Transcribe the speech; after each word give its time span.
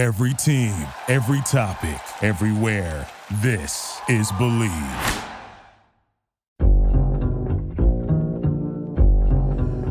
Every 0.00 0.32
team, 0.32 0.74
every 1.08 1.42
topic, 1.42 2.00
everywhere. 2.22 3.06
This 3.42 4.00
is 4.08 4.32
Believe. 4.32 4.70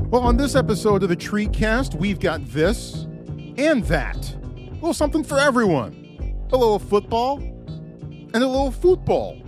Well, 0.09 0.23
on 0.23 0.35
this 0.35 0.55
episode 0.55 1.03
of 1.03 1.09
the 1.09 1.15
Treecast, 1.15 1.93
we've 1.93 2.19
got 2.19 2.43
this 2.47 3.05
and 3.59 3.83
that. 3.83 4.35
A 4.55 4.73
little 4.73 4.95
something 4.95 5.23
for 5.23 5.37
everyone. 5.37 5.93
A 6.51 6.57
little 6.57 6.79
football 6.79 7.37
and 7.37 8.37
a 8.37 8.47
little 8.47 8.71
football. 8.71 9.39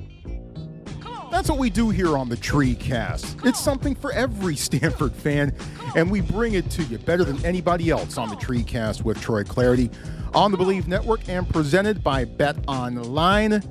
That's 1.31 1.49
what 1.49 1.57
we 1.57 1.71
do 1.71 1.89
here 1.89 2.15
on 2.15 2.29
the 2.29 2.37
Treecast. 2.37 3.47
It's 3.47 3.59
something 3.59 3.95
for 3.95 4.11
every 4.11 4.55
Stanford 4.57 5.13
fan, 5.13 5.55
and 5.95 6.11
we 6.11 6.21
bring 6.21 6.53
it 6.53 6.69
to 6.69 6.83
you 6.83 6.99
better 6.99 7.23
than 7.23 7.43
anybody 7.43 7.89
else 7.89 8.19
on 8.19 8.29
the 8.29 8.35
Treecast 8.35 9.03
with 9.03 9.19
Troy 9.19 9.43
Clardy 9.43 9.91
on 10.33 10.51
the 10.51 10.57
Believe 10.57 10.87
Network 10.87 11.27
and 11.27 11.47
presented 11.47 12.03
by 12.03 12.23
Bet 12.23 12.55
Online. 12.67 13.61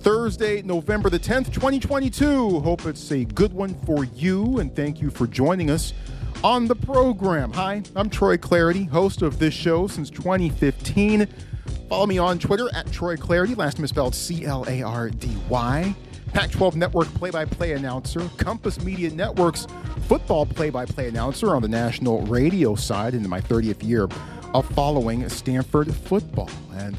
Thursday, 0.00 0.60
November 0.60 1.08
the 1.08 1.18
10th, 1.18 1.52
2022. 1.54 2.60
Hope 2.60 2.84
it's 2.84 3.10
a 3.10 3.24
good 3.24 3.52
one 3.52 3.74
for 3.86 4.04
you, 4.04 4.58
and 4.58 4.74
thank 4.76 5.00
you 5.00 5.10
for 5.10 5.26
joining 5.26 5.70
us 5.70 5.94
on 6.42 6.66
the 6.66 6.74
program. 6.74 7.50
Hi, 7.52 7.82
I'm 7.96 8.10
Troy 8.10 8.36
Clardy, 8.36 8.86
host 8.88 9.22
of 9.22 9.38
this 9.38 9.54
show 9.54 9.86
since 9.86 10.10
2015. 10.10 11.26
Follow 11.88 12.06
me 12.06 12.18
on 12.18 12.38
Twitter 12.38 12.68
at 12.74 12.92
Troy 12.92 13.16
Clardy, 13.16 13.56
last 13.56 13.78
name 13.78 13.84
is 13.84 13.90
spelled 13.90 14.14
C 14.14 14.44
L 14.44 14.66
A 14.68 14.82
R 14.82 15.08
D 15.08 15.34
Y. 15.48 15.94
Pac 16.34 16.50
12 16.50 16.76
Network 16.76 17.06
play 17.14 17.30
by 17.30 17.44
play 17.44 17.72
announcer, 17.72 18.28
Compass 18.36 18.82
Media 18.82 19.08
Network's 19.10 19.66
football 20.08 20.44
play 20.44 20.68
by 20.68 20.84
play 20.84 21.08
announcer 21.08 21.54
on 21.54 21.62
the 21.62 21.68
national 21.68 22.22
radio 22.22 22.74
side 22.74 23.14
into 23.14 23.28
my 23.28 23.40
30th 23.40 23.86
year 23.86 24.08
of 24.54 24.64
following 24.70 25.28
Stanford 25.28 25.94
football. 25.94 26.50
And 26.74 26.96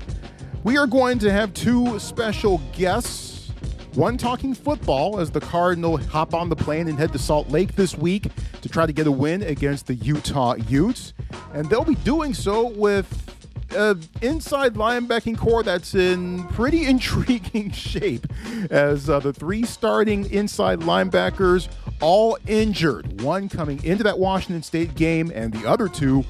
we 0.63 0.77
are 0.77 0.85
going 0.85 1.17
to 1.19 1.31
have 1.31 1.53
two 1.53 1.97
special 1.99 2.61
guests. 2.73 3.49
One 3.93 4.17
talking 4.17 4.53
football 4.53 5.21
as 5.21 5.31
the 5.31 5.39
Cardinal 5.39 5.95
hop 5.95 6.33
on 6.33 6.49
the 6.49 6.55
plane 6.55 6.89
and 6.89 6.99
head 6.99 7.13
to 7.13 7.19
Salt 7.19 7.49
Lake 7.49 7.75
this 7.75 7.97
week 7.97 8.27
to 8.61 8.67
try 8.67 8.85
to 8.85 8.91
get 8.91 9.07
a 9.07 9.11
win 9.11 9.41
against 9.41 9.87
the 9.87 9.95
Utah 9.95 10.55
Utes. 10.67 11.13
And 11.53 11.69
they'll 11.69 11.85
be 11.85 11.95
doing 11.95 12.33
so 12.33 12.67
with 12.67 13.07
uh, 13.73 13.95
inside 14.21 14.73
linebacking 14.73 15.37
core 15.37 15.63
that's 15.63 15.95
in 15.95 16.43
pretty 16.49 16.85
intriguing 16.87 17.71
shape 17.71 18.27
as 18.69 19.09
uh, 19.09 19.19
the 19.21 19.31
three 19.31 19.63
starting 19.63 20.29
inside 20.29 20.81
linebackers 20.81 21.69
all 22.01 22.37
injured. 22.47 23.21
One 23.21 23.47
coming 23.47 23.81
into 23.83 24.03
that 24.03 24.19
Washington 24.19 24.61
State 24.61 24.95
game, 24.95 25.31
and 25.33 25.53
the 25.53 25.67
other 25.67 25.87
two 25.87 26.25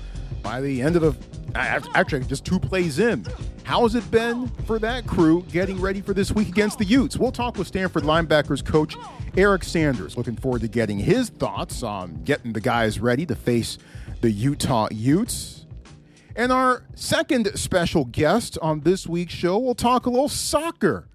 by 0.46 0.62
the 0.62 0.80
end 0.80 0.96
of 0.96 1.02
the 1.02 1.16
actually 1.58 2.24
just 2.26 2.46
two 2.46 2.60
plays 2.60 3.00
in. 3.00 3.26
How 3.64 3.82
has 3.82 3.96
it 3.96 4.10
been 4.12 4.48
for 4.68 4.78
that 4.78 5.08
crew 5.08 5.44
getting 5.52 5.82
ready 5.82 6.02
for 6.02 6.14
this 6.14 6.32
week 6.32 6.50
against 6.50 6.78
the 6.78 6.86
Utes? 6.86 7.18
We'll 7.18 7.32
talk 7.32 7.58
with 7.58 7.66
Stanford 7.66 8.04
linebackers 8.04 8.64
coach 8.64 8.96
Eric 9.36 9.64
Sanders. 9.64 10.16
Looking 10.18 10.36
forward 10.36 10.62
to 10.62 10.68
getting 10.68 11.00
his 11.00 11.30
thoughts 11.30 11.82
on 11.82 12.24
getting 12.26 12.54
the 12.54 12.62
guys 12.62 13.00
ready 13.00 13.26
to 13.26 13.36
face 13.36 13.80
the 14.22 14.30
Utah 14.30 14.88
Utes. 14.92 15.66
And 16.36 16.52
our 16.52 16.84
second 16.94 17.58
special 17.58 18.06
guest 18.06 18.60
on 18.62 18.82
this 18.82 19.08
week's 19.08 19.34
show 19.34 19.58
will 19.58 19.74
talk 19.74 20.06
a 20.06 20.12
little 20.12 20.30
soccer 20.30 21.08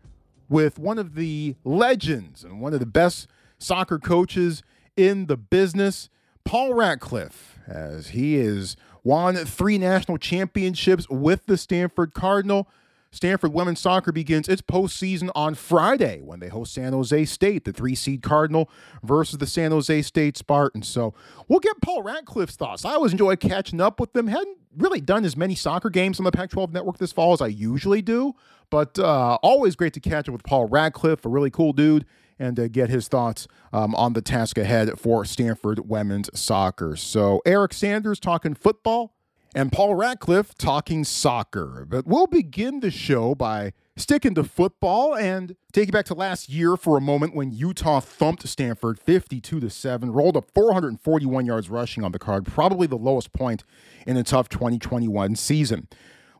with 0.48 0.76
one 0.76 0.98
of 0.98 1.14
the 1.14 1.54
legends 1.62 2.42
and 2.42 2.60
one 2.60 2.74
of 2.74 2.80
the 2.80 2.86
best 2.86 3.28
soccer 3.58 4.00
coaches 4.00 4.64
in 4.96 5.26
the 5.26 5.36
business, 5.36 6.08
Paul 6.44 6.74
Ratcliffe, 6.74 7.58
as 7.68 8.08
he 8.08 8.34
has 8.34 8.76
won 9.02 9.36
three 9.36 9.78
national 9.78 10.18
championships 10.18 11.08
with 11.08 11.46
the 11.46 11.56
Stanford 11.56 12.14
Cardinal. 12.14 12.68
Stanford 13.12 13.52
women's 13.52 13.80
soccer 13.80 14.12
begins 14.12 14.48
its 14.48 14.62
postseason 14.62 15.30
on 15.34 15.54
Friday 15.54 16.20
when 16.22 16.38
they 16.38 16.48
host 16.48 16.72
San 16.72 16.92
Jose 16.92 17.24
State, 17.24 17.64
the 17.64 17.72
three 17.72 17.96
seed 17.96 18.22
Cardinal 18.22 18.70
versus 19.02 19.38
the 19.38 19.46
San 19.46 19.72
Jose 19.72 20.02
State 20.02 20.36
Spartans. 20.36 20.86
So 20.86 21.12
we'll 21.48 21.58
get 21.58 21.80
Paul 21.80 22.02
Ratcliffe's 22.02 22.54
thoughts. 22.54 22.84
I 22.84 22.92
always 22.92 23.12
enjoy 23.12 23.34
catching 23.36 23.80
up 23.80 23.98
with 23.98 24.12
them. 24.12 24.28
Hadn't 24.28 24.58
really 24.76 25.00
done 25.00 25.24
as 25.24 25.36
many 25.36 25.56
soccer 25.56 25.90
games 25.90 26.20
on 26.20 26.24
the 26.24 26.30
Pac 26.30 26.50
12 26.50 26.72
network 26.72 26.98
this 26.98 27.10
fall 27.10 27.32
as 27.32 27.40
I 27.40 27.48
usually 27.48 28.02
do, 28.02 28.34
but 28.70 28.96
uh, 28.98 29.38
always 29.42 29.74
great 29.74 29.92
to 29.94 30.00
catch 30.00 30.28
up 30.28 30.32
with 30.32 30.44
Paul 30.44 30.66
Ratcliffe, 30.66 31.24
a 31.24 31.28
really 31.28 31.50
cool 31.50 31.72
dude, 31.72 32.06
and 32.40 32.58
uh, 32.58 32.66
get 32.66 32.90
his 32.90 33.06
thoughts 33.06 33.46
um, 33.72 33.94
on 33.94 34.14
the 34.14 34.22
task 34.22 34.58
ahead 34.58 34.98
for 34.98 35.24
Stanford 35.24 35.88
women's 35.88 36.28
soccer. 36.38 36.96
So 36.96 37.40
Eric 37.46 37.72
Sanders 37.72 38.18
talking 38.18 38.54
football 38.54 39.14
and 39.54 39.70
Paul 39.70 39.94
Ratcliffe 39.94 40.54
talking 40.56 41.04
soccer. 41.04 41.86
But 41.88 42.06
we'll 42.06 42.26
begin 42.26 42.80
the 42.80 42.90
show 42.90 43.34
by 43.34 43.72
sticking 43.96 44.34
to 44.34 44.44
football 44.44 45.14
and 45.14 45.56
take 45.72 45.86
you 45.86 45.92
back 45.92 46.06
to 46.06 46.14
last 46.14 46.48
year 46.48 46.76
for 46.76 46.96
a 46.96 47.00
moment 47.00 47.34
when 47.34 47.50
Utah 47.50 48.00
thumped 48.00 48.46
Stanford 48.48 48.98
52 48.98 49.60
to 49.60 49.70
7, 49.70 50.12
rolled 50.12 50.36
up 50.36 50.50
441 50.54 51.46
yards 51.46 51.68
rushing 51.68 52.04
on 52.04 52.12
the 52.12 52.18
card, 52.18 52.46
probably 52.46 52.86
the 52.86 52.96
lowest 52.96 53.32
point 53.32 53.64
in 54.06 54.16
a 54.16 54.22
tough 54.22 54.48
2021 54.48 55.36
season. 55.36 55.88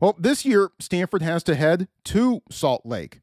Well, 0.00 0.16
this 0.18 0.46
year 0.46 0.70
Stanford 0.78 1.20
has 1.22 1.42
to 1.44 1.54
head 1.54 1.88
to 2.04 2.42
Salt 2.50 2.86
Lake. 2.86 3.20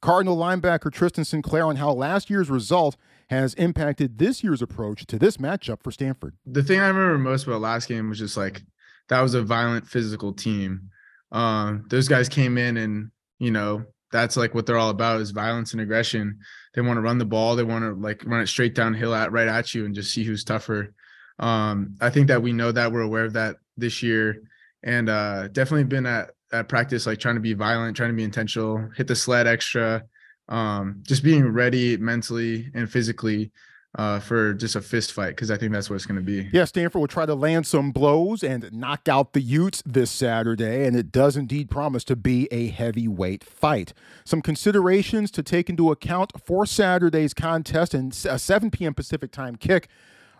Cardinal 0.00 0.36
linebacker 0.36 0.92
Tristan 0.92 1.24
Sinclair 1.24 1.64
on 1.64 1.76
how 1.76 1.92
last 1.92 2.30
year's 2.30 2.50
result 2.50 2.96
has 3.30 3.54
impacted 3.54 4.18
this 4.18 4.42
year's 4.42 4.62
approach 4.62 5.06
to 5.06 5.18
this 5.18 5.36
matchup 5.36 5.82
for 5.82 5.90
Stanford. 5.90 6.34
The 6.46 6.62
thing 6.62 6.80
I 6.80 6.88
remember 6.88 7.18
most 7.18 7.46
about 7.46 7.60
last 7.60 7.88
game 7.88 8.08
was 8.08 8.18
just 8.18 8.36
like 8.36 8.62
that 9.08 9.20
was 9.20 9.34
a 9.34 9.42
violent 9.42 9.86
physical 9.86 10.32
team. 10.32 10.90
Um, 11.32 11.84
those 11.88 12.08
guys 12.08 12.28
came 12.28 12.56
in 12.56 12.76
and 12.78 13.10
you 13.38 13.50
know 13.50 13.84
that's 14.10 14.36
like 14.36 14.54
what 14.54 14.66
they're 14.66 14.78
all 14.78 14.90
about 14.90 15.20
is 15.20 15.30
violence 15.30 15.72
and 15.72 15.82
aggression. 15.82 16.38
They 16.74 16.80
want 16.80 16.96
to 16.96 17.02
run 17.02 17.18
the 17.18 17.26
ball. 17.26 17.56
They 17.56 17.64
want 17.64 17.84
to 17.84 17.92
like 17.92 18.24
run 18.24 18.40
it 18.40 18.46
straight 18.46 18.74
downhill 18.74 19.14
at 19.14 19.32
right 19.32 19.48
at 19.48 19.74
you 19.74 19.84
and 19.84 19.94
just 19.94 20.12
see 20.12 20.24
who's 20.24 20.44
tougher. 20.44 20.94
Um, 21.38 21.96
I 22.00 22.10
think 22.10 22.28
that 22.28 22.42
we 22.42 22.52
know 22.52 22.72
that 22.72 22.90
we're 22.90 23.02
aware 23.02 23.24
of 23.24 23.34
that 23.34 23.56
this 23.76 24.02
year, 24.02 24.42
and 24.82 25.08
uh, 25.08 25.48
definitely 25.48 25.84
been 25.84 26.06
at 26.06 26.30
at 26.52 26.68
practice 26.68 27.06
like 27.06 27.18
trying 27.18 27.34
to 27.34 27.40
be 27.40 27.54
violent, 27.54 27.96
trying 27.96 28.10
to 28.10 28.16
be 28.16 28.24
intentional, 28.24 28.88
hit 28.96 29.06
the 29.06 29.16
sled 29.16 29.46
extra, 29.46 30.04
um, 30.48 31.02
just 31.02 31.22
being 31.22 31.46
ready 31.46 31.96
mentally 31.96 32.70
and 32.74 32.90
physically 32.90 33.52
uh, 33.96 34.20
for 34.20 34.52
just 34.54 34.76
a 34.76 34.82
fist 34.82 35.12
fight 35.12 35.30
because 35.30 35.50
I 35.50 35.56
think 35.56 35.72
that's 35.72 35.88
what 35.88 35.96
it's 35.96 36.06
going 36.06 36.20
to 36.20 36.24
be. 36.24 36.48
Yeah, 36.52 36.64
Stanford 36.66 37.00
will 37.00 37.08
try 37.08 37.26
to 37.26 37.34
land 37.34 37.66
some 37.66 37.90
blows 37.90 38.42
and 38.42 38.70
knock 38.72 39.08
out 39.08 39.32
the 39.32 39.40
Utes 39.40 39.82
this 39.86 40.10
Saturday, 40.10 40.86
and 40.86 40.96
it 40.96 41.10
does 41.10 41.36
indeed 41.36 41.70
promise 41.70 42.04
to 42.04 42.16
be 42.16 42.48
a 42.50 42.68
heavyweight 42.68 43.44
fight. 43.44 43.94
Some 44.24 44.42
considerations 44.42 45.30
to 45.32 45.42
take 45.42 45.70
into 45.70 45.90
account 45.90 46.32
for 46.44 46.66
Saturday's 46.66 47.34
contest 47.34 47.94
and 47.94 48.12
a 48.28 48.38
7 48.38 48.70
p.m. 48.70 48.94
Pacific 48.94 49.32
time 49.32 49.56
kick 49.56 49.88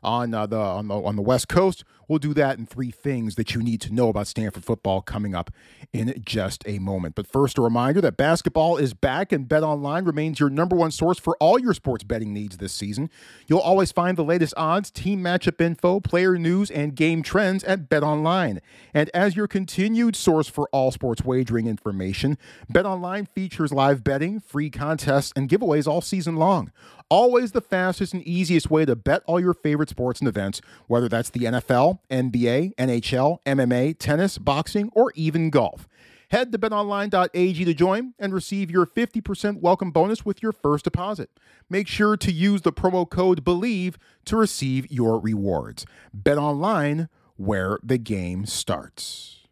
on 0.03 0.33
uh, 0.35 0.47
the 0.47 0.59
on 0.59 0.89
the 0.89 0.95
on 0.95 1.17
the 1.17 1.23
West 1.23 1.49
Coast. 1.49 1.85
We'll 2.09 2.19
do 2.19 2.35
that 2.35 2.59
in 2.59 2.67
three 2.67 2.91
things 2.91 3.35
that 3.37 3.55
you 3.55 3.63
need 3.63 3.81
to 3.83 3.93
know 3.93 4.09
about 4.09 4.27
Stanford 4.27 4.65
football 4.65 5.03
coming 5.03 5.35
up 5.35 5.51
in 5.93 6.23
just 6.25 6.63
a 6.67 6.79
moment. 6.79 7.15
But 7.15 7.27
first, 7.27 7.59
a 7.59 7.63
reminder 7.63 8.01
that 8.01 8.17
basketball 8.17 8.79
is 8.79 8.95
back 8.95 9.31
and 9.31 9.49
Bet 9.49 9.63
Online 9.63 10.05
remains 10.05 10.41
your 10.41 10.51
number 10.51 10.75
one 10.75 10.91
source 10.91 11.19
for 11.19 11.37
all 11.39 11.59
your 11.59 11.75
sports 11.75 12.05
betting 12.05 12.33
needs 12.33 12.57
this 12.57 12.73
season. 12.73 13.11
You'll 13.47 13.61
always 13.61 13.93
find 13.93 14.17
the 14.17 14.25
latest 14.25 14.55
odds, 14.57 14.91
team 14.91 15.23
matchup 15.23 15.61
info, 15.61 16.01
player 16.01 16.39
news, 16.39 16.71
and 16.71 16.95
game 16.95 17.23
trends 17.23 17.63
at 17.65 17.89
Bet 17.89 18.03
Online. 18.03 18.61
And 18.95 19.11
as 19.13 19.37
your 19.37 19.47
continued 19.47 20.17
source 20.17 20.49
for 20.49 20.69
all 20.73 20.91
sports 20.91 21.25
wagering 21.25 21.67
information, 21.67 22.39
Bet 22.69 22.87
Online 22.87 23.27
features 23.27 23.73
live 23.73 24.03
betting, 24.03 24.41
free 24.41 24.71
contests, 24.71 25.33
and 25.37 25.49
giveaways 25.49 25.87
all 25.87 26.01
season 26.01 26.37
long. 26.37 26.73
Always 27.11 27.53
the 27.53 27.61
fastest 27.61 28.13
and 28.13 28.23
easiest 28.23 28.71
way 28.71 28.85
to 28.85 28.95
bet 28.95 29.23
all 29.27 29.41
your 29.41 29.55
favorite 29.55 29.89
sports 29.89 30.21
and 30.21 30.29
events, 30.29 30.61
whether 30.89 31.09
that's 31.09 31.31
the 31.31 31.41
NFL, 31.41 31.98
NBA, 32.11 32.75
NHL, 32.77 33.39
MMA, 33.45 33.99
tennis, 33.99 34.39
boxing, 34.39 34.91
or 34.93 35.13
even 35.15 35.51
golf. 35.51 35.89
Head 36.31 36.53
to 36.53 36.59
betonline.ag 36.59 37.65
to 37.65 37.75
join 37.75 38.13
and 38.19 38.35
receive 38.35 38.71
your 38.71 38.85
50% 38.85 39.61
welcome 39.61 39.91
bonus 39.91 40.27
with 40.27 40.43
your 40.43 40.53
first 40.53 40.85
deposit. 40.85 41.31
Make 41.71 41.89
sure 41.89 42.19
to 42.19 42.31
use 42.31 42.63
the 42.63 42.73
promo 42.73 43.09
code 43.09 43.45
BELIEVE 43.45 43.97
to 44.27 44.37
receive 44.37 44.91
your 44.91 45.19
rewards. 45.19 45.87
BetOnline, 46.15 47.09
where 47.37 47.79
the 47.83 47.97
game 47.97 48.45
starts. 48.45 49.47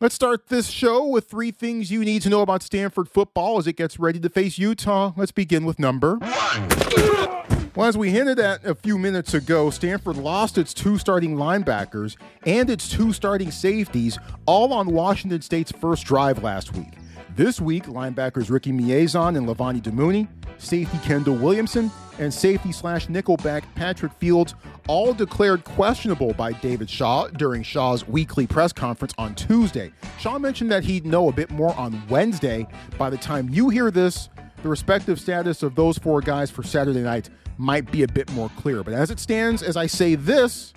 Let's 0.00 0.14
start 0.14 0.46
this 0.46 0.68
show 0.68 1.04
with 1.04 1.28
three 1.28 1.50
things 1.50 1.90
you 1.90 2.04
need 2.04 2.22
to 2.22 2.28
know 2.28 2.42
about 2.42 2.62
Stanford 2.62 3.08
football 3.08 3.58
as 3.58 3.66
it 3.66 3.72
gets 3.72 3.98
ready 3.98 4.20
to 4.20 4.28
face 4.28 4.56
Utah. 4.56 5.12
Let's 5.16 5.32
begin 5.32 5.64
with 5.64 5.80
number 5.80 6.18
one. 6.18 7.57
Well, 7.78 7.86
as 7.86 7.96
we 7.96 8.10
hinted 8.10 8.40
at 8.40 8.66
a 8.66 8.74
few 8.74 8.98
minutes 8.98 9.34
ago, 9.34 9.70
Stanford 9.70 10.16
lost 10.16 10.58
its 10.58 10.74
two 10.74 10.98
starting 10.98 11.36
linebackers 11.36 12.16
and 12.44 12.68
its 12.68 12.88
two 12.88 13.12
starting 13.12 13.52
safeties 13.52 14.18
all 14.46 14.72
on 14.72 14.88
Washington 14.88 15.40
State's 15.42 15.70
first 15.70 16.04
drive 16.04 16.42
last 16.42 16.74
week. 16.74 16.94
This 17.36 17.60
week, 17.60 17.84
linebackers 17.84 18.50
Ricky 18.50 18.72
Miezan 18.72 19.36
and 19.36 19.46
Levani 19.46 19.80
Damuni, 19.80 20.26
safety 20.56 20.98
Kendall 21.04 21.36
Williamson, 21.36 21.92
and 22.18 22.34
safety 22.34 22.72
slash 22.72 23.06
nickelback 23.06 23.62
Patrick 23.76 24.12
Fields 24.14 24.56
all 24.88 25.14
declared 25.14 25.62
questionable 25.62 26.32
by 26.32 26.54
David 26.54 26.90
Shaw 26.90 27.28
during 27.28 27.62
Shaw's 27.62 28.08
weekly 28.08 28.48
press 28.48 28.72
conference 28.72 29.14
on 29.18 29.36
Tuesday. 29.36 29.92
Shaw 30.18 30.36
mentioned 30.40 30.72
that 30.72 30.82
he'd 30.82 31.06
know 31.06 31.28
a 31.28 31.32
bit 31.32 31.52
more 31.52 31.76
on 31.76 32.02
Wednesday. 32.08 32.66
By 32.98 33.08
the 33.08 33.18
time 33.18 33.48
you 33.50 33.68
hear 33.68 33.92
this, 33.92 34.30
the 34.64 34.68
respective 34.68 35.20
status 35.20 35.62
of 35.62 35.76
those 35.76 35.96
four 35.96 36.20
guys 36.20 36.50
for 36.50 36.64
Saturday 36.64 37.02
night 37.02 37.30
might 37.58 37.90
be 37.90 38.04
a 38.04 38.08
bit 38.08 38.30
more 38.32 38.48
clear. 38.56 38.82
But 38.82 38.94
as 38.94 39.10
it 39.10 39.20
stands, 39.20 39.62
as 39.62 39.76
I 39.76 39.86
say 39.86 40.14
this, 40.14 40.72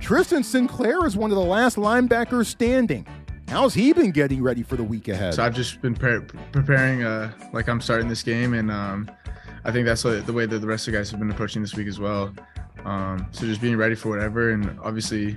Tristan 0.00 0.44
Sinclair 0.44 1.06
is 1.06 1.16
one 1.16 1.30
of 1.30 1.36
the 1.36 1.44
last 1.44 1.76
linebackers 1.76 2.46
standing. 2.46 3.06
How's 3.48 3.72
he 3.72 3.92
been 3.92 4.10
getting 4.10 4.42
ready 4.42 4.62
for 4.62 4.76
the 4.76 4.84
week 4.84 5.08
ahead? 5.08 5.34
So 5.34 5.42
I've 5.42 5.54
just 5.54 5.80
been 5.80 5.94
pre- 5.94 6.20
preparing, 6.52 7.02
uh, 7.02 7.32
like 7.52 7.68
I'm 7.68 7.80
starting 7.80 8.06
this 8.06 8.22
game, 8.22 8.52
and 8.52 8.70
um, 8.70 9.10
I 9.64 9.72
think 9.72 9.86
that's 9.86 10.02
the 10.02 10.32
way 10.32 10.44
that 10.44 10.58
the 10.58 10.66
rest 10.66 10.86
of 10.86 10.92
the 10.92 10.98
guys 10.98 11.10
have 11.10 11.18
been 11.18 11.30
approaching 11.30 11.62
this 11.62 11.74
week 11.74 11.88
as 11.88 11.98
well. 11.98 12.34
Um, 12.84 13.26
so 13.32 13.46
just 13.46 13.60
being 13.60 13.76
ready 13.76 13.94
for 13.94 14.10
whatever, 14.10 14.50
and 14.50 14.78
obviously, 14.80 15.36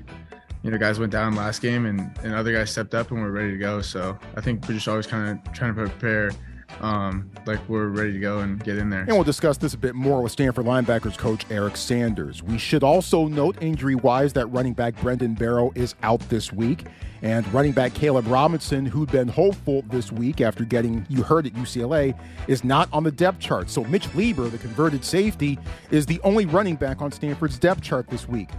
you 0.61 0.71
know, 0.71 0.77
guys 0.77 0.99
went 0.99 1.11
down 1.11 1.35
last 1.35 1.61
game, 1.61 1.85
and, 1.85 2.11
and 2.23 2.35
other 2.35 2.51
guys 2.51 2.69
stepped 2.69 2.93
up, 2.93 3.11
and 3.11 3.21
we're 3.21 3.31
ready 3.31 3.51
to 3.51 3.57
go. 3.57 3.81
So 3.81 4.19
I 4.35 4.41
think 4.41 4.67
we're 4.67 4.75
just 4.75 4.89
always 4.89 5.07
kind 5.07 5.29
of 5.29 5.53
trying 5.53 5.73
to 5.73 5.81
prepare 5.81 6.31
um, 6.79 7.29
like 7.45 7.59
we're 7.67 7.87
ready 7.87 8.13
to 8.13 8.19
go 8.19 8.39
and 8.39 8.63
get 8.63 8.77
in 8.77 8.89
there. 8.89 9.01
And 9.01 9.11
we'll 9.11 9.23
discuss 9.23 9.57
this 9.57 9.73
a 9.73 9.77
bit 9.77 9.95
more 9.95 10.21
with 10.21 10.31
Stanford 10.31 10.65
linebackers 10.65 11.17
coach 11.17 11.45
Eric 11.49 11.77
Sanders. 11.77 12.41
We 12.41 12.57
should 12.57 12.83
also 12.83 13.27
note 13.27 13.61
injury 13.61 13.95
wise 13.95 14.33
that 14.33 14.47
running 14.47 14.73
back 14.73 14.99
Brendan 15.01 15.33
Barrow 15.33 15.71
is 15.75 15.95
out 16.03 16.19
this 16.29 16.51
week. 16.51 16.85
And 17.23 17.47
running 17.53 17.71
back 17.71 17.93
Caleb 17.93 18.25
Robinson, 18.27 18.83
who'd 18.83 19.11
been 19.11 19.27
hopeful 19.27 19.83
this 19.89 20.11
week 20.11 20.41
after 20.41 20.65
getting 20.65 21.05
you 21.07 21.21
heard 21.21 21.45
at 21.45 21.53
UCLA, 21.53 22.17
is 22.47 22.63
not 22.63 22.89
on 22.91 23.03
the 23.03 23.11
depth 23.11 23.39
chart. 23.39 23.69
So 23.69 23.83
Mitch 23.83 24.07
Leigber, 24.15 24.49
the 24.49 24.57
converted 24.57 25.05
safety, 25.05 25.59
is 25.91 26.07
the 26.07 26.19
only 26.23 26.47
running 26.47 26.75
back 26.75 26.99
on 27.01 27.11
Stanford's 27.11 27.59
depth 27.59 27.81
chart 27.81 28.07
this 28.07 28.27
week. 28.27 28.49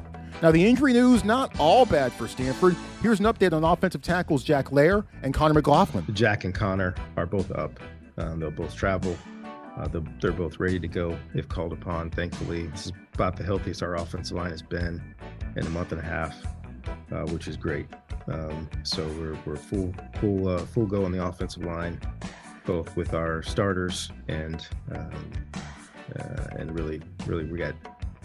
Now, 0.42 0.50
the 0.50 0.64
injury 0.64 0.92
news, 0.92 1.24
not 1.24 1.58
all 1.60 1.86
bad 1.86 2.12
for 2.12 2.26
Stanford. 2.26 2.74
Here's 3.00 3.20
an 3.20 3.26
update 3.26 3.52
on 3.52 3.62
offensive 3.62 4.02
tackles 4.02 4.42
Jack 4.42 4.66
Leyrer 4.70 5.04
and 5.22 5.32
Connor 5.32 5.54
McLaughlin. 5.54 6.04
Jack 6.14 6.44
and 6.44 6.54
Connor 6.54 6.94
are 7.16 7.26
both 7.26 7.50
up. 7.52 7.78
Um, 8.18 8.40
they'll 8.40 8.50
both 8.50 8.74
travel. 8.74 9.16
Uh, 9.76 9.88
they're 10.20 10.32
both 10.32 10.60
ready 10.60 10.78
to 10.78 10.88
go 10.88 11.18
if 11.34 11.48
called 11.48 11.72
upon. 11.72 12.10
Thankfully, 12.10 12.66
this 12.66 12.86
is 12.86 12.92
about 13.14 13.36
the 13.36 13.44
healthiest 13.44 13.82
our 13.82 13.94
offensive 13.94 14.36
line 14.36 14.50
has 14.50 14.62
been 14.62 15.02
in 15.56 15.66
a 15.66 15.70
month 15.70 15.92
and 15.92 16.00
a 16.00 16.04
half, 16.04 16.36
uh, 17.10 17.22
which 17.32 17.48
is 17.48 17.56
great. 17.56 17.86
Um, 18.26 18.68
so 18.82 19.06
we're, 19.18 19.36
we're 19.46 19.56
full 19.56 19.94
full 20.20 20.48
uh, 20.48 20.58
full 20.66 20.86
go 20.86 21.04
on 21.04 21.12
the 21.12 21.24
offensive 21.24 21.64
line, 21.64 22.00
both 22.66 22.94
with 22.96 23.14
our 23.14 23.42
starters 23.42 24.12
and 24.28 24.66
um, 24.94 25.32
uh, 26.18 26.46
and 26.52 26.74
really 26.78 27.00
really 27.26 27.44
we 27.44 27.58
got 27.58 27.74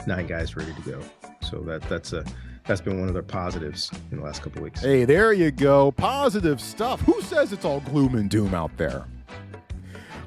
nine 0.05 0.27
guys 0.27 0.55
ready 0.55 0.73
to 0.73 0.81
go. 0.81 1.01
So 1.41 1.59
that 1.61 1.81
that's 1.83 2.11
a 2.11 2.25
that's 2.65 2.81
been 2.81 2.99
one 2.99 3.07
of 3.07 3.13
their 3.13 3.23
positives 3.23 3.89
in 4.11 4.17
the 4.17 4.23
last 4.23 4.41
couple 4.41 4.61
weeks. 4.61 4.81
Hey, 4.81 5.05
there 5.05 5.31
you 5.31 5.51
go, 5.51 5.91
positive 5.93 6.59
stuff. 6.59 6.99
Who 7.01 7.21
says 7.21 7.53
it's 7.53 7.63
all 7.63 7.79
gloom 7.79 8.15
and 8.15 8.29
doom 8.29 8.53
out 8.53 8.75
there? 8.77 9.05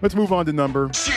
Let's 0.03 0.15
move 0.15 0.33
on 0.33 0.47
to 0.47 0.53
number 0.53 0.89
two. 0.89 1.13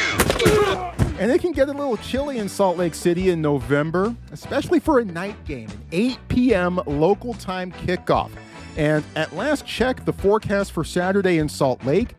And 1.19 1.31
it 1.31 1.41
can 1.41 1.51
get 1.51 1.69
a 1.69 1.71
little 1.71 1.97
chilly 1.97 2.39
in 2.39 2.49
Salt 2.49 2.77
Lake 2.77 2.95
City 2.95 3.29
in 3.29 3.41
November, 3.41 4.15
especially 4.31 4.79
for 4.79 4.99
a 4.99 5.05
night 5.05 5.43
game, 5.45 5.69
an 5.69 5.83
8 5.91 6.19
p.m. 6.27 6.79
local 6.85 7.33
time 7.35 7.71
kickoff. 7.71 8.31
And 8.75 9.05
at 9.15 9.33
last 9.33 9.65
check, 9.65 10.03
the 10.03 10.13
forecast 10.13 10.71
for 10.71 10.83
Saturday 10.83 11.37
in 11.37 11.47
Salt 11.47 11.83
Lake 11.85 12.15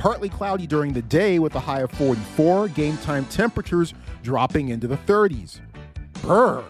partly 0.00 0.30
cloudy 0.30 0.66
during 0.66 0.94
the 0.94 1.02
day 1.02 1.38
with 1.38 1.54
a 1.54 1.60
high 1.60 1.80
of 1.80 1.90
44, 1.92 2.68
game 2.68 2.96
time 2.98 3.26
temperatures 3.26 3.92
dropping 4.22 4.70
into 4.70 4.88
the 4.88 4.96
30s. 4.96 5.60
Brr. 6.22 6.64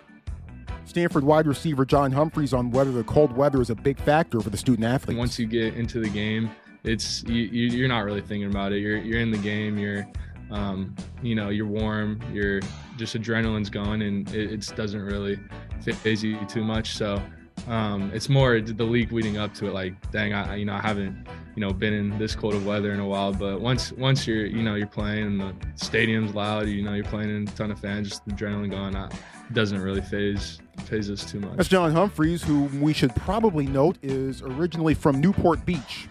Stanford 0.84 1.22
wide 1.22 1.46
receiver 1.46 1.84
John 1.84 2.10
Humphreys 2.10 2.52
on 2.52 2.72
whether 2.72 2.90
the 2.90 3.04
cold 3.04 3.30
weather 3.36 3.60
is 3.60 3.70
a 3.70 3.76
big 3.76 4.00
factor 4.00 4.40
for 4.40 4.50
the 4.50 4.56
student 4.56 4.84
athletes. 4.84 5.16
Once 5.16 5.38
you 5.38 5.46
get 5.46 5.74
into 5.74 6.00
the 6.00 6.08
game, 6.08 6.50
it's 6.84 7.22
you, 7.24 7.42
you 7.42 7.84
are 7.84 7.88
not 7.88 8.04
really 8.04 8.20
thinking 8.20 8.50
about 8.50 8.72
it. 8.72 8.78
You're 8.78 8.98
you're 8.98 9.20
in 9.20 9.30
the 9.30 9.38
game. 9.38 9.78
You're 9.78 10.06
um, 10.50 10.94
you 11.22 11.34
know 11.34 11.50
you're 11.50 11.66
warm. 11.66 12.20
You're 12.32 12.60
just 12.96 13.16
adrenaline's 13.16 13.70
going, 13.70 14.02
and 14.02 14.28
it, 14.34 14.52
it 14.52 14.72
doesn't 14.76 15.02
really 15.02 15.38
faze 15.80 16.22
you 16.22 16.38
too 16.46 16.64
much. 16.64 16.94
So 16.96 17.22
um, 17.68 18.10
it's 18.14 18.28
more 18.28 18.60
the 18.60 18.84
league 18.84 19.12
leading 19.12 19.38
up 19.38 19.54
to 19.54 19.66
it. 19.66 19.74
Like, 19.74 20.10
dang, 20.10 20.32
I 20.32 20.56
you 20.56 20.64
know 20.64 20.74
I 20.74 20.80
haven't 20.80 21.26
you 21.54 21.60
know 21.60 21.72
been 21.72 21.92
in 21.92 22.18
this 22.18 22.34
cold 22.34 22.54
of 22.54 22.66
weather 22.66 22.92
in 22.92 23.00
a 23.00 23.06
while. 23.06 23.32
But 23.32 23.60
once 23.60 23.92
once 23.92 24.26
you're 24.26 24.46
you 24.46 24.62
know 24.62 24.74
you're 24.74 24.86
playing 24.86 25.26
and 25.26 25.40
the 25.40 25.54
stadium's 25.74 26.34
loud, 26.34 26.68
you 26.68 26.82
know 26.82 26.94
you're 26.94 27.04
playing 27.04 27.30
in 27.30 27.48
a 27.48 27.50
ton 27.52 27.70
of 27.70 27.78
fans, 27.78 28.08
just 28.08 28.24
the 28.24 28.32
adrenaline 28.32 28.70
going. 28.70 28.96
it 28.96 29.12
doesn't 29.52 29.80
really 29.80 30.02
faze 30.02 30.60
faze 30.84 31.10
us 31.10 31.30
too 31.30 31.40
much. 31.40 31.56
That's 31.56 31.68
John 31.68 31.92
Humphreys, 31.92 32.42
who 32.42 32.64
we 32.80 32.92
should 32.92 33.14
probably 33.14 33.66
note 33.66 33.98
is 34.02 34.42
originally 34.42 34.94
from 34.94 35.20
Newport 35.20 35.64
Beach. 35.66 36.08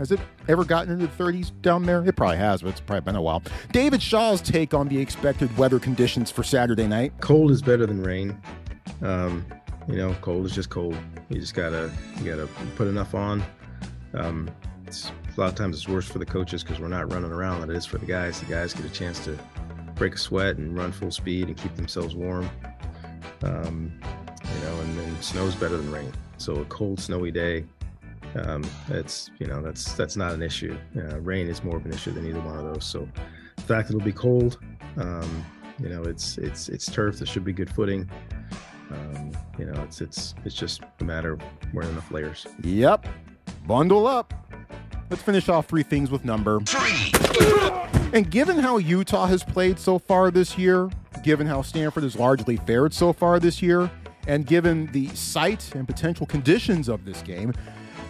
Has 0.00 0.10
it 0.12 0.20
ever 0.48 0.64
gotten 0.64 0.94
into 0.94 1.06
the 1.06 1.12
30s 1.22 1.52
down 1.60 1.82
there? 1.82 2.02
It 2.06 2.16
probably 2.16 2.38
has, 2.38 2.62
but 2.62 2.70
it's 2.70 2.80
probably 2.80 3.02
been 3.02 3.16
a 3.16 3.22
while. 3.22 3.42
David 3.70 4.00
Shaw's 4.00 4.40
take 4.40 4.72
on 4.72 4.88
the 4.88 4.98
expected 4.98 5.54
weather 5.58 5.78
conditions 5.78 6.30
for 6.30 6.42
Saturday 6.42 6.86
night. 6.86 7.12
Cold 7.20 7.50
is 7.50 7.60
better 7.60 7.84
than 7.84 8.02
rain. 8.02 8.40
Um, 9.02 9.44
you 9.86 9.96
know, 9.96 10.16
cold 10.22 10.46
is 10.46 10.54
just 10.54 10.70
cold. 10.70 10.96
You 11.28 11.38
just 11.38 11.52
gotta 11.52 11.92
you 12.16 12.34
gotta 12.34 12.48
put 12.76 12.88
enough 12.88 13.14
on. 13.14 13.42
Um, 14.14 14.50
a 14.88 15.38
lot 15.38 15.50
of 15.50 15.54
times 15.54 15.76
it's 15.76 15.86
worse 15.86 16.08
for 16.08 16.18
the 16.18 16.24
coaches 16.24 16.64
because 16.64 16.80
we're 16.80 16.88
not 16.88 17.12
running 17.12 17.30
around 17.30 17.60
than 17.60 17.70
it 17.70 17.76
is 17.76 17.84
for 17.84 17.98
the 17.98 18.06
guys. 18.06 18.40
The 18.40 18.46
guys 18.46 18.72
get 18.72 18.86
a 18.86 18.90
chance 18.90 19.22
to 19.26 19.38
break 19.96 20.14
a 20.14 20.18
sweat 20.18 20.56
and 20.56 20.74
run 20.74 20.92
full 20.92 21.10
speed 21.10 21.48
and 21.48 21.58
keep 21.58 21.76
themselves 21.76 22.14
warm. 22.14 22.48
Um, 23.42 23.92
you 24.02 24.64
know, 24.64 24.80
and, 24.80 24.98
and 24.98 25.22
snow's 25.22 25.54
better 25.54 25.76
than 25.76 25.92
rain. 25.92 26.10
So 26.38 26.54
a 26.54 26.64
cold, 26.64 27.00
snowy 27.00 27.30
day 27.30 27.66
um, 28.36 28.64
it's 28.88 29.30
you 29.38 29.46
know 29.46 29.60
that's 29.60 29.92
that's 29.94 30.16
not 30.16 30.32
an 30.32 30.42
issue. 30.42 30.76
Uh, 30.96 31.20
rain 31.20 31.48
is 31.48 31.64
more 31.64 31.76
of 31.76 31.84
an 31.84 31.92
issue 31.92 32.12
than 32.12 32.26
either 32.26 32.40
one 32.40 32.56
of 32.56 32.64
those. 32.64 32.84
So 32.84 33.08
the 33.56 33.62
fact 33.62 33.90
it'll 33.90 34.00
be 34.00 34.12
cold, 34.12 34.58
um, 34.96 35.44
you 35.80 35.88
know, 35.88 36.02
it's 36.02 36.38
it's 36.38 36.68
it's 36.68 36.90
turf. 36.90 37.18
There 37.18 37.26
should 37.26 37.44
be 37.44 37.52
good 37.52 37.70
footing. 37.70 38.08
Um, 38.90 39.32
you 39.58 39.66
know, 39.66 39.80
it's 39.82 40.00
it's 40.00 40.34
it's 40.44 40.54
just 40.54 40.82
a 41.00 41.04
matter 41.04 41.32
of 41.32 41.40
wearing 41.72 41.90
enough 41.90 42.10
layers. 42.10 42.46
Yep, 42.62 43.06
bundle 43.66 44.06
up. 44.06 44.34
Let's 45.10 45.22
finish 45.22 45.48
off 45.48 45.66
three 45.66 45.82
things 45.82 46.10
with 46.10 46.24
number 46.24 46.60
three. 46.60 47.12
And 48.12 48.28
given 48.30 48.58
how 48.58 48.78
Utah 48.78 49.26
has 49.26 49.44
played 49.44 49.78
so 49.78 49.98
far 49.98 50.30
this 50.30 50.58
year, 50.58 50.90
given 51.22 51.46
how 51.46 51.62
Stanford 51.62 52.02
has 52.02 52.16
largely 52.16 52.56
fared 52.56 52.92
so 52.92 53.12
far 53.12 53.38
this 53.38 53.62
year, 53.62 53.90
and 54.26 54.46
given 54.46 54.86
the 54.92 55.08
site 55.08 55.74
and 55.74 55.86
potential 55.86 56.26
conditions 56.26 56.88
of 56.88 57.04
this 57.04 57.22
game, 57.22 57.52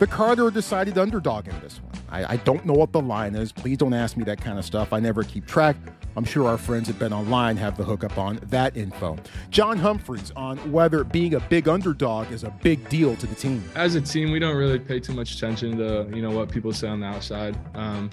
the 0.00 0.06
Carter 0.06 0.50
decided 0.50 0.96
underdog 0.96 1.46
in 1.46 1.60
this 1.60 1.78
one. 1.82 1.92
I, 2.08 2.32
I, 2.32 2.36
don't 2.38 2.64
know 2.64 2.72
what 2.72 2.90
the 2.90 3.02
line 3.02 3.34
is. 3.34 3.52
Please 3.52 3.76
don't 3.76 3.92
ask 3.92 4.16
me 4.16 4.24
that 4.24 4.40
kind 4.40 4.58
of 4.58 4.64
stuff. 4.64 4.94
I 4.94 4.98
never 4.98 5.22
keep 5.22 5.46
track. 5.46 5.76
I'm 6.16 6.24
sure 6.24 6.48
our 6.48 6.56
friends 6.56 6.88
at 6.88 6.98
Bet 6.98 7.12
Online 7.12 7.54
have 7.58 7.76
the 7.76 7.84
hookup 7.84 8.16
on 8.16 8.40
that 8.44 8.78
info. 8.78 9.18
John 9.50 9.76
Humphreys 9.76 10.32
on 10.34 10.56
whether 10.72 11.04
being 11.04 11.34
a 11.34 11.40
big 11.40 11.68
underdog 11.68 12.32
is 12.32 12.44
a 12.44 12.50
big 12.62 12.88
deal 12.88 13.14
to 13.16 13.26
the 13.26 13.34
team. 13.34 13.62
As 13.74 13.94
a 13.94 14.00
team, 14.00 14.32
we 14.32 14.38
don't 14.38 14.56
really 14.56 14.78
pay 14.78 15.00
too 15.00 15.12
much 15.12 15.34
attention 15.34 15.76
to 15.76 16.10
you 16.16 16.22
know 16.22 16.30
what 16.30 16.50
people 16.50 16.72
say 16.72 16.88
on 16.88 17.00
the 17.00 17.06
outside. 17.06 17.54
Um, 17.74 18.08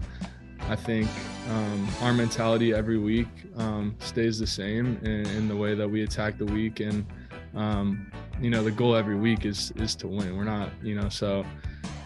I 0.68 0.76
think 0.76 1.08
um, 1.50 1.88
our 2.02 2.14
mentality 2.14 2.74
every 2.74 2.98
week 2.98 3.30
um, 3.56 3.96
stays 4.00 4.38
the 4.38 4.48
same 4.48 5.00
in, 5.04 5.26
in, 5.28 5.48
the 5.48 5.56
way 5.56 5.74
that 5.74 5.90
we 5.90 6.04
attack 6.04 6.38
the 6.38 6.46
week, 6.46 6.82
and 6.82 7.06
um, 7.56 8.12
you 8.42 8.50
know 8.50 8.62
the 8.62 8.72
goal 8.72 8.94
every 8.94 9.16
week 9.16 9.46
is 9.46 9.72
is 9.78 9.96
to 9.96 10.08
win. 10.08 10.36
We're 10.36 10.44
not 10.44 10.70
you 10.84 10.94
know 10.94 11.08
so 11.08 11.46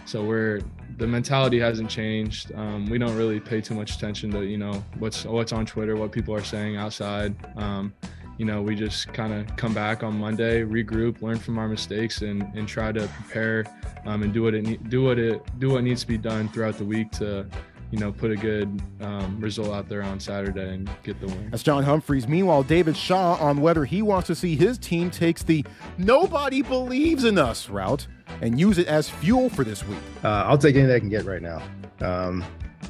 so 0.05 0.23
we're 0.23 0.61
the 0.97 1.07
mentality 1.07 1.59
hasn't 1.59 1.89
changed. 1.89 2.53
Um, 2.55 2.85
we 2.87 2.97
don't 2.97 3.15
really 3.15 3.39
pay 3.39 3.61
too 3.61 3.73
much 3.73 3.95
attention 3.95 4.31
to 4.31 4.43
you 4.45 4.57
know 4.57 4.83
what's 4.99 5.25
what's 5.25 5.51
on 5.51 5.65
Twitter, 5.65 5.95
what 5.95 6.11
people 6.11 6.33
are 6.35 6.43
saying 6.43 6.77
outside. 6.77 7.35
Um, 7.57 7.93
you 8.37 8.45
know, 8.45 8.61
we 8.61 8.75
just 8.75 9.13
kind 9.13 9.33
of 9.33 9.55
come 9.55 9.73
back 9.73 10.03
on 10.03 10.17
Monday, 10.17 10.63
regroup, 10.63 11.21
learn 11.21 11.37
from 11.37 11.59
our 11.59 11.67
mistakes, 11.67 12.21
and 12.21 12.43
and 12.55 12.67
try 12.67 12.91
to 12.91 13.07
prepare 13.07 13.65
um, 14.05 14.23
and 14.23 14.33
do 14.33 14.43
what 14.43 14.53
it 14.53 14.89
do 14.89 15.03
what 15.03 15.19
it 15.19 15.41
do 15.59 15.69
what 15.71 15.83
needs 15.83 16.01
to 16.01 16.07
be 16.07 16.17
done 16.17 16.49
throughout 16.49 16.77
the 16.77 16.85
week 16.85 17.11
to 17.11 17.47
you 17.91 17.99
know, 17.99 18.11
put 18.11 18.31
a 18.31 18.35
good 18.35 18.81
um, 19.01 19.39
result 19.39 19.69
out 19.69 19.89
there 19.89 20.01
on 20.01 20.19
Saturday 20.19 20.73
and 20.73 20.89
get 21.03 21.19
the 21.19 21.27
win. 21.27 21.49
That's 21.51 21.61
John 21.61 21.83
Humphreys. 21.83 22.27
Meanwhile, 22.27 22.63
David 22.63 22.95
Shaw 22.95 23.35
on 23.35 23.59
whether 23.59 23.83
he 23.83 24.01
wants 24.01 24.27
to 24.27 24.35
see 24.35 24.55
his 24.55 24.77
team 24.77 25.11
takes 25.11 25.43
the 25.43 25.65
nobody 25.97 26.61
believes 26.61 27.25
in 27.25 27.37
us 27.37 27.69
route 27.69 28.07
and 28.41 28.59
use 28.59 28.77
it 28.77 28.87
as 28.87 29.09
fuel 29.09 29.49
for 29.49 29.63
this 29.63 29.85
week. 29.87 29.99
Uh, 30.23 30.43
I'll 30.45 30.57
take 30.57 30.75
anything 30.75 30.95
I 30.95 30.99
can 30.99 31.09
get 31.09 31.25
right 31.25 31.41
now. 31.41 31.61
Um, 32.01 32.43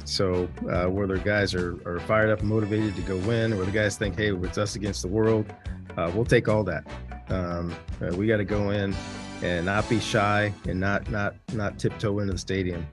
so 0.04 0.48
uh, 0.70 0.86
whether 0.86 1.16
guys 1.18 1.54
are, 1.54 1.76
are 1.86 2.00
fired 2.00 2.30
up 2.30 2.40
and 2.40 2.48
motivated 2.48 2.94
to 2.96 3.02
go 3.02 3.16
win, 3.18 3.52
or 3.52 3.64
the 3.64 3.70
guys 3.70 3.96
think, 3.96 4.16
hey, 4.16 4.32
it's 4.32 4.58
us 4.58 4.76
against 4.76 5.02
the 5.02 5.08
world, 5.08 5.52
uh, 5.96 6.10
we'll 6.14 6.24
take 6.24 6.48
all 6.48 6.64
that. 6.64 6.84
Um, 7.28 7.74
uh, 8.00 8.14
we 8.16 8.26
got 8.26 8.38
to 8.38 8.44
go 8.44 8.70
in 8.70 8.94
and 9.42 9.66
not 9.66 9.88
be 9.88 10.00
shy 10.00 10.52
and 10.68 10.78
not 10.78 11.10
not 11.10 11.34
not 11.52 11.78
tiptoe 11.78 12.20
into 12.20 12.32
the 12.32 12.38
stadium. 12.38 12.86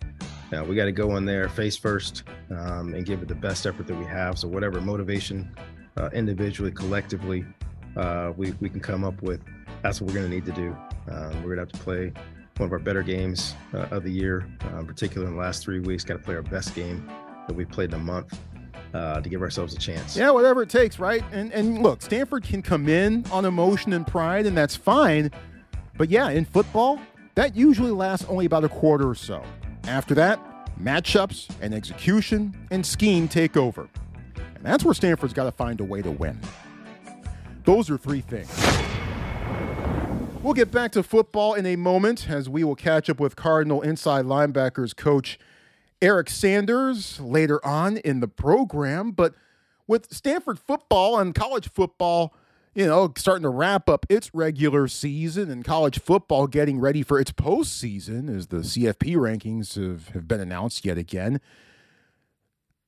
Now 0.51 0.65
we 0.65 0.75
got 0.75 0.86
to 0.86 0.91
go 0.91 1.15
in 1.18 1.25
there 1.25 1.48
face 1.50 1.77
first 1.77 2.24
um, 2.50 2.94
and 2.94 3.06
give 3.06 3.22
it 3.22 3.27
the 3.27 3.36
best 3.36 3.65
effort 3.65 3.88
that 3.88 3.96
we 3.96 4.06
have. 4.06 4.39
So 4.39 4.48
whatever 4.48 4.82
motivation, 4.82 5.56
uh, 5.98 6.10
individually, 6.12 6.72
collectively, 6.72 7.46
uh, 7.96 8.34
we 8.36 8.51
we 8.60 8.70
can 8.70 8.79
come 8.79 9.03
up 9.03 9.22
with, 9.22 9.41
that's 9.84 10.01
what 10.01 10.08
we're 10.08 10.15
going 10.15 10.29
to 10.29 10.36
need 10.36 10.46
to 10.46 10.51
do. 10.51 10.75
Um, 11.10 11.44
we're 11.44 11.56
going 11.56 11.68
to 11.68 11.72
have 11.72 11.72
to 11.72 11.79
play 11.79 12.13
one 12.60 12.68
of 12.68 12.74
our 12.74 12.80
better 12.80 13.01
games 13.01 13.56
uh, 13.74 13.88
of 13.92 14.04
the 14.04 14.12
year, 14.12 14.46
uh, 14.62 14.84
particularly 14.84 15.30
in 15.32 15.38
the 15.38 15.42
last 15.42 15.63
three 15.63 15.80
weeks. 15.80 16.04
Got 16.04 16.16
to 16.16 16.20
play 16.20 16.36
our 16.36 16.42
best 16.42 16.75
game 16.75 17.10
that 17.48 17.54
we've 17.54 17.70
played 17.70 17.94
in 17.94 18.00
a 18.00 18.04
month. 18.04 18.38
Uh, 18.92 19.22
to 19.22 19.30
give 19.30 19.44
ourselves 19.44 19.75
a 19.75 19.78
chance. 19.78 20.18
Yeah, 20.18 20.32
whatever 20.32 20.63
it 20.63 20.70
takes, 20.70 20.98
right? 20.98 21.24
And 21.32 21.54
and 21.54 21.84
look, 21.84 22.01
Stanford 22.01 22.44
can 22.44 22.63
come 22.63 22.89
in 22.89 23.24
on 23.32 23.46
emotion 23.46 23.94
and 23.94 24.08
pride, 24.08 24.48
and 24.48 24.58
that's 24.58 24.75
fine. 24.75 25.30
But 25.96 26.10
yeah, 26.10 26.30
in 26.32 26.44
football, 26.44 27.00
that 27.36 27.56
usually 27.56 27.92
lasts 27.92 28.25
only 28.28 28.48
about 28.48 28.63
a 28.63 28.70
quarter 28.70 29.08
or 29.08 29.13
so. 29.13 29.44
After 29.84 30.16
that, 30.16 30.39
matchups 30.82 31.50
and 31.62 31.72
execution 31.75 32.58
and 32.72 32.84
scheme 32.84 33.28
take 33.28 33.56
over. 33.56 33.88
And 34.56 34.63
that's 34.63 34.84
where 34.84 34.96
Stanford's 34.96 35.34
got 35.34 35.44
to 35.44 35.51
find 35.51 35.80
a 35.82 35.84
way 35.84 36.01
to 36.01 36.10
win. 36.10 36.39
Those 37.66 37.92
are 37.92 37.98
three 37.98 38.22
things. 38.22 38.50
We'll 40.41 40.53
get 40.53 40.72
back 40.72 40.93
to 40.93 41.03
football 41.03 41.53
in 41.53 41.65
a 41.65 41.75
moment 41.75 42.29
as 42.29 42.48
we 42.48 42.63
will 42.63 42.75
catch 42.75 43.10
up 43.10 43.19
with 43.19 43.36
Cardinal 43.36 43.81
inside 43.81 44.24
linebackers 44.24 44.96
coach 44.96 45.38
Eric 46.01 46.29
Sanders 46.29 47.19
later 47.19 47.63
on 47.65 47.98
in 47.98 48.22
the 48.22 48.27
program. 48.29 49.12
But 49.12 49.36
with 49.86 50.13
Stanford 50.13 50.58
football 50.58 51.19
and 51.19 51.36
college 51.36 51.69
football, 51.69 52.34
you 52.74 52.86
know, 52.86 53.12
starting 53.17 53.43
to 53.43 53.50
wrap 53.50 53.89
up 53.89 54.05
its 54.08 54.34
regular 54.34 54.88
season 54.88 55.51
and 55.51 55.65
college 55.65 56.00
football 56.00 56.48
getting 56.48 56.79
ready 56.79 57.03
for 57.03 57.19
its 57.19 57.34
postseason 57.34 58.34
as 58.34 58.48
the 58.48 58.60
CFP 58.60 59.17
rankings 59.17 59.75
have, 59.75 60.08
have 60.10 60.25
been 60.25 60.39
announced 60.39 60.86
yet 60.86 60.98
again. 60.98 61.41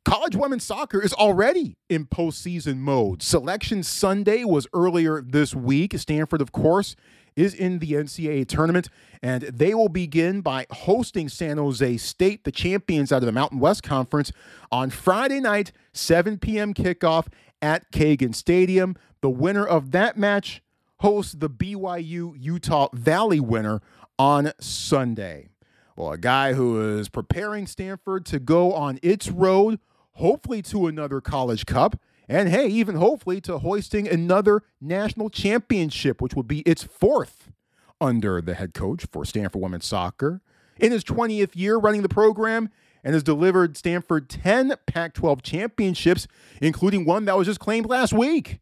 College 0.05 0.35
women's 0.35 0.63
soccer 0.63 1.01
is 1.01 1.13
already 1.13 1.75
in 1.89 2.05
postseason 2.05 2.77
mode. 2.77 3.21
Selection 3.21 3.83
Sunday 3.83 4.43
was 4.43 4.67
earlier 4.73 5.21
this 5.21 5.53
week. 5.53 5.97
Stanford, 5.97 6.41
of 6.41 6.51
course, 6.51 6.95
is 7.35 7.53
in 7.53 7.79
the 7.79 7.93
NCAA 7.93 8.47
tournament, 8.47 8.89
and 9.21 9.43
they 9.43 9.73
will 9.73 9.89
begin 9.89 10.41
by 10.41 10.65
hosting 10.71 11.29
San 11.29 11.57
Jose 11.57 11.97
State, 11.97 12.43
the 12.43 12.51
champions 12.51 13.11
out 13.11 13.21
of 13.21 13.25
the 13.25 13.31
Mountain 13.31 13.59
West 13.59 13.83
Conference, 13.83 14.31
on 14.71 14.89
Friday 14.89 15.39
night, 15.39 15.71
7 15.93 16.37
p.m. 16.37 16.73
kickoff 16.73 17.27
at 17.61 17.91
Cagan 17.91 18.33
Stadium. 18.33 18.95
The 19.21 19.29
winner 19.29 19.65
of 19.65 19.91
that 19.91 20.17
match 20.17 20.61
hosts 20.99 21.33
the 21.33 21.49
BYU 21.49 22.33
Utah 22.37 22.89
Valley 22.93 23.39
winner 23.39 23.81
on 24.19 24.51
Sunday. 24.59 25.49
Well, 25.95 26.11
a 26.11 26.17
guy 26.17 26.53
who 26.53 26.97
is 26.99 27.09
preparing 27.09 27.67
Stanford 27.67 28.25
to 28.27 28.39
go 28.39 28.73
on 28.73 28.99
its 29.01 29.29
road, 29.29 29.79
hopefully 30.13 30.61
to 30.63 30.87
another 30.87 31.21
college 31.21 31.65
cup 31.65 31.99
and 32.31 32.47
hey, 32.47 32.67
even 32.67 32.95
hopefully 32.95 33.41
to 33.41 33.59
hoisting 33.59 34.07
another 34.07 34.63
national 34.79 35.29
championship, 35.29 36.21
which 36.21 36.33
would 36.33 36.47
be 36.47 36.59
its 36.61 36.81
fourth 36.81 37.51
under 37.99 38.41
the 38.41 38.53
head 38.53 38.73
coach 38.73 39.05
for 39.11 39.25
Stanford 39.25 39.61
women's 39.61 39.85
soccer. 39.85 40.41
In 40.79 40.93
his 40.93 41.03
20th 41.03 41.51
year 41.55 41.77
running 41.77 42.01
the 42.01 42.09
program, 42.09 42.69
and 43.03 43.13
has 43.13 43.23
delivered 43.23 43.75
Stanford 43.75 44.29
10 44.29 44.75
Pac 44.85 45.13
12 45.13 45.41
championships, 45.41 46.27
including 46.61 47.03
one 47.03 47.25
that 47.25 47.37
was 47.37 47.47
just 47.47 47.59
claimed 47.59 47.87
last 47.87 48.13
week. 48.13 48.59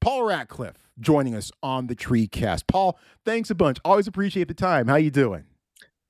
Paul 0.00 0.24
Ratcliffe 0.24 0.76
joining 0.98 1.34
us 1.34 1.52
on 1.62 1.86
the 1.86 1.94
Tree 1.94 2.26
Cast. 2.26 2.66
Paul, 2.66 2.98
thanks 3.24 3.50
a 3.50 3.54
bunch. 3.54 3.78
Always 3.84 4.06
appreciate 4.06 4.48
the 4.48 4.54
time. 4.54 4.88
How 4.88 4.96
you 4.96 5.10
doing? 5.10 5.44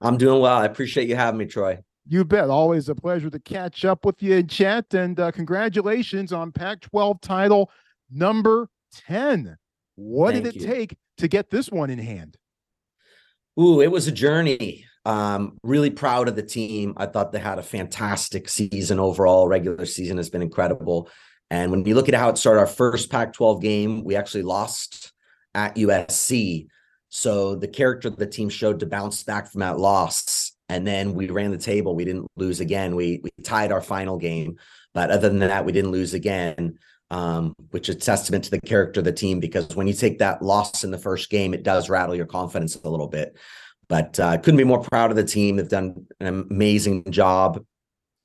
I'm 0.01 0.17
doing 0.17 0.41
well. 0.41 0.57
I 0.57 0.65
appreciate 0.65 1.09
you 1.09 1.17
having 1.17 1.39
me, 1.39 1.47
Troy. 1.47 1.79
You 2.09 2.25
bet. 2.25 2.51
Always 2.51 2.89
a 2.89 2.95
pleasure 2.95 3.31
to 3.31 3.39
catch 3.41 3.85
up 3.85 4.05
with 4.05 4.23
you 4.23 4.35
in 4.37 4.47
chat. 4.47 4.95
And 4.95 5.19
uh, 5.19 5.33
congratulations 5.33 6.33
on 6.33 6.53
Pac 6.53 6.81
12 6.81 7.21
title 7.21 7.71
number 8.11 8.69
10. 9.07 9.57
What 9.97 10.33
Thank 10.33 10.45
did 10.45 10.57
it 10.57 10.61
you. 10.61 10.67
take 10.67 10.97
to 11.19 11.27
get 11.27 11.51
this 11.51 11.71
one 11.71 11.91
in 11.91 11.99
hand? 11.99 12.37
Ooh, 13.59 13.81
it 13.81 13.91
was 13.91 14.07
a 14.07 14.13
journey. 14.13 14.85
Um, 15.05 15.59
really 15.63 15.91
proud 15.91 16.29
of 16.29 16.37
the 16.37 16.43
team. 16.43 16.95
I 16.97 17.07
thought 17.07 17.33
they 17.33 17.39
had 17.39 17.59
a 17.59 17.63
fantastic 17.63 18.49
season 18.49 19.01
overall. 19.01 19.49
Regular 19.49 19.87
season 19.87 20.17
has 20.17 20.31
been 20.31 20.43
incredible. 20.43 21.09
And 21.51 21.71
when 21.71 21.85
you 21.85 21.95
look 21.95 22.09
at 22.09 22.15
how 22.15 22.29
it 22.29 22.39
started, 22.39 22.61
our 22.61 22.67
first 22.67 23.11
Pac 23.11 23.33
12 23.33 23.63
game, 23.63 24.05
we 24.05 24.17
actually 24.17 24.43
lost 24.43 25.13
at 25.55 25.77
USC. 25.77 26.67
So 27.09 27.55
the 27.55 27.69
character 27.69 28.11
the 28.11 28.27
team 28.27 28.49
showed 28.49 28.81
to 28.81 28.87
bounce 28.87 29.23
back 29.23 29.51
from 29.51 29.61
that 29.61 29.79
loss 29.79 30.46
and 30.69 30.87
then 30.87 31.15
we 31.15 31.29
ran 31.29 31.53
the 31.53 31.59
table. 31.59 31.95
We 31.95 32.05
didn't 32.05 32.27
lose 32.37 32.61
again. 32.61 32.97
We 32.97 33.21
we 33.23 33.31
tied 33.45 33.73
our 33.73 33.81
final 33.81 34.19
game, 34.19 34.59
but 34.95 35.11
other 35.11 35.29
than 35.29 35.39
that, 35.41 35.65
we 35.65 35.73
didn't 35.73 35.93
lose 35.93 36.15
again. 36.15 36.79
Um, 37.09 37.55
which 37.71 37.89
is 37.89 37.97
testament 37.99 38.43
to 38.45 38.51
the 38.51 38.61
character 38.61 38.99
of 38.99 39.05
the 39.05 39.13
team 39.13 39.39
because 39.39 39.77
when 39.77 39.87
you 39.87 39.95
take 39.95 40.19
that 40.19 40.43
loss 40.43 40.83
in 40.83 40.91
the 40.91 40.99
first 40.99 41.31
game, 41.31 41.55
it 41.55 41.63
does 41.63 41.89
rattle 41.89 42.17
your 42.17 42.27
confidence 42.27 42.75
a 42.75 42.89
little 42.89 43.07
bit. 43.07 43.37
But 43.89 44.19
uh, 44.19 44.39
couldn't 44.39 44.59
be 44.59 44.65
more 44.65 44.81
proud 44.81 45.11
of 45.11 45.17
the 45.17 45.23
team. 45.23 45.55
They've 45.55 45.69
done 45.69 46.09
an 46.19 46.27
amazing 46.51 47.05
job, 47.13 47.65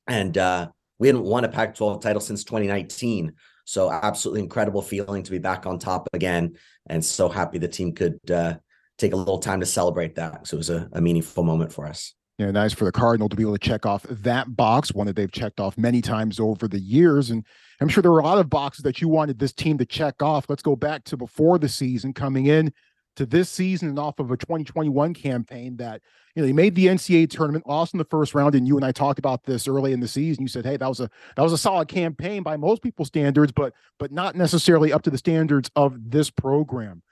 and 0.07 0.35
uh, 0.35 0.69
we 0.97 1.09
hadn't 1.09 1.25
won 1.25 1.45
a 1.45 1.49
Pac-12 1.49 2.01
title 2.01 2.21
since 2.21 2.43
2019. 2.43 3.33
So 3.65 3.91
absolutely 3.91 4.41
incredible 4.41 4.81
feeling 4.81 5.21
to 5.21 5.29
be 5.29 5.37
back 5.37 5.67
on 5.67 5.77
top 5.77 6.09
again, 6.13 6.55
and 6.87 7.05
so 7.05 7.29
happy 7.29 7.59
the 7.59 7.67
team 7.67 7.93
could 7.93 8.19
uh, 8.31 8.55
take 8.97 9.13
a 9.13 9.15
little 9.15 9.37
time 9.37 9.59
to 9.59 9.67
celebrate 9.67 10.15
that. 10.15 10.47
So 10.47 10.55
it 10.55 10.57
was 10.57 10.71
a, 10.71 10.89
a 10.93 11.01
meaningful 11.01 11.43
moment 11.43 11.71
for 11.71 11.85
us 11.85 12.15
you 12.41 12.47
know, 12.47 12.51
nice 12.53 12.73
for 12.73 12.85
the 12.85 12.91
Cardinal 12.91 13.29
to 13.29 13.35
be 13.35 13.43
able 13.43 13.53
to 13.53 13.59
check 13.59 13.85
off 13.85 14.01
that 14.09 14.55
box, 14.55 14.95
one 14.95 15.05
that 15.05 15.15
they've 15.15 15.31
checked 15.31 15.59
off 15.59 15.77
many 15.77 16.01
times 16.01 16.39
over 16.39 16.67
the 16.67 16.79
years. 16.79 17.29
And 17.29 17.45
I'm 17.79 17.87
sure 17.87 18.01
there 18.01 18.11
were 18.11 18.17
a 18.17 18.23
lot 18.23 18.39
of 18.39 18.49
boxes 18.49 18.81
that 18.81 18.99
you 18.99 19.07
wanted 19.07 19.37
this 19.37 19.53
team 19.53 19.77
to 19.77 19.85
check 19.85 20.23
off. 20.23 20.49
Let's 20.49 20.63
go 20.63 20.75
back 20.75 21.03
to 21.03 21.17
before 21.17 21.59
the 21.59 21.69
season, 21.69 22.13
coming 22.13 22.47
in 22.47 22.73
to 23.17 23.27
this 23.27 23.47
season 23.47 23.89
and 23.89 23.99
off 23.99 24.17
of 24.17 24.31
a 24.31 24.37
2021 24.37 25.13
campaign 25.13 25.77
that 25.77 26.01
you 26.35 26.41
know 26.41 26.47
they 26.47 26.53
made 26.53 26.73
the 26.73 26.87
NCAA 26.87 27.29
tournament, 27.29 27.67
lost 27.67 27.93
in 27.93 27.99
the 27.99 28.05
first 28.05 28.33
round, 28.33 28.55
and 28.55 28.67
you 28.67 28.75
and 28.75 28.83
I 28.83 28.91
talked 28.91 29.19
about 29.19 29.43
this 29.43 29.67
early 29.67 29.93
in 29.93 29.99
the 29.99 30.07
season. 30.07 30.41
You 30.41 30.47
said, 30.47 30.65
"Hey, 30.65 30.77
that 30.77 30.89
was 30.89 30.99
a 30.99 31.11
that 31.35 31.43
was 31.43 31.53
a 31.53 31.59
solid 31.59 31.89
campaign 31.89 32.41
by 32.41 32.57
most 32.57 32.81
people's 32.81 33.09
standards, 33.09 33.51
but 33.51 33.73
but 33.99 34.11
not 34.11 34.35
necessarily 34.35 34.91
up 34.91 35.03
to 35.03 35.11
the 35.11 35.17
standards 35.19 35.69
of 35.75 36.09
this 36.09 36.31
program." 36.31 37.03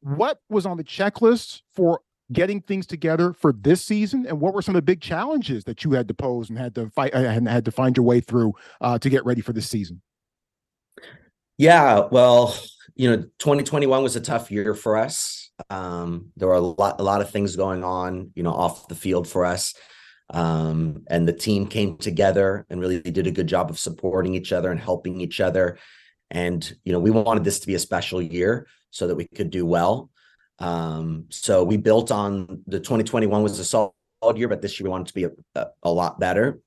What 0.00 0.40
was 0.48 0.64
on 0.64 0.78
the 0.78 0.84
checklist 0.84 1.60
for 1.74 2.00
getting 2.32 2.60
things 2.60 2.86
together 2.86 3.32
for 3.32 3.52
this 3.52 3.84
season? 3.84 4.26
And 4.26 4.40
what 4.40 4.54
were 4.54 4.62
some 4.62 4.74
of 4.74 4.78
the 4.78 4.86
big 4.86 5.00
challenges 5.00 5.64
that 5.64 5.84
you 5.84 5.92
had 5.92 6.08
to 6.08 6.14
pose 6.14 6.48
and 6.48 6.58
had 6.58 6.74
to 6.76 6.90
fight 6.90 7.12
and 7.14 7.48
had 7.48 7.64
to 7.64 7.70
find 7.70 7.96
your 7.96 8.04
way 8.04 8.20
through 8.20 8.54
uh, 8.80 8.98
to 8.98 9.10
get 9.10 9.24
ready 9.24 9.40
for 9.40 9.52
this 9.52 9.68
season? 9.68 10.00
Yeah 11.58 12.08
well 12.10 12.56
you 12.94 13.08
know 13.08 13.22
2021 13.38 14.02
was 14.02 14.16
a 14.16 14.20
tough 14.20 14.50
year 14.50 14.74
for 14.74 14.96
us. 14.96 15.50
Um, 15.68 16.32
there 16.36 16.48
were 16.48 16.54
a 16.54 16.60
lot 16.60 17.00
a 17.00 17.02
lot 17.02 17.20
of 17.20 17.30
things 17.30 17.56
going 17.56 17.84
on 17.84 18.30
you 18.34 18.42
know 18.42 18.52
off 18.52 18.88
the 18.88 18.94
field 18.94 19.28
for 19.28 19.44
us. 19.44 19.74
Um, 20.32 21.02
and 21.08 21.26
the 21.26 21.32
team 21.32 21.66
came 21.66 21.96
together 21.96 22.64
and 22.70 22.80
really 22.80 23.00
did 23.00 23.26
a 23.26 23.32
good 23.32 23.48
job 23.48 23.68
of 23.68 23.80
supporting 23.80 24.34
each 24.34 24.52
other 24.52 24.70
and 24.70 24.78
helping 24.78 25.20
each 25.20 25.40
other. 25.40 25.78
And 26.30 26.72
you 26.84 26.92
know 26.92 27.00
we 27.00 27.10
wanted 27.10 27.44
this 27.44 27.60
to 27.60 27.66
be 27.66 27.74
a 27.74 27.78
special 27.78 28.22
year 28.22 28.66
so 28.90 29.06
that 29.06 29.16
we 29.16 29.26
could 29.26 29.50
do 29.50 29.66
well 29.66 30.10
um, 30.60 31.24
so 31.30 31.64
we 31.64 31.78
built 31.78 32.10
on 32.10 32.62
the 32.66 32.78
2021 32.78 33.42
was 33.42 33.58
a 33.58 33.64
solid 33.64 33.92
year, 34.36 34.48
but 34.48 34.60
this 34.60 34.78
year 34.78 34.84
we 34.84 34.90
wanted 34.90 35.08
to 35.08 35.14
be 35.14 35.24
a, 35.24 35.30
a, 35.54 35.66
a 35.84 35.90
lot 35.90 36.20
better. 36.20 36.60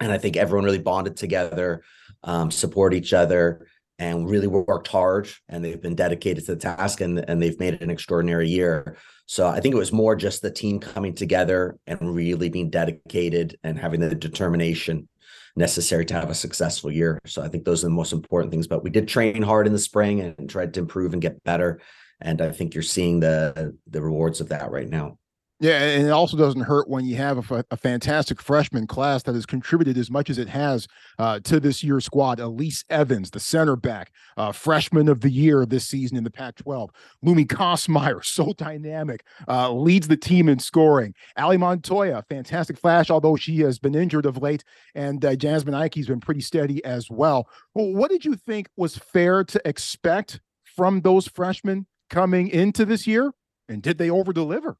And 0.00 0.12
I 0.12 0.18
think 0.18 0.36
everyone 0.36 0.64
really 0.64 0.78
bonded 0.78 1.16
together, 1.16 1.82
um, 2.22 2.50
support 2.50 2.94
each 2.94 3.12
other, 3.12 3.66
and 3.98 4.28
really 4.28 4.46
worked 4.46 4.88
hard. 4.88 5.28
And 5.48 5.64
they've 5.64 5.80
been 5.80 5.94
dedicated 5.94 6.46
to 6.46 6.54
the 6.54 6.60
task, 6.60 7.00
and 7.00 7.18
and 7.28 7.42
they've 7.42 7.58
made 7.58 7.74
it 7.74 7.82
an 7.82 7.90
extraordinary 7.90 8.48
year. 8.48 8.96
So 9.26 9.46
I 9.48 9.60
think 9.60 9.74
it 9.74 9.78
was 9.78 9.92
more 9.92 10.14
just 10.14 10.42
the 10.42 10.50
team 10.50 10.78
coming 10.78 11.14
together 11.14 11.78
and 11.86 12.14
really 12.14 12.48
being 12.50 12.70
dedicated 12.70 13.56
and 13.64 13.78
having 13.78 14.00
the 14.00 14.14
determination 14.14 15.08
necessary 15.56 16.04
to 16.04 16.14
have 16.14 16.30
a 16.30 16.34
successful 16.34 16.90
year. 16.90 17.20
So 17.24 17.40
I 17.40 17.48
think 17.48 17.64
those 17.64 17.82
are 17.84 17.86
the 17.86 17.94
most 17.94 18.12
important 18.12 18.50
things. 18.50 18.66
But 18.66 18.82
we 18.82 18.90
did 18.90 19.08
train 19.08 19.40
hard 19.42 19.66
in 19.66 19.72
the 19.72 19.78
spring 19.78 20.20
and 20.20 20.50
tried 20.50 20.74
to 20.74 20.80
improve 20.80 21.12
and 21.12 21.22
get 21.22 21.42
better 21.44 21.80
and 22.20 22.40
I 22.40 22.50
think 22.50 22.74
you're 22.74 22.82
seeing 22.82 23.20
the 23.20 23.76
the 23.86 24.02
rewards 24.02 24.40
of 24.40 24.48
that 24.50 24.70
right 24.70 24.88
now. 24.88 25.18
Yeah, 25.60 25.80
and 25.80 26.06
it 26.06 26.10
also 26.10 26.36
doesn't 26.36 26.62
hurt 26.62 26.88
when 26.90 27.06
you 27.06 27.14
have 27.16 27.50
a, 27.50 27.64
a 27.70 27.76
fantastic 27.76 28.42
freshman 28.42 28.88
class 28.88 29.22
that 29.22 29.36
has 29.36 29.46
contributed 29.46 29.96
as 29.96 30.10
much 30.10 30.28
as 30.28 30.36
it 30.36 30.48
has 30.48 30.88
uh, 31.18 31.38
to 31.44 31.60
this 31.60 31.82
year's 31.82 32.04
squad. 32.04 32.40
Elise 32.40 32.84
Evans, 32.90 33.30
the 33.30 33.38
center 33.38 33.76
back, 33.76 34.10
uh, 34.36 34.50
freshman 34.50 35.08
of 35.08 35.20
the 35.20 35.30
year 35.30 35.64
this 35.64 35.86
season 35.86 36.16
in 36.16 36.24
the 36.24 36.30
Pac-12. 36.30 36.90
Lumi 37.24 37.46
Kostmayer, 37.46 38.22
so 38.24 38.52
dynamic, 38.54 39.24
uh, 39.46 39.72
leads 39.72 40.08
the 40.08 40.16
team 40.16 40.48
in 40.48 40.58
scoring. 40.58 41.14
Ali 41.38 41.56
Montoya, 41.56 42.24
fantastic 42.28 42.76
flash, 42.76 43.08
although 43.08 43.36
she 43.36 43.60
has 43.60 43.78
been 43.78 43.94
injured 43.94 44.26
of 44.26 44.42
late. 44.42 44.64
And 44.96 45.24
uh, 45.24 45.36
Jasmine 45.36 45.74
Aikey's 45.74 46.08
been 46.08 46.20
pretty 46.20 46.40
steady 46.40 46.84
as 46.84 47.08
well. 47.08 47.48
well. 47.74 47.92
What 47.92 48.10
did 48.10 48.24
you 48.24 48.34
think 48.34 48.68
was 48.76 48.98
fair 48.98 49.44
to 49.44 49.62
expect 49.64 50.40
from 50.64 51.00
those 51.00 51.28
freshmen 51.28 51.86
coming 52.14 52.48
into 52.48 52.84
this 52.84 53.06
year? 53.06 53.32
And 53.68 53.82
did 53.82 53.98
they 53.98 54.08
over 54.08 54.32
deliver? 54.32 54.76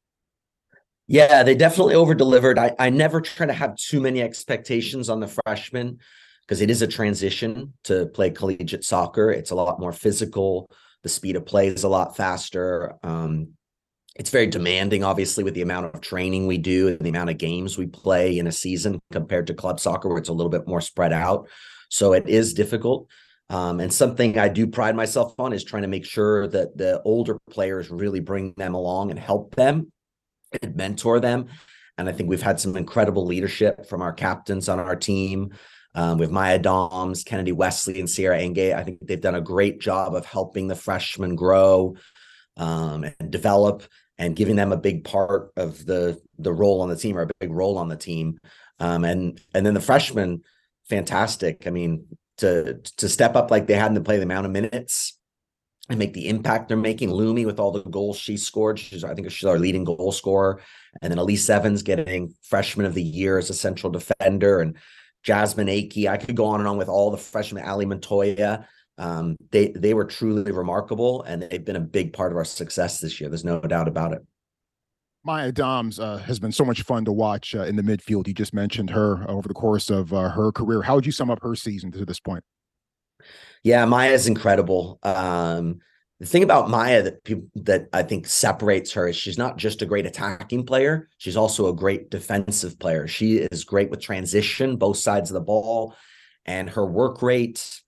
Yeah, 1.07 1.43
they 1.43 1.53
definitely 1.53 1.95
over 1.95 2.15
delivered. 2.15 2.57
I, 2.57 2.73
I 2.79 2.89
never 2.89 3.21
try 3.21 3.45
to 3.45 3.53
have 3.53 3.75
too 3.75 3.99
many 3.99 4.21
expectations 4.21 5.09
on 5.09 5.19
the 5.19 5.27
freshmen 5.27 5.99
because 6.41 6.61
it 6.61 6.69
is 6.69 6.81
a 6.81 6.87
transition 6.87 7.73
to 7.83 8.07
play 8.07 8.29
collegiate 8.31 8.85
soccer. 8.85 9.31
It's 9.31 9.51
a 9.51 9.55
lot 9.55 9.79
more 9.79 9.91
physical. 9.91 10.69
The 11.03 11.09
speed 11.09 11.35
of 11.35 11.45
play 11.45 11.67
is 11.67 11.83
a 11.83 11.89
lot 11.89 12.15
faster. 12.15 12.95
Um, 13.03 13.49
it's 14.15 14.29
very 14.29 14.47
demanding, 14.47 15.03
obviously, 15.03 15.43
with 15.43 15.55
the 15.55 15.61
amount 15.61 15.93
of 15.93 16.01
training 16.01 16.47
we 16.47 16.57
do 16.57 16.87
and 16.87 16.99
the 16.99 17.09
amount 17.09 17.31
of 17.31 17.37
games 17.37 17.77
we 17.77 17.85
play 17.85 18.39
in 18.39 18.47
a 18.47 18.51
season 18.51 18.99
compared 19.11 19.47
to 19.47 19.53
club 19.53 19.79
soccer, 19.79 20.07
where 20.07 20.17
it's 20.17 20.29
a 20.29 20.33
little 20.33 20.49
bit 20.49 20.67
more 20.67 20.81
spread 20.81 21.11
out. 21.11 21.49
So 21.89 22.13
it 22.13 22.29
is 22.29 22.53
difficult. 22.53 23.09
Um, 23.49 23.79
and 23.79 23.93
something 23.93 24.37
I 24.37 24.47
do 24.47 24.67
pride 24.67 24.95
myself 24.95 25.35
on 25.39 25.53
is 25.53 25.63
trying 25.63 25.83
to 25.83 25.87
make 25.87 26.05
sure 26.05 26.47
that 26.47 26.77
the 26.77 27.01
older 27.03 27.37
players 27.49 27.91
really 27.91 28.19
bring 28.19 28.53
them 28.57 28.73
along 28.73 29.11
and 29.11 29.19
help 29.19 29.55
them 29.55 29.91
and 30.61 30.75
mentor 30.75 31.19
them. 31.19 31.47
And 31.97 32.09
I 32.09 32.11
think 32.11 32.29
we've 32.29 32.41
had 32.41 32.59
some 32.59 32.75
incredible 32.75 33.25
leadership 33.25 33.87
from 33.87 34.01
our 34.01 34.13
captains 34.13 34.67
on 34.67 34.79
our 34.79 34.95
team. 34.95 35.53
Um, 35.97 36.17
with 36.17 36.29
Maya 36.29 36.59
Doms, 36.59 37.23
Kennedy 37.23 37.53
Wesley, 37.53 38.01
and 38.01 38.09
Sierra 38.09 38.37
Enge. 38.37 38.75
I 38.75 38.83
think 38.83 38.99
they've 39.01 39.21
done 39.21 39.35
a 39.35 39.39
great 39.39 39.79
job 39.79 40.13
of 40.13 40.25
helping 40.25 40.67
the 40.67 40.75
freshmen 40.75 41.37
grow 41.37 41.95
um, 42.57 43.05
and 43.17 43.31
develop 43.31 43.83
and 44.17 44.35
giving 44.35 44.57
them 44.57 44.71
a 44.71 44.77
big 44.77 45.05
part 45.05 45.51
of 45.55 45.85
the 45.85 46.19
the 46.37 46.51
role 46.51 46.81
on 46.81 46.89
the 46.89 46.95
team 46.95 47.17
or 47.17 47.21
a 47.21 47.29
big 47.39 47.51
role 47.51 47.77
on 47.77 47.87
the 47.87 47.95
team. 47.95 48.39
Um, 48.79 49.05
and 49.05 49.39
and 49.53 49.65
then 49.65 49.73
the 49.73 49.79
freshmen, 49.79 50.43
fantastic. 50.89 51.65
I 51.65 51.69
mean, 51.69 52.07
to 52.37 52.75
to 52.97 53.09
step 53.09 53.35
up 53.35 53.51
like 53.51 53.67
they 53.67 53.75
had 53.75 53.95
to 53.95 54.01
play 54.01 54.17
the 54.17 54.23
amount 54.23 54.45
of 54.45 54.51
minutes 54.51 55.17
and 55.89 55.99
make 55.99 56.13
the 56.13 56.27
impact 56.29 56.67
they're 56.67 56.77
making. 56.77 57.09
Lumi 57.09 57.45
with 57.45 57.59
all 57.59 57.71
the 57.71 57.83
goals 57.83 58.17
she 58.17 58.37
scored. 58.37 58.79
She's, 58.79 59.03
I 59.03 59.13
think 59.13 59.29
she's 59.29 59.47
our 59.47 59.59
leading 59.59 59.83
goal 59.83 60.11
scorer. 60.11 60.61
And 61.01 61.11
then 61.11 61.19
Elise 61.19 61.49
Evans 61.49 61.83
getting 61.83 62.33
freshman 62.41 62.87
of 62.87 62.95
the 62.95 63.03
year 63.03 63.37
as 63.37 63.49
a 63.51 63.53
central 63.53 63.91
defender. 63.91 64.61
And 64.61 64.77
Jasmine 65.25 65.67
Aikey. 65.67 66.07
I 66.07 66.17
could 66.17 66.35
go 66.35 66.45
on 66.45 66.59
and 66.59 66.69
on 66.69 66.77
with 66.77 66.87
all 66.87 67.11
the 67.11 67.17
freshmen, 67.17 67.65
Ali 67.65 67.85
Montoya. 67.85 68.67
Um, 68.97 69.35
they 69.51 69.69
they 69.69 69.93
were 69.93 70.05
truly 70.05 70.51
remarkable 70.53 71.23
and 71.23 71.41
they've 71.41 71.65
been 71.65 71.75
a 71.75 71.81
big 71.81 72.13
part 72.13 72.31
of 72.31 72.37
our 72.37 72.45
success 72.45 73.01
this 73.01 73.19
year. 73.19 73.29
There's 73.29 73.43
no 73.43 73.59
doubt 73.59 73.89
about 73.89 74.13
it. 74.13 74.21
Maya 75.25 75.51
Doms 75.51 75.99
uh, 75.99 76.17
has 76.17 76.39
been 76.39 76.51
so 76.51 76.63
much 76.63 76.83
fun 76.83 77.03
to 77.05 77.11
watch 77.11 77.55
uh, 77.55 77.63
in 77.63 77.75
the 77.75 77.81
midfield. 77.81 78.27
You 78.27 78.33
just 78.33 78.53
mentioned 78.53 78.91
her 78.91 79.27
over 79.27 79.47
the 79.47 79.55
course 79.55 79.89
of 79.89 80.13
uh, 80.13 80.29
her 80.29 80.51
career. 80.51 80.83
How 80.83 80.95
would 80.95 81.05
you 81.05 81.11
sum 81.11 81.31
up 81.31 81.41
her 81.41 81.55
season 81.55 81.91
to 81.93 82.05
this 82.05 82.19
point? 82.19 82.43
Yeah, 83.63 83.85
Maya 83.85 84.11
is 84.11 84.27
incredible. 84.27 84.99
Um, 85.01 85.79
the 86.19 86.27
thing 86.27 86.43
about 86.43 86.69
Maya 86.69 87.01
that 87.01 87.23
people 87.23 87.47
that 87.55 87.87
I 87.91 88.03
think 88.03 88.27
separates 88.27 88.91
her 88.93 89.07
is 89.07 89.15
she's 89.15 89.39
not 89.39 89.57
just 89.57 89.81
a 89.81 89.87
great 89.87 90.05
attacking 90.05 90.63
player, 90.63 91.09
she's 91.17 91.35
also 91.35 91.67
a 91.67 91.75
great 91.75 92.11
defensive 92.11 92.77
player. 92.77 93.07
She 93.07 93.37
is 93.37 93.63
great 93.63 93.89
with 93.89 94.01
transition, 94.01 94.77
both 94.77 94.97
sides 94.97 95.31
of 95.31 95.33
the 95.33 95.41
ball, 95.41 95.95
and 96.45 96.69
her 96.69 96.85
work 96.85 97.23
rate. 97.23 97.81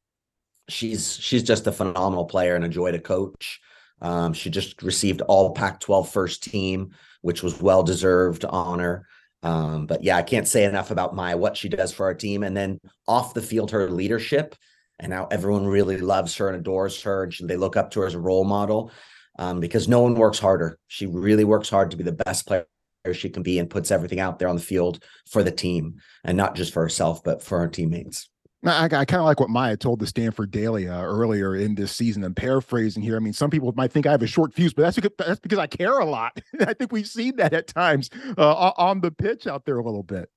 She's 0.70 1.16
she's 1.16 1.44
just 1.44 1.68
a 1.68 1.72
phenomenal 1.72 2.26
player 2.26 2.56
and 2.56 2.66
a 2.66 2.70
joy 2.70 2.92
to 2.92 3.00
coach. 3.00 3.62
Um, 4.02 4.34
she 4.34 4.50
just 4.50 4.82
received 4.82 5.22
all 5.22 5.54
Pac-12 5.54 6.08
first 6.08 6.44
team, 6.44 6.94
which 7.22 7.44
was 7.44 7.62
well 7.62 7.84
deserved 7.84 8.46
honor. 8.46 9.08
Um, 9.44 9.86
but 9.86 10.04
yeah, 10.04 10.18
I 10.18 10.24
can't 10.24 10.48
say 10.48 10.64
enough 10.64 10.92
about 10.92 11.16
Maya, 11.16 11.38
what 11.38 11.58
she 11.58 11.70
does 11.70 11.94
for 11.94 12.06
our 12.06 12.14
team, 12.14 12.44
and 12.44 12.58
then 12.58 12.80
off 13.08 13.34
the 13.34 13.42
field, 13.42 13.72
her 13.72 13.90
leadership 13.90 14.56
and 15.00 15.14
how 15.14 15.28
everyone 15.28 15.68
really 15.68 15.98
loves 15.98 16.36
her 16.38 16.48
and 16.48 16.58
adores 16.58 17.02
her 17.04 17.24
and 17.24 17.34
she, 17.34 17.46
they 17.46 17.58
look 17.58 17.78
up 17.78 17.92
to 17.92 18.02
her 18.02 18.08
as 18.08 18.14
a 18.14 18.20
role 18.20 18.44
model 18.44 18.92
um, 19.40 19.60
because 19.60 19.88
no 19.88 20.02
one 20.02 20.16
works 20.16 20.40
harder 20.40 20.78
she 20.88 21.06
really 21.06 21.44
works 21.44 21.70
hard 21.70 21.92
to 21.92 21.98
be 21.98 22.04
the 22.04 22.12
best 22.12 22.48
player 22.48 22.66
she 23.14 23.30
can 23.30 23.44
be 23.44 23.60
and 23.60 23.70
puts 23.70 23.92
everything 23.92 24.20
out 24.20 24.38
there 24.38 24.50
on 24.50 24.56
the 24.56 24.62
field 24.62 25.04
for 25.30 25.44
the 25.44 25.52
team 25.52 25.96
and 26.24 26.36
not 26.36 26.56
just 26.56 26.74
for 26.74 26.82
herself 26.82 27.24
but 27.24 27.42
for 27.42 27.60
her 27.60 27.68
teammates 27.68 28.30
I, 28.66 28.86
I 28.86 29.06
kind 29.06 29.16
of 29.16 29.26
like 29.26 29.40
what 29.40 29.50
Maya 29.50 29.78
told 29.78 30.00
the 30.00 30.08
Stanford 30.08 30.52
Daily 30.52 30.88
uh, 30.88 31.02
earlier 31.02 31.56
in 31.56 31.76
this 31.76 31.92
season. 31.92 32.24
I'm 32.24 32.34
paraphrasing 32.34 33.04
here. 33.04 33.16
I 33.16 33.20
mean, 33.20 33.34
some 33.34 33.50
people 33.50 33.72
might 33.76 33.92
think 33.92 34.08
I 34.08 34.12
have 34.12 34.24
a 34.24 34.28
short 34.28 34.54
fuse, 34.54 34.74
but 34.74 34.82
that's 34.84 34.96
because, 34.96 35.12
that's 35.18 35.40
because 35.40 35.60
I 35.60 35.68
care 35.68 36.00
a 36.00 36.06
lot. 36.06 36.40
I 36.60 36.74
think 36.74 36.92
we've 36.92 37.08
seen 37.08 37.36
that 37.38 37.54
at 37.54 37.68
times 37.68 38.10
uh, 38.38 38.72
on 38.78 39.02
the 39.02 39.12
pitch 39.12 39.48
out 39.48 39.66
there 39.66 39.78
a 39.78 39.84
little 39.84 40.04
bit. 40.04 40.30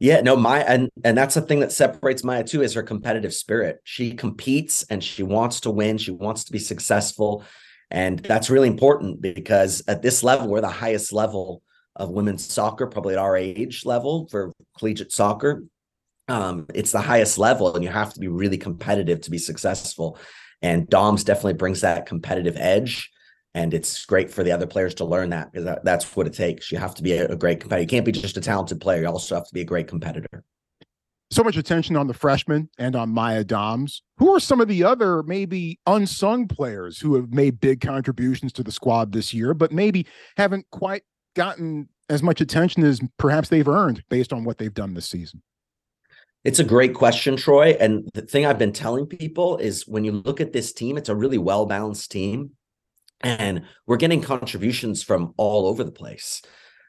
Yeah, 0.00 0.20
no, 0.20 0.36
Maya, 0.36 0.64
and 0.66 0.90
and 1.04 1.16
that's 1.16 1.34
the 1.34 1.40
thing 1.40 1.60
that 1.60 1.72
separates 1.72 2.24
Maya 2.24 2.44
too 2.44 2.62
is 2.62 2.74
her 2.74 2.82
competitive 2.82 3.32
spirit. 3.32 3.80
She 3.84 4.12
competes 4.12 4.82
and 4.90 5.02
she 5.02 5.22
wants 5.22 5.60
to 5.60 5.70
win. 5.70 5.98
She 5.98 6.10
wants 6.10 6.44
to 6.44 6.52
be 6.52 6.58
successful, 6.58 7.44
and 7.90 8.18
that's 8.18 8.50
really 8.50 8.68
important 8.68 9.20
because 9.20 9.82
at 9.86 10.02
this 10.02 10.24
level, 10.24 10.48
we're 10.48 10.60
the 10.60 10.68
highest 10.68 11.12
level 11.12 11.62
of 11.96 12.10
women's 12.10 12.44
soccer, 12.44 12.88
probably 12.88 13.14
at 13.14 13.20
our 13.20 13.36
age 13.36 13.86
level 13.86 14.26
for 14.28 14.52
collegiate 14.76 15.12
soccer. 15.12 15.64
Um, 16.28 16.66
it's 16.74 16.92
the 16.92 17.00
highest 17.00 17.38
level, 17.38 17.74
and 17.74 17.84
you 17.84 17.90
have 17.90 18.14
to 18.14 18.20
be 18.20 18.28
really 18.28 18.58
competitive 18.58 19.20
to 19.22 19.30
be 19.30 19.38
successful. 19.38 20.18
And 20.62 20.88
Doms 20.88 21.24
definitely 21.24 21.54
brings 21.54 21.82
that 21.82 22.06
competitive 22.06 22.56
edge 22.56 23.10
and 23.54 23.72
it's 23.72 24.04
great 24.04 24.30
for 24.30 24.42
the 24.42 24.50
other 24.50 24.66
players 24.66 24.94
to 24.94 25.04
learn 25.04 25.30
that 25.30 25.52
because 25.52 25.64
that, 25.64 25.84
that's 25.84 26.16
what 26.16 26.26
it 26.26 26.32
takes. 26.32 26.72
You 26.72 26.78
have 26.78 26.94
to 26.96 27.02
be 27.02 27.12
a, 27.12 27.28
a 27.28 27.36
great 27.36 27.60
competitor. 27.60 27.82
You 27.82 27.88
can't 27.88 28.04
be 28.04 28.12
just 28.12 28.36
a 28.36 28.40
talented 28.40 28.80
player. 28.80 29.02
You 29.02 29.06
also 29.06 29.36
have 29.36 29.46
to 29.46 29.54
be 29.54 29.60
a 29.60 29.64
great 29.64 29.86
competitor. 29.86 30.42
So 31.30 31.42
much 31.42 31.56
attention 31.56 31.96
on 31.96 32.06
the 32.06 32.14
freshmen 32.14 32.68
and 32.78 32.94
on 32.94 33.10
Maya 33.10 33.44
Doms. 33.44 34.02
Who 34.18 34.34
are 34.34 34.40
some 34.40 34.60
of 34.60 34.68
the 34.68 34.84
other 34.84 35.22
maybe 35.22 35.78
unsung 35.86 36.48
players 36.48 36.98
who 36.98 37.14
have 37.14 37.32
made 37.32 37.60
big 37.60 37.80
contributions 37.80 38.52
to 38.54 38.62
the 38.62 38.72
squad 38.72 39.12
this 39.12 39.32
year, 39.32 39.54
but 39.54 39.72
maybe 39.72 40.06
haven't 40.36 40.66
quite 40.70 41.02
gotten 41.34 41.88
as 42.08 42.22
much 42.22 42.40
attention 42.40 42.84
as 42.84 43.00
perhaps 43.18 43.48
they've 43.48 43.68
earned 43.68 44.04
based 44.08 44.32
on 44.32 44.44
what 44.44 44.58
they've 44.58 44.74
done 44.74 44.94
this 44.94 45.08
season? 45.08 45.42
It's 46.44 46.58
a 46.58 46.64
great 46.64 46.94
question, 46.94 47.36
Troy. 47.36 47.76
And 47.80 48.08
the 48.12 48.22
thing 48.22 48.44
I've 48.44 48.58
been 48.58 48.72
telling 48.72 49.06
people 49.06 49.56
is 49.56 49.88
when 49.88 50.04
you 50.04 50.12
look 50.12 50.40
at 50.40 50.52
this 50.52 50.72
team, 50.74 50.98
it's 50.98 51.08
a 51.08 51.14
really 51.14 51.38
well 51.38 51.64
balanced 51.64 52.10
team 52.10 52.50
and 53.22 53.62
we're 53.86 53.96
getting 53.96 54.20
contributions 54.20 55.02
from 55.02 55.32
all 55.38 55.66
over 55.66 55.82
the 55.82 55.90
place. 55.92 56.42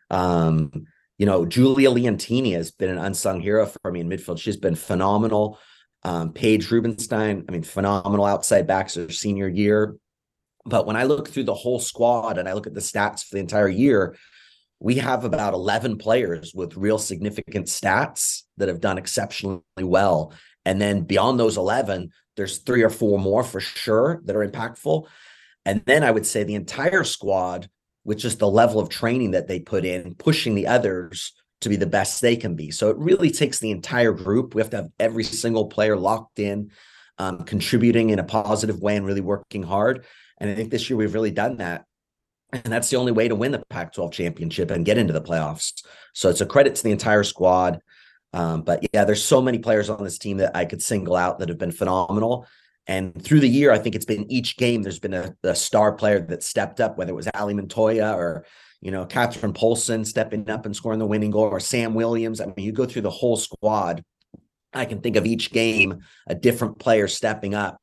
Um, 0.09 0.71
you 1.17 1.25
know, 1.25 1.45
Julia 1.45 1.89
Leontini 1.89 2.53
has 2.53 2.71
been 2.71 2.89
an 2.89 2.97
unsung 2.97 3.39
hero 3.39 3.65
for 3.65 3.91
me 3.91 4.01
in 4.01 4.09
midfield. 4.09 4.39
She's 4.39 4.57
been 4.57 4.75
phenomenal. 4.75 5.57
Um, 6.03 6.33
Paige 6.33 6.69
Rubenstein, 6.69 7.45
I 7.47 7.51
mean, 7.51 7.63
phenomenal 7.63 8.25
outside 8.25 8.67
backs 8.67 8.95
her 8.95 9.09
senior 9.09 9.47
year. 9.47 9.95
But 10.65 10.85
when 10.85 10.97
I 10.97 11.03
look 11.03 11.29
through 11.29 11.45
the 11.45 11.53
whole 11.53 11.79
squad 11.79 12.37
and 12.37 12.49
I 12.49 12.53
look 12.53 12.67
at 12.67 12.73
the 12.73 12.81
stats 12.81 13.23
for 13.23 13.35
the 13.35 13.41
entire 13.41 13.69
year, 13.69 14.17
we 14.85 14.97
have 14.97 15.25
about 15.25 15.55
11 15.55 15.97
players 15.97 16.53
with 16.53 16.77
real 16.77 16.99
significant 16.99 17.65
stats 17.65 18.43
that 18.57 18.67
have 18.67 18.79
done 18.79 18.99
exceptionally 18.99 19.63
well. 19.79 20.31
And 20.63 20.79
then 20.79 21.01
beyond 21.01 21.39
those 21.39 21.57
11, 21.57 22.11
there's 22.37 22.59
three 22.59 22.83
or 22.83 22.91
four 22.91 23.17
more 23.17 23.43
for 23.43 23.59
sure 23.59 24.21
that 24.25 24.35
are 24.35 24.47
impactful. 24.47 25.07
And 25.65 25.81
then 25.87 26.03
I 26.03 26.11
would 26.11 26.27
say 26.27 26.43
the 26.43 26.53
entire 26.53 27.03
squad, 27.03 27.67
which 28.03 28.23
is 28.23 28.37
the 28.37 28.47
level 28.47 28.79
of 28.79 28.89
training 28.89 29.31
that 29.31 29.47
they 29.47 29.59
put 29.59 29.85
in, 29.85 30.13
pushing 30.13 30.53
the 30.53 30.67
others 30.67 31.33
to 31.61 31.69
be 31.69 31.77
the 31.77 31.87
best 31.87 32.21
they 32.21 32.35
can 32.35 32.55
be. 32.55 32.69
So 32.69 32.91
it 32.91 32.97
really 32.99 33.31
takes 33.31 33.57
the 33.57 33.71
entire 33.71 34.13
group. 34.13 34.53
We 34.53 34.61
have 34.61 34.69
to 34.69 34.77
have 34.77 34.89
every 34.99 35.23
single 35.23 35.65
player 35.65 35.97
locked 35.97 36.37
in, 36.37 36.69
um, 37.17 37.39
contributing 37.45 38.11
in 38.11 38.19
a 38.19 38.23
positive 38.23 38.83
way 38.83 38.97
and 38.97 39.05
really 39.07 39.21
working 39.21 39.63
hard. 39.63 40.05
And 40.37 40.47
I 40.47 40.53
think 40.53 40.69
this 40.69 40.91
year 40.91 40.97
we've 40.97 41.15
really 41.15 41.31
done 41.31 41.57
that. 41.57 41.85
And 42.63 42.71
that's 42.71 42.89
the 42.89 42.97
only 42.97 43.11
way 43.11 43.27
to 43.27 43.35
win 43.35 43.51
the 43.51 43.63
Pac 43.69 43.93
12 43.93 44.11
championship 44.11 44.71
and 44.71 44.85
get 44.85 44.97
into 44.97 45.13
the 45.13 45.21
playoffs. 45.21 45.83
So 46.13 46.29
it's 46.29 46.41
a 46.41 46.45
credit 46.45 46.75
to 46.75 46.83
the 46.83 46.91
entire 46.91 47.23
squad. 47.23 47.79
Um, 48.33 48.63
but 48.63 48.85
yeah, 48.93 49.05
there's 49.05 49.23
so 49.23 49.41
many 49.41 49.59
players 49.59 49.89
on 49.89 50.03
this 50.03 50.17
team 50.17 50.37
that 50.37 50.55
I 50.55 50.65
could 50.65 50.81
single 50.81 51.15
out 51.15 51.39
that 51.39 51.49
have 51.49 51.57
been 51.57 51.71
phenomenal. 51.71 52.47
And 52.87 53.19
through 53.21 53.39
the 53.39 53.49
year, 53.49 53.71
I 53.71 53.79
think 53.79 53.95
it's 53.95 54.05
been 54.05 54.31
each 54.31 54.57
game, 54.57 54.83
there's 54.83 54.99
been 54.99 55.13
a, 55.13 55.33
a 55.43 55.55
star 55.55 55.93
player 55.93 56.19
that 56.19 56.43
stepped 56.43 56.79
up, 56.79 56.97
whether 56.97 57.11
it 57.11 57.15
was 57.15 57.27
Ali 57.33 57.53
Montoya 57.53 58.15
or, 58.15 58.45
you 58.81 58.91
know, 58.91 59.05
Catherine 59.05 59.53
Polson 59.53 60.05
stepping 60.05 60.49
up 60.49 60.65
and 60.65 60.75
scoring 60.75 60.99
the 60.99 61.05
winning 61.05 61.31
goal 61.31 61.45
or 61.45 61.59
Sam 61.59 61.93
Williams. 61.93 62.41
I 62.41 62.45
mean, 62.45 62.53
you 62.57 62.71
go 62.71 62.85
through 62.85 63.01
the 63.01 63.09
whole 63.09 63.37
squad. 63.37 64.03
I 64.73 64.85
can 64.85 65.01
think 65.01 65.15
of 65.15 65.25
each 65.25 65.51
game, 65.51 66.01
a 66.27 66.35
different 66.35 66.77
player 66.77 67.07
stepping 67.07 67.55
up. 67.55 67.79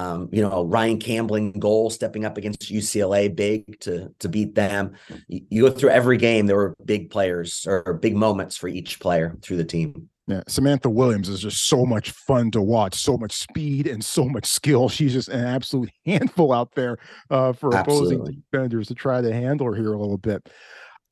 Um, 0.00 0.28
you 0.32 0.40
know, 0.40 0.64
Ryan 0.64 0.98
Campbell 0.98 1.36
in 1.36 1.52
goal, 1.52 1.90
stepping 1.90 2.24
up 2.24 2.38
against 2.38 2.72
UCLA, 2.72 3.34
big 3.34 3.78
to 3.80 4.12
to 4.18 4.28
beat 4.28 4.54
them. 4.54 4.92
You, 5.28 5.42
you 5.50 5.62
go 5.62 5.70
through 5.70 5.90
every 5.90 6.16
game, 6.16 6.46
there 6.46 6.56
were 6.56 6.74
big 6.84 7.10
players 7.10 7.66
or 7.68 7.94
big 7.94 8.16
moments 8.16 8.56
for 8.56 8.68
each 8.68 8.98
player 9.00 9.36
through 9.42 9.58
the 9.58 9.64
team. 9.64 10.08
Yeah, 10.26 10.42
Samantha 10.46 10.88
Williams 10.88 11.28
is 11.28 11.40
just 11.40 11.66
so 11.66 11.84
much 11.84 12.12
fun 12.12 12.50
to 12.52 12.62
watch, 12.62 12.94
so 12.94 13.18
much 13.18 13.32
speed 13.32 13.86
and 13.86 14.02
so 14.02 14.26
much 14.26 14.46
skill. 14.46 14.88
She's 14.88 15.12
just 15.12 15.28
an 15.28 15.44
absolute 15.44 15.90
handful 16.06 16.52
out 16.52 16.72
there 16.74 16.98
uh, 17.30 17.52
for 17.52 17.74
Absolutely. 17.74 18.16
opposing 18.16 18.44
defenders 18.52 18.88
to 18.88 18.94
try 18.94 19.20
to 19.20 19.32
handle 19.32 19.66
her 19.66 19.74
here 19.74 19.92
a 19.92 19.98
little 19.98 20.18
bit. 20.18 20.48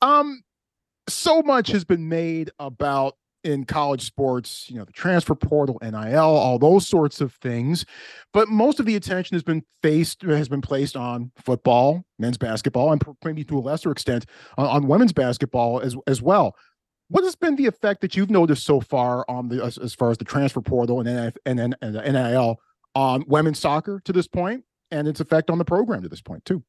Um, 0.01 0.41
so 1.09 1.41
much 1.41 1.67
has 1.69 1.83
been 1.83 2.07
made 2.07 2.49
about 2.59 3.17
in 3.43 3.65
college 3.65 4.01
sports, 4.01 4.69
you 4.69 4.77
know, 4.77 4.85
the 4.85 4.91
transfer 4.91 5.35
portal, 5.35 5.79
NIL, 5.81 6.19
all 6.19 6.59
those 6.59 6.87
sorts 6.87 7.21
of 7.21 7.33
things. 7.35 7.85
But 8.33 8.49
most 8.49 8.79
of 8.79 8.85
the 8.85 8.95
attention 8.95 9.35
has 9.35 9.43
been 9.43 9.63
faced 9.81 10.21
has 10.23 10.49
been 10.49 10.61
placed 10.61 10.95
on 10.95 11.31
football, 11.37 12.03
men's 12.17 12.37
basketball, 12.37 12.91
and 12.91 13.01
maybe 13.23 13.43
to 13.45 13.57
a 13.57 13.61
lesser 13.61 13.91
extent 13.91 14.25
on, 14.57 14.67
on 14.67 14.87
women's 14.87 15.13
basketball 15.13 15.79
as 15.79 15.95
as 16.07 16.21
well. 16.21 16.55
What 17.09 17.23
has 17.23 17.35
been 17.35 17.55
the 17.55 17.65
effect 17.65 18.01
that 18.01 18.15
you've 18.15 18.29
noticed 18.29 18.65
so 18.65 18.79
far 18.79 19.25
on 19.27 19.49
the 19.49 19.63
as, 19.63 19.77
as 19.77 19.95
far 19.95 20.11
as 20.11 20.17
the 20.17 20.25
transfer 20.25 20.61
portal 20.61 20.99
and 20.99 21.09
NF, 21.09 21.35
and, 21.45 21.75
and, 21.81 21.93
NIL 21.93 22.59
on 22.93 23.23
women's 23.27 23.59
soccer 23.59 24.01
to 24.05 24.13
this 24.13 24.27
point, 24.27 24.63
and 24.91 25.07
its 25.07 25.19
effect 25.19 25.49
on 25.49 25.57
the 25.57 25.65
program 25.65 26.03
to 26.03 26.09
this 26.09 26.21
point 26.21 26.45
too? 26.45 26.63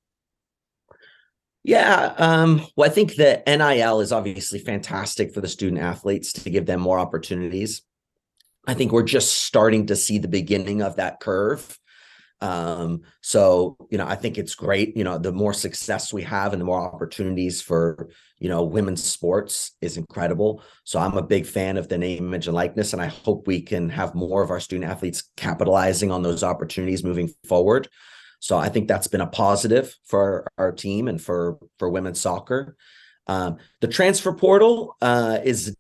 Yeah, 1.63 2.15
um, 2.17 2.63
well, 2.75 2.91
I 2.91 2.93
think 2.93 3.17
the 3.17 3.43
NIL 3.47 4.01
is 4.01 4.13
obviously 4.13 4.61
fantastic 4.61 5.35
for 5.35 5.41
the 5.41 5.49
student 5.49 5.83
athletes 5.83 6.33
to 6.33 6.51
give 6.51 6.65
them 6.65 6.81
more 6.81 6.99
opportunities. 6.99 7.83
I 8.67 8.75
think 8.75 8.93
we're 8.93 9.03
just 9.03 9.45
starting 9.45 9.87
to 9.87 9.97
see 9.97 10.19
the 10.19 10.29
beginning 10.29 10.81
of 10.83 10.97
that 10.97 11.21
curve. 11.21 11.79
Um, 12.41 13.03
so 13.21 13.77
you 13.91 13.99
know, 13.99 14.07
I 14.07 14.15
think 14.15 14.39
it's 14.39 14.55
great. 14.55 14.97
You 14.97 15.05
know, 15.05 15.19
the 15.19 15.33
more 15.33 15.53
success 15.53 16.13
we 16.13 16.23
have 16.23 16.53
and 16.53 16.61
the 16.61 16.65
more 16.65 16.81
opportunities 16.81 17.61
for 17.61 18.09
you 18.39 18.49
know 18.49 18.63
women's 18.63 19.05
sports 19.05 19.73
is 19.83 19.99
incredible. 19.99 20.63
So 20.85 20.99
I'm 20.99 21.19
a 21.19 21.23
big 21.23 21.45
fan 21.45 21.77
of 21.77 21.89
the 21.89 21.99
name, 21.99 22.25
image, 22.25 22.47
and 22.47 22.55
likeness, 22.55 22.95
and 22.95 23.03
I 23.03 23.07
hope 23.07 23.47
we 23.47 23.61
can 23.61 23.91
have 23.91 24.15
more 24.15 24.43
of 24.43 24.51
our 24.51 24.61
student 24.61 24.91
athletes 24.91 25.25
capitalizing 25.37 26.11
on 26.11 26.23
those 26.23 26.43
opportunities 26.43 27.05
moving 27.05 27.31
forward. 27.45 27.89
So 28.41 28.57
I 28.57 28.69
think 28.71 28.89
that's 28.89 29.07
been 29.07 29.21
a 29.21 29.27
positive 29.27 29.97
for 30.05 30.47
our 30.59 30.73
team 30.73 31.09
and 31.09 31.21
for 31.21 31.59
for 31.79 31.89
women's 31.89 32.21
soccer. 32.21 32.77
Um, 33.27 33.59
the 33.81 33.89
transfer 33.89 34.33
portal 34.33 34.97
uh, 35.01 35.39
is 35.45 35.77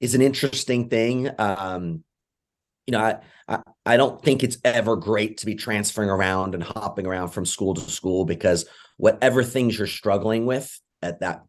is 0.00 0.14
an 0.14 0.22
interesting 0.22 0.88
thing. 0.88 1.28
Um, 1.38 2.04
you 2.86 2.92
know, 2.92 3.00
I, 3.00 3.18
I, 3.48 3.62
I 3.84 3.96
don't 3.96 4.22
think 4.22 4.42
it's 4.42 4.58
ever 4.64 4.96
great 4.96 5.38
to 5.38 5.46
be 5.46 5.56
transferring 5.56 6.10
around 6.10 6.54
and 6.54 6.62
hopping 6.62 7.06
around 7.06 7.28
from 7.30 7.44
school 7.44 7.74
to 7.74 7.80
school 7.80 8.24
because 8.24 8.66
whatever 8.96 9.42
things 9.42 9.76
you're 9.76 9.88
struggling 9.88 10.46
with 10.46 10.80
at 11.02 11.20
that 11.20 11.42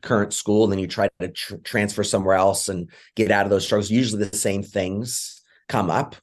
current 0.00 0.32
school, 0.32 0.66
then 0.66 0.78
you 0.78 0.86
try 0.86 1.08
to 1.20 1.28
tr- 1.28 1.56
transfer 1.56 2.04
somewhere 2.04 2.36
else 2.36 2.68
and 2.68 2.90
get 3.16 3.30
out 3.30 3.44
of 3.46 3.50
those 3.50 3.64
struggles. 3.64 3.90
Usually, 3.90 4.24
the 4.24 4.36
same 4.36 4.62
things 4.62 5.42
come 5.68 5.90
up. 5.90 6.16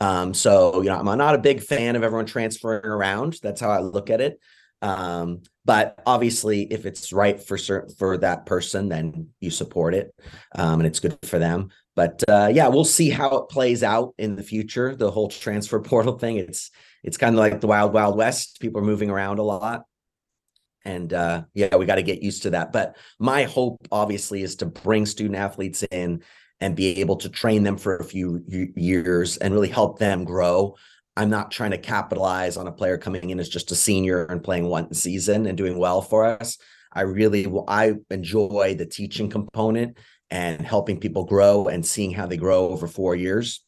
Um, 0.00 0.32
so 0.34 0.82
you 0.82 0.88
know, 0.88 0.98
I'm 0.98 1.18
not 1.18 1.34
a 1.34 1.38
big 1.38 1.62
fan 1.62 1.96
of 1.96 2.02
everyone 2.02 2.26
transferring 2.26 2.84
around. 2.84 3.38
That's 3.42 3.60
how 3.60 3.70
I 3.70 3.80
look 3.80 4.10
at 4.10 4.20
it. 4.20 4.40
Um, 4.82 5.42
but 5.64 6.00
obviously, 6.06 6.62
if 6.62 6.86
it's 6.86 7.12
right 7.12 7.40
for 7.40 7.58
certain 7.58 7.94
for 7.94 8.16
that 8.18 8.46
person, 8.46 8.88
then 8.88 9.28
you 9.40 9.50
support 9.50 9.94
it, 9.94 10.14
um, 10.54 10.80
and 10.80 10.86
it's 10.86 11.00
good 11.00 11.18
for 11.22 11.38
them. 11.38 11.70
But 11.94 12.24
uh, 12.28 12.50
yeah, 12.52 12.68
we'll 12.68 12.84
see 12.84 13.10
how 13.10 13.36
it 13.36 13.50
plays 13.50 13.82
out 13.82 14.14
in 14.16 14.36
the 14.36 14.42
future. 14.42 14.96
The 14.96 15.10
whole 15.10 15.28
transfer 15.28 15.80
portal 15.80 16.18
thing. 16.18 16.36
It's 16.36 16.70
it's 17.02 17.18
kind 17.18 17.34
of 17.34 17.38
like 17.38 17.60
the 17.60 17.66
wild 17.66 17.92
wild 17.92 18.16
west. 18.16 18.58
People 18.60 18.80
are 18.80 18.84
moving 18.84 19.10
around 19.10 19.38
a 19.38 19.42
lot, 19.42 19.84
and 20.84 21.12
uh, 21.12 21.42
yeah, 21.52 21.76
we 21.76 21.84
got 21.84 21.96
to 21.96 22.02
get 22.02 22.22
used 22.22 22.44
to 22.44 22.50
that. 22.50 22.72
But 22.72 22.96
my 23.18 23.44
hope, 23.44 23.86
obviously, 23.92 24.42
is 24.42 24.56
to 24.56 24.66
bring 24.66 25.04
student 25.04 25.36
athletes 25.36 25.82
in 25.82 26.22
and 26.60 26.76
be 26.76 27.00
able 27.00 27.16
to 27.16 27.28
train 27.28 27.62
them 27.62 27.76
for 27.76 27.96
a 27.96 28.04
few 28.04 28.42
years 28.76 29.36
and 29.38 29.54
really 29.54 29.68
help 29.68 29.98
them 29.98 30.24
grow. 30.24 30.76
I'm 31.16 31.30
not 31.30 31.50
trying 31.50 31.70
to 31.72 31.78
capitalize 31.78 32.56
on 32.56 32.66
a 32.66 32.72
player 32.72 32.98
coming 32.98 33.30
in 33.30 33.40
as 33.40 33.48
just 33.48 33.72
a 33.72 33.74
senior 33.74 34.24
and 34.24 34.42
playing 34.42 34.66
one 34.66 34.92
season 34.94 35.46
and 35.46 35.56
doing 35.56 35.78
well 35.78 36.02
for 36.02 36.24
us. 36.24 36.58
I 36.92 37.02
really 37.02 37.46
I 37.68 37.94
enjoy 38.10 38.74
the 38.76 38.86
teaching 38.86 39.30
component 39.30 39.98
and 40.30 40.60
helping 40.60 41.00
people 41.00 41.24
grow 41.24 41.66
and 41.66 41.84
seeing 41.84 42.12
how 42.12 42.26
they 42.26 42.36
grow 42.36 42.68
over 42.68 42.86
4 42.86 43.16
years. 43.16 43.64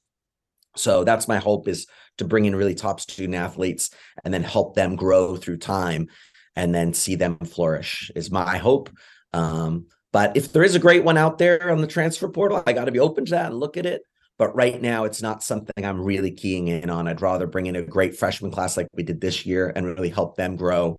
So 0.76 1.04
that's 1.04 1.28
my 1.28 1.38
hope 1.38 1.68
is 1.68 1.86
to 2.18 2.24
bring 2.24 2.44
in 2.44 2.54
really 2.56 2.74
top 2.74 3.00
student 3.00 3.34
athletes 3.34 3.90
and 4.24 4.32
then 4.32 4.42
help 4.42 4.74
them 4.74 4.96
grow 4.96 5.36
through 5.36 5.58
time 5.58 6.08
and 6.56 6.74
then 6.74 6.94
see 6.94 7.14
them 7.14 7.38
flourish 7.38 8.10
is 8.14 8.30
my 8.30 8.58
hope. 8.58 8.90
Um, 9.32 9.86
but 10.12 10.36
if 10.36 10.52
there 10.52 10.62
is 10.62 10.74
a 10.74 10.78
great 10.78 11.04
one 11.04 11.16
out 11.16 11.38
there 11.38 11.70
on 11.70 11.80
the 11.80 11.86
transfer 11.86 12.28
portal, 12.28 12.62
I 12.66 12.72
got 12.72 12.84
to 12.84 12.92
be 12.92 13.00
open 13.00 13.24
to 13.26 13.30
that 13.30 13.46
and 13.46 13.58
look 13.58 13.76
at 13.76 13.86
it. 13.86 14.02
But 14.38 14.54
right 14.54 14.80
now, 14.80 15.04
it's 15.04 15.22
not 15.22 15.42
something 15.42 15.84
I'm 15.84 16.00
really 16.00 16.30
keying 16.30 16.68
in 16.68 16.90
on. 16.90 17.06
I'd 17.06 17.20
rather 17.20 17.46
bring 17.46 17.66
in 17.66 17.76
a 17.76 17.82
great 17.82 18.16
freshman 18.16 18.50
class 18.50 18.76
like 18.76 18.88
we 18.92 19.02
did 19.02 19.20
this 19.20 19.46
year 19.46 19.72
and 19.74 19.86
really 19.86 20.08
help 20.08 20.36
them 20.36 20.56
grow. 20.56 20.98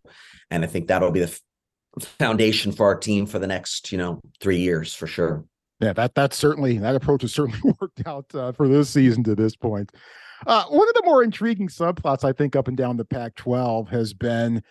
And 0.49 0.63
I 0.63 0.67
think 0.67 0.88
that'll 0.88 1.12
be 1.12 1.19
the 1.19 1.39
foundation 1.99 2.71
for 2.71 2.88
our 2.88 2.97
team 2.97 3.26
for 3.26 3.39
the 3.39 3.47
next, 3.47 3.91
you 3.91 3.97
know, 3.97 4.21
three 4.39 4.60
years 4.60 4.93
for 4.93 5.08
sure. 5.08 5.45
Yeah, 5.80 5.93
that 5.93 6.15
that's 6.15 6.38
certainly 6.38 6.78
that 6.78 6.95
approach 6.95 7.23
has 7.23 7.34
certainly 7.34 7.60
worked 7.82 8.06
out 8.06 8.34
uh, 8.34 8.52
for 8.54 8.67
this 8.67 8.89
season 8.89 9.23
to 9.26 9.36
this 9.36 9.56
point. 9.56 9.91
Uh, 10.45 10.65
one 10.65 10.88
of 10.88 10.93
the 10.93 11.04
more 11.06 11.23
intriguing 11.23 11.67
subplots, 11.67 12.23
I 12.23 12.34
think, 12.34 12.56
up 12.56 12.67
and 12.67 12.76
down 12.76 12.97
the 12.97 13.06
Pac-12 13.06 13.89
has 13.89 14.13
been 14.13 14.62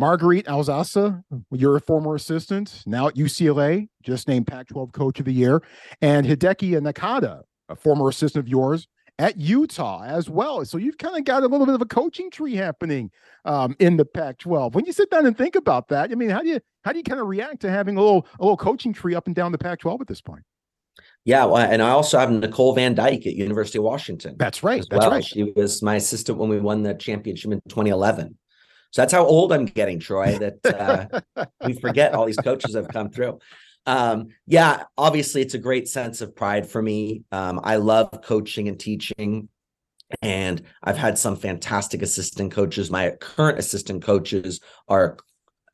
Margueritte 0.00 0.46
Aozasa, 0.46 1.22
you're 1.52 1.76
a 1.76 1.80
former 1.80 2.14
assistant, 2.14 2.82
now 2.84 3.06
at 3.06 3.14
UCLA, 3.14 3.88
just 4.02 4.26
named 4.26 4.46
Pac 4.46 4.68
12 4.68 4.92
Coach 4.92 5.20
of 5.20 5.24
the 5.24 5.32
Year, 5.32 5.62
and 6.00 6.26
Hideki 6.26 6.72
Nakata, 6.80 7.42
a 7.68 7.76
former 7.76 8.08
assistant 8.08 8.44
of 8.44 8.48
yours 8.48 8.88
at 9.18 9.38
Utah 9.38 10.02
as 10.04 10.28
well. 10.28 10.64
So 10.64 10.78
you've 10.78 10.98
kind 10.98 11.16
of 11.16 11.24
got 11.24 11.44
a 11.44 11.46
little 11.46 11.66
bit 11.66 11.76
of 11.76 11.82
a 11.82 11.86
coaching 11.86 12.30
tree 12.30 12.56
happening 12.56 13.10
um, 13.44 13.76
in 13.78 13.96
the 13.96 14.04
Pac 14.04 14.38
12. 14.38 14.74
When 14.74 14.84
you 14.84 14.92
sit 14.92 15.10
down 15.10 15.26
and 15.26 15.38
think 15.38 15.54
about 15.54 15.88
that, 15.88 16.10
I 16.10 16.14
mean, 16.16 16.30
how 16.30 16.40
do 16.40 16.48
you 16.48 16.60
how 16.84 16.92
do 16.92 16.98
you 16.98 17.04
kind 17.04 17.20
of 17.20 17.28
react 17.28 17.60
to 17.60 17.70
having 17.70 17.96
a 17.96 18.02
little 18.02 18.26
a 18.40 18.42
little 18.42 18.56
coaching 18.56 18.92
tree 18.92 19.14
up 19.14 19.26
and 19.26 19.36
down 19.36 19.52
the 19.52 19.58
Pac 19.58 19.80
12 19.80 20.00
at 20.00 20.06
this 20.08 20.20
point? 20.20 20.42
Yeah, 21.24 21.46
well, 21.46 21.56
and 21.56 21.80
I 21.80 21.90
also 21.90 22.18
have 22.18 22.30
Nicole 22.30 22.74
Van 22.74 22.94
Dyke 22.94 23.26
at 23.26 23.34
University 23.34 23.78
of 23.78 23.84
Washington. 23.84 24.36
That's 24.38 24.62
right. 24.62 24.84
That's 24.90 25.00
well. 25.00 25.10
right. 25.10 25.24
She 25.24 25.44
was 25.56 25.82
my 25.82 25.96
assistant 25.96 26.38
when 26.38 26.50
we 26.50 26.60
won 26.60 26.82
the 26.82 26.94
championship 26.94 27.50
in 27.50 27.60
2011. 27.68 28.36
So 28.94 29.02
that's 29.02 29.12
how 29.12 29.26
old 29.26 29.52
I'm 29.52 29.64
getting, 29.64 29.98
Troy, 29.98 30.38
that 30.38 31.20
uh, 31.36 31.44
we 31.66 31.72
forget 31.72 32.14
all 32.14 32.26
these 32.26 32.36
coaches 32.36 32.76
have 32.76 32.86
come 32.86 33.10
through. 33.10 33.40
Um, 33.86 34.28
yeah, 34.46 34.84
obviously, 34.96 35.42
it's 35.42 35.54
a 35.54 35.58
great 35.58 35.88
sense 35.88 36.20
of 36.20 36.36
pride 36.36 36.64
for 36.64 36.80
me. 36.80 37.24
Um, 37.32 37.60
I 37.64 37.74
love 37.74 38.22
coaching 38.22 38.68
and 38.68 38.78
teaching. 38.78 39.48
And 40.22 40.62
I've 40.80 40.96
had 40.96 41.18
some 41.18 41.34
fantastic 41.34 42.02
assistant 42.02 42.52
coaches. 42.52 42.88
My 42.88 43.10
current 43.20 43.58
assistant 43.58 44.04
coaches 44.04 44.60
are 44.86 45.16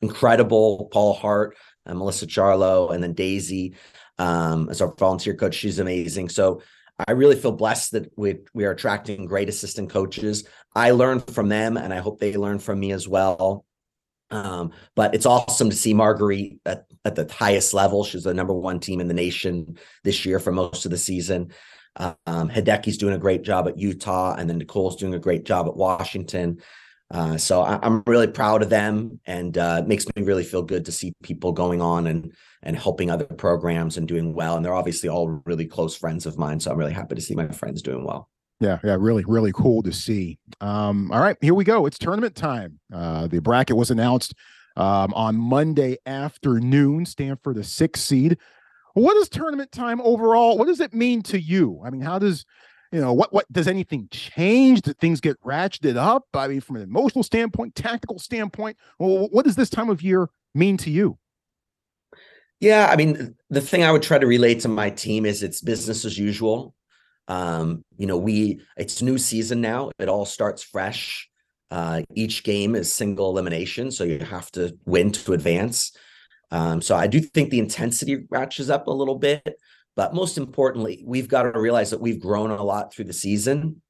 incredible 0.01 0.89
Paul 0.91 1.13
Hart, 1.13 1.55
and 1.85 1.99
Melissa 1.99 2.25
Charlo, 2.25 2.91
and 2.91 3.03
then 3.03 3.13
Daisy 3.13 3.75
um, 4.17 4.67
as 4.67 4.81
our 4.81 4.95
volunteer 4.95 5.35
coach. 5.35 5.53
She's 5.53 5.77
amazing. 5.77 6.29
So 6.29 6.63
I 7.07 7.11
really 7.11 7.35
feel 7.35 7.51
blessed 7.51 7.91
that 7.93 8.11
we 8.17 8.39
we 8.53 8.65
are 8.65 8.71
attracting 8.71 9.25
great 9.25 9.49
assistant 9.49 9.89
coaches. 9.89 10.45
I 10.75 10.91
learn 10.91 11.19
from 11.21 11.49
them, 11.49 11.77
and 11.77 11.93
I 11.93 11.97
hope 11.97 12.19
they 12.19 12.35
learn 12.35 12.59
from 12.59 12.79
me 12.79 12.91
as 12.91 13.07
well. 13.07 13.65
Um, 14.29 14.71
but 14.95 15.13
it's 15.13 15.25
awesome 15.25 15.69
to 15.69 15.75
see 15.75 15.93
Margueritte 15.93 16.59
at, 16.65 16.85
at 17.03 17.15
the 17.15 17.31
highest 17.31 17.73
level. 17.73 18.05
She's 18.05 18.23
the 18.23 18.33
number 18.33 18.53
one 18.53 18.79
team 18.79 19.01
in 19.01 19.09
the 19.09 19.13
nation 19.13 19.77
this 20.03 20.25
year 20.25 20.39
for 20.39 20.53
most 20.53 20.85
of 20.85 20.91
the 20.91 20.97
season. 20.97 21.51
Um, 21.97 22.49
Hideki's 22.49 22.97
doing 22.97 23.13
a 23.13 23.19
great 23.19 23.41
job 23.41 23.67
at 23.67 23.77
Utah, 23.77 24.35
and 24.35 24.49
then 24.49 24.57
Nicole's 24.57 24.95
doing 24.95 25.13
a 25.13 25.19
great 25.19 25.43
job 25.43 25.67
at 25.67 25.75
Washington. 25.75 26.61
Uh, 27.09 27.37
so 27.37 27.61
I, 27.61 27.85
am 27.85 28.03
really 28.07 28.27
proud 28.27 28.61
of 28.63 28.69
them, 28.69 29.19
and 29.25 29.57
uh, 29.57 29.81
it 29.83 29.87
makes 29.87 30.05
me 30.15 30.23
really 30.23 30.45
feel 30.45 30.61
good 30.61 30.85
to 30.85 30.93
see 30.93 31.13
people 31.21 31.51
going 31.51 31.81
on 31.81 32.07
and 32.07 32.33
and 32.63 32.77
helping 32.77 33.09
other 33.09 33.25
programs 33.25 33.97
and 33.97 34.07
doing 34.07 34.33
well. 34.33 34.55
And 34.55 34.65
they're 34.65 34.73
obviously 34.73 35.09
all 35.09 35.41
really 35.45 35.65
close 35.65 35.95
friends 35.95 36.25
of 36.25 36.37
mine, 36.37 36.59
so 36.59 36.71
I'm 36.71 36.77
really 36.77 36.93
happy 36.93 37.15
to 37.15 37.21
see 37.21 37.35
my 37.35 37.47
friends 37.47 37.81
doing 37.81 38.05
well. 38.05 38.29
Yeah, 38.59 38.77
yeah, 38.83 38.95
really, 38.99 39.23
really 39.27 39.51
cool 39.51 39.81
to 39.81 39.91
see. 39.91 40.37
Um, 40.61 41.11
all 41.11 41.19
right, 41.19 41.35
here 41.41 41.55
we 41.55 41.63
go. 41.63 41.87
It's 41.87 41.97
tournament 41.97 42.35
time. 42.35 42.79
Uh, 42.93 43.25
the 43.25 43.41
bracket 43.41 43.75
was 43.75 43.89
announced 43.89 44.35
um, 44.77 45.11
on 45.15 45.35
Monday 45.35 45.97
afternoon. 46.05 47.05
Stanford, 47.05 47.57
a 47.57 47.63
six 47.63 48.01
seed. 48.01 48.37
What 48.93 49.17
is 49.17 49.29
tournament 49.29 49.71
time 49.71 49.99
overall? 50.01 50.57
What 50.57 50.67
does 50.67 50.79
it 50.79 50.93
mean 50.93 51.23
to 51.23 51.39
you? 51.39 51.81
I 51.83 51.89
mean, 51.89 52.01
how 52.01 52.19
does 52.19 52.45
you 52.91 52.99
know 52.99 53.13
what 53.13 53.33
what 53.33 53.51
does 53.51 53.67
anything 53.67 54.07
change 54.11 54.81
did 54.81 54.99
things 54.99 55.21
get 55.21 55.41
ratcheted 55.43 55.95
up 55.95 56.25
i 56.33 56.47
mean 56.47 56.59
from 56.59 56.75
an 56.75 56.81
emotional 56.81 57.23
standpoint 57.23 57.73
tactical 57.73 58.19
standpoint 58.19 58.75
well, 58.99 59.29
what 59.31 59.45
does 59.45 59.55
this 59.55 59.69
time 59.69 59.89
of 59.89 60.01
year 60.01 60.29
mean 60.53 60.75
to 60.75 60.89
you 60.89 61.17
yeah 62.61 62.87
i 62.89 62.95
mean 62.95 63.35
the 63.49 63.59
thing 63.59 63.83
i 63.83 63.91
would 63.91 64.01
try 64.01 64.17
to 64.17 64.27
relate 64.27 64.61
to 64.61 64.69
my 64.69 64.89
team 64.89 65.25
is 65.25 65.43
it's 65.43 65.61
business 65.61 66.05
as 66.05 66.17
usual 66.17 66.73
um, 67.27 67.83
you 67.97 68.07
know 68.07 68.17
we 68.17 68.61
it's 68.77 69.01
new 69.01 69.17
season 69.17 69.61
now 69.61 69.91
it 69.99 70.09
all 70.09 70.25
starts 70.25 70.63
fresh 70.63 71.29
uh, 71.69 72.01
each 72.15 72.43
game 72.43 72.75
is 72.75 72.91
single 72.91 73.29
elimination 73.29 73.91
so 73.91 74.03
you 74.03 74.19
have 74.19 74.49
to 74.51 74.77
win 74.85 75.11
to 75.11 75.33
advance 75.33 75.91
um, 76.51 76.81
so 76.81 76.95
i 76.95 77.07
do 77.07 77.19
think 77.19 77.49
the 77.49 77.59
intensity 77.59 78.25
ratchets 78.29 78.69
up 78.69 78.87
a 78.87 78.91
little 78.91 79.17
bit 79.17 79.55
but 79.95 80.13
most 80.13 80.37
importantly, 80.37 81.03
we've 81.05 81.27
got 81.27 81.43
to 81.43 81.59
realize 81.59 81.89
that 81.91 82.01
we've 82.01 82.19
grown 82.19 82.51
a 82.51 82.63
lot 82.63 82.93
through 82.93 83.05
the 83.05 83.13
season 83.13 83.81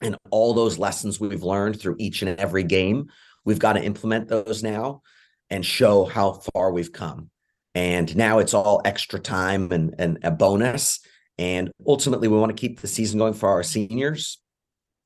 and 0.00 0.16
all 0.30 0.54
those 0.54 0.78
lessons 0.78 1.18
we've 1.18 1.42
learned 1.42 1.80
through 1.80 1.96
each 1.98 2.22
and 2.22 2.38
every 2.38 2.62
game. 2.62 3.08
We've 3.44 3.58
got 3.58 3.72
to 3.74 3.82
implement 3.82 4.28
those 4.28 4.62
now 4.62 5.02
and 5.50 5.64
show 5.64 6.04
how 6.04 6.42
far 6.52 6.70
we've 6.70 6.92
come. 6.92 7.30
And 7.78 8.16
now 8.16 8.40
it's 8.40 8.54
all 8.54 8.82
extra 8.84 9.20
time 9.20 9.70
and, 9.70 9.94
and 10.00 10.18
a 10.24 10.32
bonus. 10.32 10.98
And 11.38 11.70
ultimately, 11.86 12.26
we 12.26 12.36
want 12.36 12.50
to 12.50 12.60
keep 12.60 12.80
the 12.80 12.88
season 12.88 13.20
going 13.20 13.34
for 13.34 13.48
our 13.48 13.62
seniors. 13.62 14.38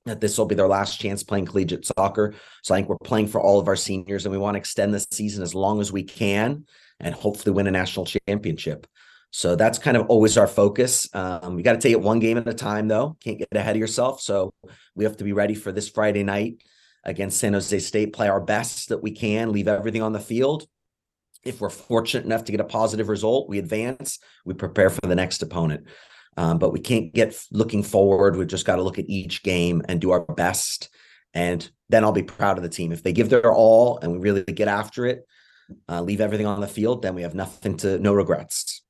That 0.07 0.23
this 0.23 0.39
will 0.39 0.47
be 0.47 0.55
their 0.55 0.69
last 0.69 0.99
chance 0.99 1.23
playing 1.23 1.45
collegiate 1.45 1.85
soccer. 1.85 2.35
So 2.63 2.75
I 2.75 2.79
think 2.79 2.89
we're 2.89 2.97
playing 3.05 3.29
for 3.29 3.43
all 3.43 3.61
of 3.61 3.69
our 3.69 3.77
seniors, 3.77 4.25
and 4.25 4.33
we 4.33 4.39
want 4.39 4.55
to 4.55 4.59
extend 4.59 4.95
the 4.95 5.07
season 5.13 5.43
as 5.43 5.55
long 5.55 5.83
as 5.83 5.93
we 5.93 6.03
can, 6.03 6.65
and 6.99 7.15
hopefully 7.15 7.53
win 7.53 7.67
a 7.67 7.71
national 7.71 8.07
championship. 8.07 8.87
So 9.33 9.55
that's 9.55 9.79
kind 9.79 9.99
of 9.99 10.07
always 10.07 10.39
our 10.39 10.49
focus. 10.49 11.07
Um, 11.13 11.61
got 11.61 11.75
to 11.75 11.79
take 11.79 11.93
it 11.93 12.01
one 12.01 12.21
game 12.21 12.39
at 12.39 12.49
a 12.49 12.55
time, 12.55 12.89
though. 12.89 13.19
Can't 13.21 13.39
get 13.39 13.49
ahead 13.53 13.77
of 13.77 13.81
yourself. 13.81 14.23
So 14.23 14.55
we 14.95 15.05
have 15.05 15.19
to 15.19 15.25
be 15.25 15.35
ready 15.35 15.55
for 15.55 15.73
this 15.73 15.91
Friday 15.91 16.23
night 16.23 16.63
against 17.05 17.39
San 17.39 17.53
Jose 17.53 17.79
State, 17.81 18.15
play 18.15 18.29
our 18.31 18.41
best 18.41 18.89
that 18.89 19.03
we 19.03 19.11
can, 19.11 19.53
leave 19.53 19.69
everything 19.69 20.03
on 20.03 20.15
the 20.15 20.21
field. 20.21 20.67
If 21.45 21.61
we're 21.61 21.71
fortunate 21.71 22.25
enough 22.25 22.45
to 22.45 22.53
get 22.53 22.61
a 22.61 22.65
positive 22.65 23.09
result, 23.09 23.49
we 23.49 23.59
advance, 23.59 24.19
we 24.45 24.55
prepare 24.55 24.91
for 24.91 25.07
the 25.07 25.15
next 25.15 25.43
opponent. 25.43 25.87
Um, 26.37 26.59
but 26.59 26.73
we 26.73 26.81
can't 26.81 27.13
get 27.13 27.39
looking 27.51 27.83
forward. 27.83 28.37
We've 28.37 28.47
just 28.47 28.65
got 28.65 28.77
to 28.77 28.83
look 28.83 28.99
at 28.99 29.09
each 29.09 29.43
game 29.43 29.83
and 29.87 30.01
do 30.01 30.13
our 30.13 30.21
best. 30.21 30.89
And 31.35 31.69
then 31.89 32.05
I'll 32.05 32.13
be 32.13 32.23
proud 32.23 32.57
of 32.57 32.63
the 32.63 32.71
team. 32.71 32.93
If 32.93 33.03
they 33.03 33.13
give 33.13 33.29
their 33.29 33.53
all 33.53 33.99
and 33.99 34.13
we 34.13 34.19
really 34.19 34.43
get 34.45 34.69
after 34.69 35.05
it, 35.07 35.27
uh, 35.89 36.01
leave 36.01 36.21
everything 36.21 36.47
on 36.47 36.61
the 36.61 36.69
field, 36.69 37.03
then 37.03 37.15
we 37.15 37.23
have 37.23 37.35
nothing 37.35 37.77
to, 37.79 37.99
no 37.99 38.13
regrets. 38.13 38.82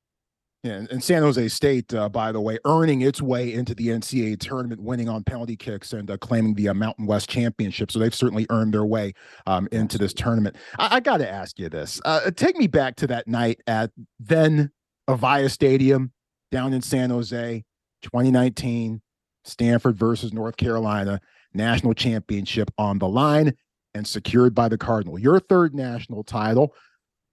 Yeah, 0.63 0.85
and 0.89 1.03
San 1.03 1.23
Jose 1.23 1.49
State, 1.49 1.93
uh, 1.93 2.07
by 2.07 2.31
the 2.31 2.39
way, 2.39 2.57
earning 2.63 3.01
its 3.01 3.21
way 3.21 3.53
into 3.53 3.75
the 3.75 3.89
NCAA 3.89 4.39
tournament, 4.39 4.81
winning 4.81 5.09
on 5.09 5.21
penalty 5.21 5.57
kicks 5.57 5.91
and 5.91 6.09
uh, 6.09 6.15
claiming 6.15 6.53
the 6.53 6.69
uh, 6.69 6.73
Mountain 6.73 7.05
West 7.05 7.29
Championship. 7.29 7.91
So 7.91 7.99
they've 7.99 8.15
certainly 8.15 8.47
earned 8.49 8.73
their 8.73 8.85
way 8.85 9.13
um, 9.45 9.67
into 9.73 9.97
this 9.97 10.13
tournament. 10.13 10.55
I, 10.79 10.95
I 10.95 10.99
got 11.01 11.17
to 11.17 11.29
ask 11.29 11.59
you 11.59 11.67
this. 11.67 11.99
Uh, 12.05 12.31
take 12.31 12.55
me 12.55 12.67
back 12.67 12.95
to 12.97 13.07
that 13.07 13.27
night 13.27 13.59
at 13.67 13.91
then 14.21 14.71
Avaya 15.09 15.51
Stadium 15.51 16.13
down 16.49 16.71
in 16.71 16.81
San 16.81 17.09
Jose, 17.09 17.65
2019, 18.03 19.01
Stanford 19.43 19.97
versus 19.97 20.31
North 20.31 20.55
Carolina, 20.55 21.19
national 21.53 21.93
championship 21.93 22.71
on 22.77 22.99
the 22.99 23.07
line 23.09 23.53
and 23.93 24.07
secured 24.07 24.55
by 24.55 24.69
the 24.69 24.77
Cardinal. 24.77 25.19
Your 25.19 25.41
third 25.41 25.75
national 25.75 26.23
title. 26.23 26.73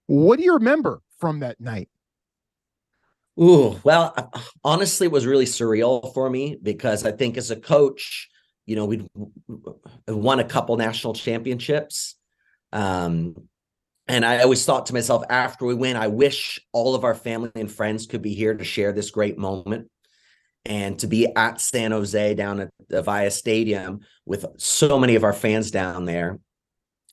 What 0.07 0.41
do 0.41 0.45
you 0.45 0.55
remember 0.55 1.01
from 1.21 1.39
that 1.41 1.61
night? 1.61 1.89
Ooh, 3.41 3.81
well, 3.85 4.15
honestly, 4.65 5.07
it 5.07 5.13
was 5.13 5.27
really 5.27 5.47
surreal 5.47 6.13
for 6.13 6.29
me 6.29 6.59
because 6.63 7.05
I 7.05 7.13
think 7.13 7.37
as 7.37 7.51
a 7.51 7.57
coach, 7.57 8.29
you 8.67 8.77
know, 8.77 8.85
we'd 8.85 9.09
won 10.07 10.41
a 10.41 10.45
couple 10.45 10.77
national 10.77 11.15
championships. 11.15 12.17
Um, 12.73 13.49
and 14.07 14.25
I 14.25 14.43
always 14.43 14.65
thought 14.65 14.87
to 14.87 14.93
myself 14.93 15.23
after 15.31 15.65
we 15.65 15.75
win, 15.75 15.97
I 15.97 16.09
wish 16.09 16.61
all 16.73 16.95
of 16.95 17.05
our 17.05 17.15
family 17.15 17.51
and 17.55 17.71
friends 17.71 18.07
could 18.07 18.23
be 18.23 18.35
here 18.35 18.55
to 18.55 18.65
share 18.65 18.93
this 18.93 19.11
great 19.11 19.39
moment 19.39 19.89
and 20.65 20.99
to 20.99 21.07
be 21.07 21.35
at 21.35 21.61
San 21.61 21.93
Jose 21.93 22.35
down 22.35 22.61
at 22.61 22.71
the 22.89 23.03
Avaya 23.03 23.33
Stadium 23.33 24.01
with 24.27 24.45
so 24.59 24.99
many 24.99 25.15
of 25.15 25.25
our 25.25 25.33
fans 25.33 25.71
down 25.71 26.05
there 26.05 26.39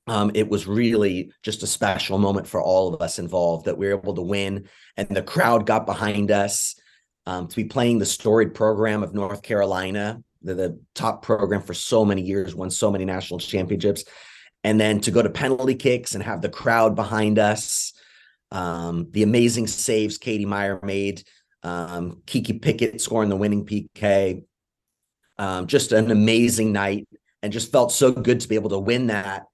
um, 0.08 0.32
it 0.34 0.48
was 0.48 0.68
really 0.68 1.32
just 1.44 1.64
a 1.64 1.68
special 1.68 2.18
moment 2.18 2.48
for 2.48 2.62
all 2.62 2.94
of 2.94 3.02
us 3.02 3.20
involved 3.20 3.66
that 3.66 3.78
we 3.78 3.88
were 3.88 3.98
able 3.98 4.16
to 4.16 4.22
win 4.22 4.68
and 4.96 5.08
the 5.10 5.22
crowd 5.22 5.66
got 5.66 5.86
behind 5.86 6.32
us 6.32 6.76
um, 7.26 7.48
to 7.48 7.56
be 7.58 7.66
playing 7.66 8.00
the 8.00 8.06
storied 8.06 8.54
program 8.54 9.04
of 9.04 9.14
North 9.14 9.42
Carolina, 9.44 10.24
the, 10.42 10.54
the, 10.54 10.80
top 10.96 11.22
program 11.22 11.62
for 11.62 11.74
so 11.74 12.06
many 12.06 12.22
years, 12.22 12.56
won 12.56 12.72
so 12.72 12.90
many 12.90 13.04
national 13.04 13.40
championships, 13.40 14.06
and 14.64 14.80
then 14.80 15.02
to 15.02 15.12
go 15.12 15.22
to 15.22 15.30
penalty 15.30 15.76
kicks 15.76 16.16
and 16.16 16.24
have 16.24 16.42
the 16.42 16.50
crowd 16.50 16.96
behind 16.96 17.38
us. 17.38 17.92
Um, 18.52 19.10
the 19.12 19.24
amazing 19.24 19.68
saves 19.68 20.18
Katie 20.18 20.46
meyer 20.46 20.80
made, 20.84 21.22
um, 21.64 22.22
Kiki 22.26 22.60
Pickett 22.60 23.02
scoring 23.02 23.30
the 23.30 23.36
winning 23.36 23.66
PK. 23.66 24.44
Um, 25.38 25.68
just 25.68 25.92
an 25.92 26.10
amazing 26.10 26.72
night, 26.72 27.10
and 27.44 27.52
just 27.52 27.74
felt 27.74 27.92
so 27.92 28.12
good 28.12 28.40
to 28.40 28.48
be 28.48 28.56
able 28.56 28.70
to 28.70 28.80
win 28.80 29.08
that 29.08 29.48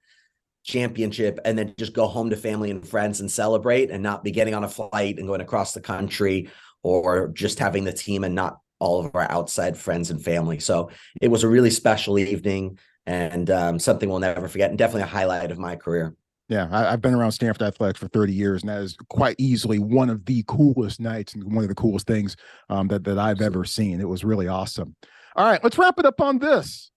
championship 0.64 1.38
and 1.44 1.56
then 1.56 1.74
just 1.78 1.92
go 1.92 2.06
home 2.08 2.30
to 2.30 2.36
family 2.36 2.70
and 2.70 2.86
friends 2.86 3.20
and 3.20 3.30
celebrate 3.30 3.90
and 3.90 4.02
not 4.02 4.24
be 4.24 4.30
getting 4.30 4.54
on 4.54 4.64
a 4.64 4.68
flight 4.68 5.18
and 5.18 5.28
going 5.28 5.40
across 5.40 5.72
the 5.72 5.80
country 5.80 6.48
or 6.82 7.28
just 7.28 7.58
having 7.58 7.84
the 7.84 7.92
team 7.92 8.24
and 8.24 8.34
not 8.34 8.58
all 8.80 9.04
of 9.04 9.14
our 9.14 9.30
outside 9.30 9.76
friends 9.76 10.10
and 10.10 10.22
family. 10.22 10.58
So 10.58 10.90
it 11.20 11.28
was 11.28 11.44
a 11.44 11.48
really 11.48 11.70
special 11.70 12.18
evening 12.18 12.78
and 13.06 13.50
um, 13.50 13.78
something 13.78 14.08
we'll 14.08 14.18
never 14.18 14.48
forget 14.48 14.70
and 14.70 14.78
definitely 14.78 15.02
a 15.02 15.06
highlight 15.06 15.50
of 15.50 15.58
my 15.58 15.76
career. 15.76 16.16
Yeah, 16.48 16.68
I, 16.70 16.90
have 16.90 17.00
been 17.00 17.14
around 17.14 17.32
Stanford 17.32 17.62
athletics 17.62 18.00
for 18.00 18.08
30 18.08 18.32
years, 18.34 18.62
and 18.62 18.68
that 18.68 18.82
is 18.82 18.98
quite 19.08 19.36
easily 19.38 19.78
one 19.78 20.10
of 20.10 20.26
the 20.26 20.44
coolest 20.46 21.00
nights 21.00 21.34
and 21.34 21.42
one 21.44 21.64
of 21.64 21.68
the 21.68 21.74
coolest 21.74 22.06
things 22.06 22.36
um, 22.68 22.88
that 22.88 23.02
that 23.04 23.18
I've 23.18 23.40
ever 23.40 23.64
seen. 23.64 23.98
It 23.98 24.08
was 24.08 24.24
really 24.24 24.46
awesome. 24.46 24.94
All 25.36 25.50
right, 25.50 25.62
let's 25.64 25.78
wrap 25.78 25.98
it 25.98 26.04
up 26.04 26.20
on 26.20 26.38
this. 26.38 26.90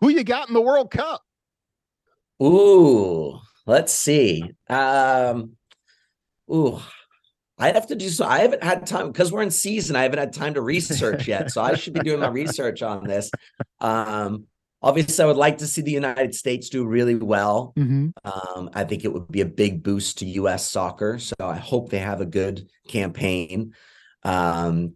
Who 0.00 0.10
you 0.10 0.22
got 0.22 0.46
in 0.46 0.54
the 0.54 0.60
World 0.60 0.92
Cup? 0.92 1.22
Ooh, 2.42 3.38
let's 3.66 3.92
see. 3.92 4.44
Um, 4.68 5.52
ooh, 6.52 6.80
I'd 7.58 7.74
have 7.74 7.86
to 7.88 7.96
do 7.96 8.08
so. 8.08 8.26
I 8.26 8.40
haven't 8.40 8.62
had 8.62 8.86
time 8.86 9.10
because 9.10 9.32
we're 9.32 9.42
in 9.42 9.50
season. 9.50 9.96
I 9.96 10.02
haven't 10.02 10.18
had 10.18 10.32
time 10.32 10.54
to 10.54 10.60
research 10.60 11.26
yet, 11.28 11.50
so 11.50 11.62
I 11.62 11.74
should 11.74 11.94
be 11.94 12.00
doing 12.00 12.20
my 12.20 12.28
research 12.28 12.82
on 12.82 13.04
this. 13.04 13.30
Um, 13.80 14.44
obviously, 14.82 15.22
I 15.22 15.26
would 15.26 15.36
like 15.36 15.58
to 15.58 15.66
see 15.66 15.80
the 15.80 15.90
United 15.90 16.34
States 16.34 16.68
do 16.68 16.84
really 16.84 17.14
well. 17.14 17.72
Mm-hmm. 17.76 18.08
Um, 18.24 18.70
I 18.74 18.84
think 18.84 19.04
it 19.04 19.12
would 19.12 19.30
be 19.30 19.40
a 19.40 19.46
big 19.46 19.82
boost 19.82 20.18
to 20.18 20.26
U.S. 20.26 20.68
soccer. 20.68 21.18
So 21.18 21.34
I 21.40 21.56
hope 21.56 21.88
they 21.88 21.98
have 21.98 22.20
a 22.20 22.26
good 22.26 22.68
campaign. 22.88 23.74
Um, 24.22 24.94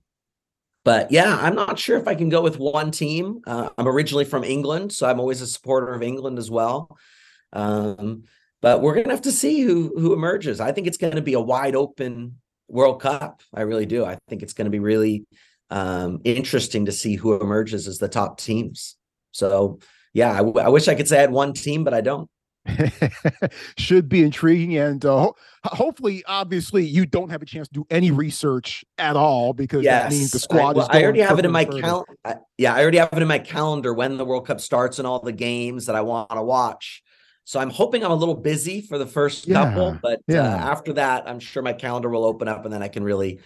but 0.84 1.10
yeah, 1.10 1.38
I'm 1.40 1.54
not 1.54 1.78
sure 1.78 1.98
if 1.98 2.08
I 2.08 2.14
can 2.14 2.28
go 2.28 2.42
with 2.42 2.58
one 2.58 2.90
team. 2.90 3.40
Uh, 3.46 3.70
I'm 3.76 3.88
originally 3.88 4.24
from 4.24 4.44
England, 4.44 4.92
so 4.92 5.08
I'm 5.08 5.20
always 5.20 5.40
a 5.40 5.46
supporter 5.46 5.92
of 5.92 6.02
England 6.02 6.38
as 6.38 6.50
well. 6.50 6.96
Um, 7.52 8.24
but 8.62 8.82
we're 8.82 8.94
gonna 8.94 9.10
have 9.10 9.22
to 9.22 9.32
see 9.32 9.60
who 9.60 9.92
who 9.98 10.12
emerges. 10.12 10.60
I 10.60 10.72
think 10.72 10.86
it's 10.86 10.98
to 11.14 11.22
be 11.22 11.34
a 11.34 11.40
wide 11.40 11.74
open 11.74 12.36
World 12.68 13.00
Cup. 13.00 13.42
I 13.54 13.62
really 13.62 13.86
do. 13.86 14.04
I 14.04 14.18
think 14.28 14.42
it's 14.42 14.52
to 14.54 14.70
be 14.70 14.78
really 14.78 15.24
um, 15.70 16.20
interesting 16.24 16.86
to 16.86 16.92
see 16.92 17.16
who 17.16 17.40
emerges 17.40 17.88
as 17.88 17.98
the 17.98 18.08
top 18.08 18.38
teams. 18.38 18.96
So 19.32 19.78
yeah, 20.12 20.32
I, 20.32 20.38
w- 20.38 20.58
I 20.58 20.68
wish 20.68 20.88
I 20.88 20.94
could 20.94 21.08
say 21.08 21.18
I 21.18 21.20
had 21.22 21.30
one 21.30 21.52
team, 21.52 21.84
but 21.84 21.94
I 21.94 22.00
don't. 22.00 22.28
should 23.78 24.06
be 24.06 24.22
intriguing 24.22 24.76
and 24.76 25.02
uh, 25.06 25.16
ho- 25.16 25.36
hopefully 25.64 26.22
obviously 26.28 26.84
you 26.84 27.06
don't 27.06 27.30
have 27.30 27.40
a 27.40 27.46
chance 27.46 27.66
to 27.68 27.72
do 27.72 27.86
any 27.88 28.10
research 28.10 28.84
at 28.98 29.16
all 29.16 29.54
because 29.54 29.82
yes. 29.82 30.02
that 30.02 30.10
means 30.10 30.30
the 30.30 30.38
squad 30.38 30.58
I, 30.58 30.72
well, 30.72 30.88
I 30.90 31.02
already 31.02 31.20
have 31.20 31.38
it 31.38 31.46
in 31.46 31.52
my 31.52 31.64
calendar 31.64 32.04
yeah 32.58 32.74
I 32.74 32.82
already 32.82 32.98
have 32.98 33.08
it 33.14 33.22
in 33.22 33.26
my 33.26 33.38
calendar 33.38 33.94
when 33.94 34.18
the 34.18 34.26
World 34.26 34.46
Cup 34.46 34.60
starts 34.60 34.98
and 34.98 35.08
all 35.08 35.20
the 35.20 35.32
games 35.32 35.86
that 35.86 35.96
I 35.96 36.02
want 36.02 36.28
to 36.28 36.42
watch 36.42 37.02
so 37.44 37.58
I'm 37.60 37.70
hoping 37.70 38.04
I'm 38.04 38.10
a 38.10 38.16
little 38.16 38.34
busy 38.36 38.80
for 38.80 38.98
the 38.98 39.06
first 39.06 39.46
yeah, 39.46 39.64
couple, 39.64 39.98
but 40.02 40.18
uh, 40.18 40.22
yeah. 40.28 40.54
uh, 40.54 40.70
after 40.70 40.92
that, 40.94 41.28
I'm 41.28 41.40
sure 41.40 41.62
my 41.62 41.72
calendar 41.72 42.08
will 42.08 42.24
open 42.24 42.48
up 42.48 42.64
and 42.64 42.72
then 42.72 42.82
I 42.82 42.88
can 42.88 43.02
really 43.02 43.40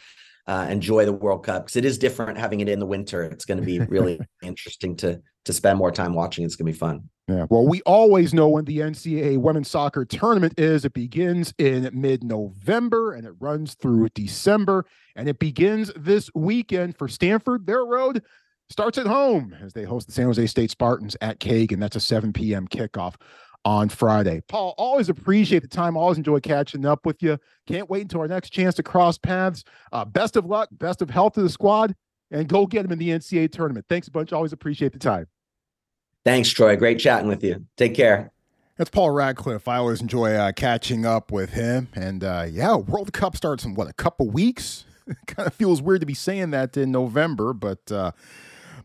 uh, 0.46 0.66
enjoy 0.68 1.04
the 1.04 1.12
World 1.12 1.44
Cup 1.44 1.64
because 1.64 1.76
it 1.76 1.84
is 1.84 1.98
different 1.98 2.38
having 2.38 2.60
it 2.60 2.68
in 2.68 2.78
the 2.78 2.86
winter. 2.86 3.22
It's 3.22 3.44
going 3.44 3.58
to 3.58 3.64
be 3.64 3.80
really 3.80 4.20
interesting 4.42 4.96
to 4.96 5.20
to 5.44 5.52
spend 5.52 5.78
more 5.78 5.90
time 5.90 6.14
watching. 6.14 6.44
It's 6.44 6.56
going 6.56 6.66
to 6.66 6.72
be 6.72 6.78
fun. 6.78 7.08
Yeah. 7.28 7.46
Well, 7.48 7.66
we 7.66 7.80
always 7.82 8.34
know 8.34 8.48
when 8.48 8.66
the 8.66 8.78
NCAA 8.78 9.38
women's 9.38 9.70
soccer 9.70 10.04
tournament 10.04 10.58
is. 10.58 10.84
It 10.84 10.92
begins 10.92 11.54
in 11.58 11.88
mid 11.92 12.22
November 12.22 13.14
and 13.14 13.26
it 13.26 13.32
runs 13.40 13.74
through 13.74 14.10
December. 14.10 14.84
And 15.16 15.28
it 15.28 15.38
begins 15.38 15.90
this 15.96 16.30
weekend 16.34 16.98
for 16.98 17.08
Stanford. 17.08 17.66
Their 17.66 17.84
road 17.84 18.22
starts 18.68 18.98
at 18.98 19.06
home 19.06 19.56
as 19.62 19.72
they 19.72 19.84
host 19.84 20.06
the 20.06 20.12
San 20.12 20.26
Jose 20.26 20.46
State 20.46 20.70
Spartans 20.70 21.16
at 21.22 21.42
and 21.44 21.82
That's 21.82 21.96
a 21.96 22.00
7 22.00 22.32
p.m. 22.32 22.68
kickoff 22.68 23.14
on 23.64 23.88
Friday. 23.88 24.42
Paul, 24.48 24.74
always 24.76 25.08
appreciate 25.08 25.62
the 25.62 25.68
time. 25.68 25.96
Always 25.96 26.18
enjoy 26.18 26.40
catching 26.40 26.84
up 26.84 27.06
with 27.06 27.22
you. 27.22 27.38
Can't 27.66 27.88
wait 27.88 28.02
until 28.02 28.20
our 28.20 28.28
next 28.28 28.50
chance 28.50 28.74
to 28.76 28.82
cross 28.82 29.18
paths. 29.18 29.64
Uh, 29.92 30.04
best 30.04 30.36
of 30.36 30.46
luck, 30.46 30.68
best 30.72 31.02
of 31.02 31.10
health 31.10 31.34
to 31.34 31.42
the 31.42 31.48
squad, 31.48 31.94
and 32.30 32.48
go 32.48 32.66
get 32.66 32.82
them 32.82 32.92
in 32.92 32.98
the 32.98 33.10
NCAA 33.10 33.50
tournament. 33.50 33.86
Thanks 33.88 34.08
a 34.08 34.10
bunch. 34.10 34.32
Always 34.32 34.52
appreciate 34.52 34.92
the 34.92 34.98
time. 34.98 35.26
Thanks, 36.24 36.48
Troy. 36.48 36.76
Great 36.76 36.98
chatting 36.98 37.28
with 37.28 37.44
you. 37.44 37.66
Take 37.76 37.94
care. 37.94 38.32
That's 38.76 38.90
Paul 38.90 39.10
Ratcliffe. 39.10 39.68
I 39.68 39.76
always 39.76 40.00
enjoy 40.00 40.34
uh, 40.34 40.52
catching 40.52 41.06
up 41.06 41.30
with 41.30 41.50
him. 41.50 41.88
And 41.94 42.24
uh, 42.24 42.46
yeah, 42.50 42.76
World 42.76 43.12
Cup 43.12 43.36
starts 43.36 43.64
in 43.64 43.74
what 43.74 43.88
a 43.88 43.92
couple 43.92 44.28
weeks. 44.28 44.84
kind 45.26 45.46
of 45.46 45.54
feels 45.54 45.82
weird 45.82 46.00
to 46.00 46.06
be 46.06 46.14
saying 46.14 46.50
that 46.50 46.76
in 46.76 46.90
November, 46.90 47.52
but 47.52 47.90
uh, 47.92 48.12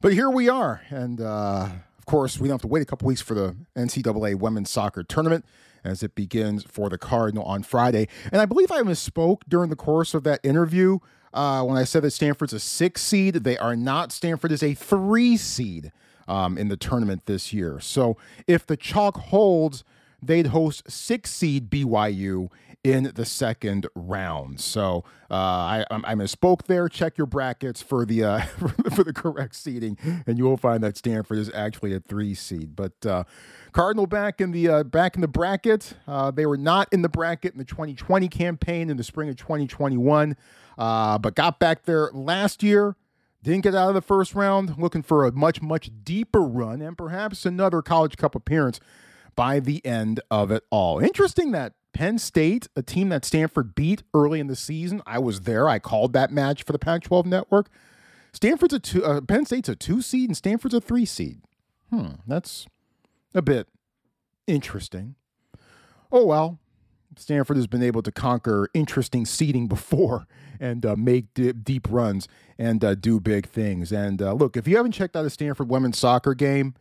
but 0.01 0.13
here 0.13 0.29
we 0.29 0.49
are. 0.49 0.81
And 0.89 1.21
uh, 1.21 1.69
course, 2.10 2.39
we 2.39 2.48
don't 2.48 2.56
have 2.56 2.62
to 2.62 2.67
wait 2.67 2.82
a 2.82 2.86
couple 2.86 3.08
weeks 3.08 3.22
for 3.22 3.36
the 3.36 3.56
NCAA 3.76 4.36
women's 4.36 4.72
soccer 4.72 5.04
tournament 5.04 5.45
as 5.84 6.02
it 6.02 6.15
begins 6.15 6.63
for 6.63 6.89
the 6.89 6.98
Cardinal 6.98 7.43
on 7.43 7.62
Friday. 7.62 8.08
And 8.32 8.41
I 8.41 8.45
believe 8.45 8.72
I 8.72 8.82
misspoke 8.82 9.41
during 9.48 9.69
the 9.69 9.76
course 9.76 10.15
of 10.15 10.24
that 10.24 10.39
interview 10.43 10.98
uh, 11.36 11.63
when 11.63 11.78
I 11.78 11.84
said 11.84 12.02
that 12.02 12.12
Stanford's 12.12 12.52
a 12.52 12.60
six 12.60 13.04
seed. 13.04 13.36
They 13.36 13.60
are 13.60 13.76
not. 13.76 14.12
Stanford 14.12 14.52
is 14.52 14.63
a 14.63 14.74
three 14.74 15.38
seed 15.38 15.91
um, 16.28 16.58
in 16.58 16.67
the 16.67 16.78
tournament 16.78 17.28
this 17.28 17.54
year. 17.54 17.80
So 17.80 18.17
if 18.48 18.65
the 18.65 18.76
chalk 18.76 19.17
holds, 19.17 19.84
they'd 20.22 20.48
host 20.48 20.89
six 20.89 21.30
seed 21.30 21.69
BYU 21.69 22.50
in 22.83 23.11
the 23.15 23.25
second 23.25 23.87
round. 23.93 24.59
So 24.59 25.03
uh, 25.29 25.33
I, 25.33 25.85
I 25.91 26.15
misspoke 26.15 26.63
there. 26.63 26.87
Check 26.87 27.17
your 27.17 27.27
brackets 27.27 27.81
for 27.81 28.05
the 28.05 28.23
uh, 28.23 28.39
for 28.93 29.03
the 29.03 29.13
correct 29.13 29.55
seeding, 29.55 29.97
and 30.25 30.37
you 30.37 30.45
will 30.45 30.57
find 30.57 30.83
that 30.83 30.97
Stanford 30.97 31.37
is 31.37 31.51
actually 31.53 31.93
a 31.93 31.99
three 31.99 32.33
seed. 32.33 32.75
But 32.75 33.05
uh, 33.05 33.23
Cardinal 33.71 34.07
back 34.07 34.39
in 34.39 34.51
the 34.51 34.67
uh, 34.69 34.83
back 34.83 35.15
in 35.15 35.21
the 35.21 35.27
bracket. 35.27 35.93
Uh, 36.07 36.31
they 36.31 36.45
were 36.45 36.57
not 36.57 36.87
in 36.91 37.01
the 37.01 37.09
bracket 37.09 37.53
in 37.53 37.59
the 37.59 37.65
2020 37.65 38.27
campaign 38.29 38.89
in 38.89 38.97
the 38.97 39.03
spring 39.03 39.29
of 39.29 39.35
2021, 39.35 40.35
uh, 40.77 41.17
but 41.17 41.35
got 41.35 41.59
back 41.59 41.83
there 41.83 42.09
last 42.13 42.63
year. 42.63 42.95
Didn't 43.41 43.61
get 43.61 43.73
out 43.73 43.87
of 43.87 43.95
the 43.95 44.01
first 44.01 44.35
round. 44.35 44.77
Looking 44.77 45.01
for 45.01 45.25
a 45.25 45.31
much 45.31 45.61
much 45.61 45.91
deeper 46.03 46.41
run 46.41 46.81
and 46.81 46.97
perhaps 46.97 47.45
another 47.45 47.81
College 47.81 48.17
Cup 48.17 48.35
appearance 48.35 48.79
by 49.35 49.59
the 49.59 49.85
end 49.85 50.19
of 50.29 50.51
it 50.51 50.63
all. 50.69 50.99
Interesting 50.99 51.51
that 51.51 51.73
Penn 51.93 52.17
State, 52.19 52.67
a 52.75 52.82
team 52.82 53.10
that 53.10 53.25
Stanford 53.25 53.75
beat 53.75 54.04
early 54.13 54.39
in 54.39 54.47
the 54.47 54.56
season. 54.56 55.02
I 55.06 55.19
was 55.19 55.41
there. 55.41 55.67
I 55.67 55.80
called 55.80 56.13
that 56.13 56.32
match 56.32 56.63
for 56.63 56.71
the 56.71 56.80
Pac-12 56.80 57.25
network. 57.25 57.69
Stanford's 58.32 58.73
a 58.73 58.80
two. 58.80 59.04
Uh, 59.04 59.21
Penn 59.21 59.45
State's 59.45 59.69
a 59.69 59.75
two 59.75 60.02
seed, 60.02 60.30
and 60.30 60.38
Stanford's 60.38 60.75
a 60.75 60.82
three 60.82 61.06
seed. 61.06 61.41
Hmm, 61.89 62.12
that's 62.28 62.67
a 63.34 63.41
bit 63.41 63.67
interesting. 64.47 65.15
Oh 66.12 66.25
well, 66.25 66.60
Stanford 67.17 67.58
has 67.58 67.67
been 67.67 67.84
able 67.84 68.02
to 68.04 68.12
conquer 68.12 68.69
interesting 68.73 69.25
seeding 69.25 69.67
before 69.67 70.28
and 70.60 70.86
uh, 70.86 70.95
make 70.95 71.34
d- 71.34 71.54
deep 71.54 71.88
runs 71.89 72.28
and 72.58 72.84
uh, 72.84 72.95
do 72.95 73.19
big 73.19 73.47
things. 73.47 73.91
And 73.91 74.21
uh, 74.21 74.34
look, 74.34 74.56
if 74.56 74.67
you 74.67 74.78
haven't 74.78 74.91
checked 74.91 75.15
out 75.15 75.25
a 75.25 75.30
Stanford 75.30 75.69
women's 75.69 75.97
soccer 75.97 76.34
game, 76.34 76.75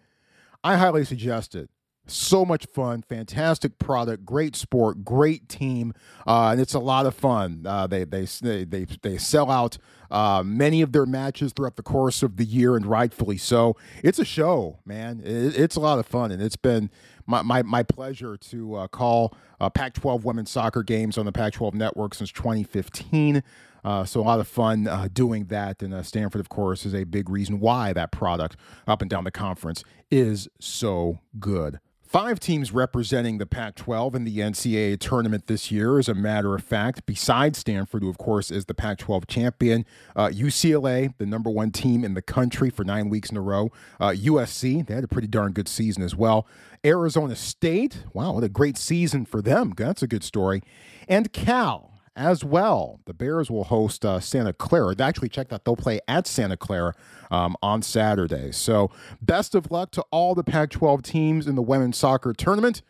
I 0.63 0.77
highly 0.77 1.05
suggest 1.05 1.55
it 1.55 1.71
so 2.11 2.45
much 2.45 2.67
fun, 2.73 3.03
fantastic 3.03 3.79
product, 3.79 4.25
great 4.25 4.57
sport, 4.57 5.05
great 5.05 5.49
team, 5.49 5.93
uh, 6.27 6.51
and 6.51 6.61
it's 6.61 6.75
a 6.75 6.79
lot 6.79 7.07
of 7.07 7.15
fun. 7.15 7.65
Uh, 7.67 7.87
they, 7.87 8.05
they 8.05 8.27
they 8.43 8.87
they 9.03 9.19
sell 9.19 9.51
out 9.51 9.79
uh, 10.11 10.43
many 10.45 10.83
of 10.83 10.93
their 10.93 11.07
matches 11.07 11.53
throughout 11.53 11.77
the 11.77 11.83
course 11.83 12.23
of 12.23 12.37
the 12.37 12.45
year, 12.45 12.77
and 12.77 12.87
rightfully 12.87 13.37
so. 13.37 13.77
It's 14.03 14.19
a 14.19 14.25
show, 14.25 14.79
man. 14.85 15.21
It, 15.25 15.59
it's 15.59 15.77
a 15.77 15.81
lot 15.81 15.99
of 15.99 16.07
fun, 16.07 16.31
and 16.31 16.43
it's 16.43 16.57
been 16.57 16.91
my 17.27 17.43
my, 17.43 17.63
my 17.63 17.83
pleasure 17.83 18.37
to 18.37 18.75
uh, 18.75 18.89
call 18.89 19.35
uh, 19.61 19.71
Pac-12 19.71 20.25
women's 20.25 20.51
soccer 20.51 20.83
games 20.83 21.19
on 21.19 21.27
the 21.27 21.33
Pac-12 21.33 21.75
network 21.75 22.15
since 22.15 22.33
2015. 22.33 23.43
Uh, 23.85 24.05
so 24.05 24.21
a 24.21 24.23
lot 24.23 24.41
of 24.41 24.49
fun 24.49 24.89
uh, 24.89 25.09
doing 25.13 25.47
that, 25.47 25.83
and 25.83 25.95
uh, 25.95 26.03
Stanford, 26.03 26.41
of 26.41 26.49
course, 26.49 26.85
is 26.85 26.95
a 26.95 27.05
big 27.05 27.31
reason 27.31 27.61
why 27.61 27.93
that 27.93 28.11
product 28.11 28.57
up 28.87 29.01
and 29.01 29.11
down 29.11 29.25
the 29.25 29.31
conference 29.31 29.85
is 30.11 30.49
so 30.59 31.21
good. 31.39 31.79
Five 32.09 32.41
teams 32.41 32.73
representing 32.73 33.37
the 33.37 33.45
Pac 33.45 33.75
12 33.75 34.15
in 34.15 34.25
the 34.25 34.39
NCAA 34.39 34.99
tournament 34.99 35.47
this 35.47 35.71
year, 35.71 35.99
as 35.99 36.09
a 36.09 36.15
matter 36.15 36.55
of 36.55 36.65
fact, 36.65 37.05
besides 37.05 37.59
Stanford, 37.59 38.03
who, 38.03 38.09
of 38.09 38.17
course, 38.17 38.51
is 38.51 38.65
the 38.65 38.73
Pac 38.73 38.97
12 38.97 39.27
champion. 39.27 39.85
Uh, 40.17 40.29
UCLA, 40.29 41.13
the 41.19 41.27
number 41.27 41.51
one 41.51 41.71
team 41.71 42.07
in 42.07 42.15
the 42.15 42.23
country 42.23 42.71
for 42.71 42.83
nine 42.83 43.11
weeks 43.11 43.29
in 43.29 43.37
a 43.37 43.43
row. 43.43 43.71
Uh, 44.01 44.15
USC, 44.17 44.87
they 44.87 44.95
had 44.95 45.05
a 45.05 45.09
pretty 45.09 45.29
darn 45.29 45.53
good 45.53 45.69
season 45.69 46.03
as 46.03 46.17
well. 46.17 46.47
Arizona 46.83 47.37
State, 47.37 48.05
wow, 48.15 48.33
what 48.33 48.45
a 48.45 48.49
great 48.49 48.79
season 48.79 49.27
for 49.27 49.43
them. 49.43 49.75
That's 49.77 50.03
a 50.03 50.07
good 50.07 50.25
story. 50.25 50.63
And 51.09 51.31
Cal, 51.35 51.98
as 52.19 52.45
well. 52.45 53.01
The 53.07 53.15
Bears 53.15 53.51
will 53.51 53.65
host 53.65 54.05
uh, 54.05 54.21
Santa 54.21 54.53
Clara. 54.53 54.95
Actually, 54.99 55.29
check 55.31 55.49
that 55.49 55.65
they'll 55.65 55.77
play 55.77 56.01
at 56.09 56.27
Santa 56.27 56.57
Clara 56.57 56.95
um, 57.31 57.57
on 57.63 57.81
Saturday. 57.81 58.53
So, 58.53 58.91
best 59.23 59.55
of 59.55 59.71
luck 59.71 59.93
to 59.93 60.05
all 60.11 60.35
the 60.35 60.45
Pac 60.45 60.71
12 60.71 61.03
teams 61.03 61.47
in 61.47 61.55
the 61.55 61.63
women's 61.63 61.97
soccer 61.97 62.35
tournament. 62.35 62.83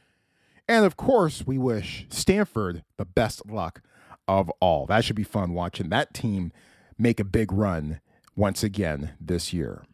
And 0.66 0.84
of 0.84 0.96
course, 0.96 1.46
we 1.46 1.58
wish 1.58 2.06
Stanford 2.08 2.82
the 2.96 3.04
best 3.04 3.46
luck 3.46 3.82
of 4.26 4.50
all. 4.60 4.86
That 4.86 5.04
should 5.04 5.16
be 5.16 5.24
fun 5.24 5.54
watching 5.54 5.90
that 5.90 6.12
team 6.12 6.52
make 6.98 7.20
a 7.20 7.24
big 7.24 7.52
run 7.52 8.00
once 8.36 8.62
again 8.62 9.12
this 9.20 9.52
year. 9.52 9.84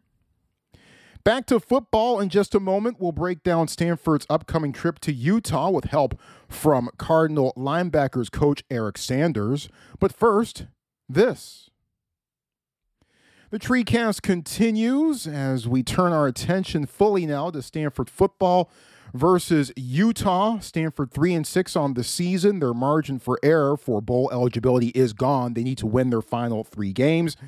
Back 1.24 1.46
to 1.46 1.58
football 1.58 2.20
in 2.20 2.28
just 2.28 2.54
a 2.54 2.60
moment. 2.60 2.98
We'll 3.00 3.10
break 3.10 3.42
down 3.42 3.66
Stanford's 3.68 4.26
upcoming 4.28 4.74
trip 4.74 4.98
to 5.00 5.12
Utah 5.12 5.70
with 5.70 5.86
help 5.86 6.20
from 6.50 6.90
Cardinal 6.98 7.54
linebackers 7.56 8.30
coach 8.30 8.62
Eric 8.70 8.98
Sanders. 8.98 9.70
But 9.98 10.14
first, 10.14 10.66
this. 11.08 11.70
The 13.48 13.58
TreeCast 13.58 14.20
continues 14.20 15.26
as 15.26 15.66
we 15.66 15.82
turn 15.82 16.12
our 16.12 16.26
attention 16.26 16.84
fully 16.84 17.24
now 17.24 17.48
to 17.50 17.62
Stanford 17.62 18.10
football 18.10 18.70
versus 19.14 19.72
Utah. 19.76 20.58
Stanford 20.58 21.10
3 21.10 21.32
and 21.32 21.46
6 21.46 21.74
on 21.74 21.94
the 21.94 22.04
season. 22.04 22.58
Their 22.58 22.74
margin 22.74 23.18
for 23.18 23.38
error 23.42 23.78
for 23.78 24.02
bowl 24.02 24.28
eligibility 24.30 24.88
is 24.88 25.14
gone. 25.14 25.54
They 25.54 25.62
need 25.62 25.78
to 25.78 25.86
win 25.86 26.10
their 26.10 26.20
final 26.20 26.64
3 26.64 26.92
games 26.92 27.38